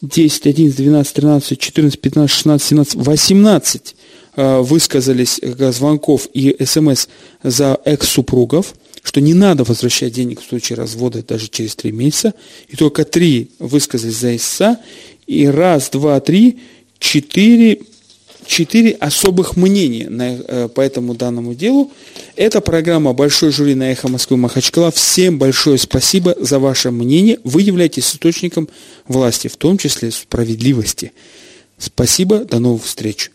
десять, 0.00 0.46
одиннадцать, 0.46 0.78
двенадцать, 0.78 1.14
тринадцать, 1.14 1.60
четырнадцать, 1.60 2.00
пятнадцать, 2.00 2.36
шестнадцать, 2.36 2.68
семнадцать, 2.68 2.94
восемнадцать 2.96 3.96
а, 4.36 4.60
высказались 4.62 5.38
э, 5.40 5.72
звонков 5.72 6.26
и 6.32 6.56
смс 6.64 7.08
за 7.42 7.78
экс-супругов, 7.84 8.74
что 9.02 9.20
не 9.20 9.34
надо 9.34 9.64
возвращать 9.64 10.12
денег 10.12 10.40
в 10.40 10.48
случае 10.48 10.76
развода 10.76 11.22
даже 11.22 11.48
через 11.48 11.76
три 11.76 11.92
месяца. 11.92 12.34
И 12.68 12.76
только 12.76 13.04
три 13.04 13.50
высказались 13.58 14.16
за 14.16 14.34
ИСА. 14.36 14.78
И 15.26 15.46
раз, 15.46 15.90
два, 15.90 16.20
три, 16.20 16.58
четыре, 16.98 17.80
четыре 18.46 18.92
особых 18.92 19.56
мнения 19.56 20.08
на, 20.08 20.36
э, 20.36 20.68
по 20.68 20.80
этому 20.80 21.14
данному 21.14 21.54
делу. 21.54 21.90
Это 22.36 22.60
программа 22.60 23.12
«Большой 23.12 23.52
жюри» 23.52 23.74
на 23.74 23.92
«Эхо 23.92 24.08
Москвы» 24.08 24.36
Махачкала. 24.36 24.90
Всем 24.90 25.38
большое 25.38 25.78
спасибо 25.78 26.34
за 26.38 26.58
ваше 26.58 26.90
мнение. 26.90 27.38
Вы 27.44 27.62
являетесь 27.62 28.12
источником 28.12 28.68
власти, 29.08 29.48
в 29.48 29.56
том 29.56 29.78
числе 29.78 30.10
справедливости. 30.10 31.12
Спасибо, 31.78 32.40
до 32.44 32.58
новых 32.58 32.84
встреч. 32.84 33.30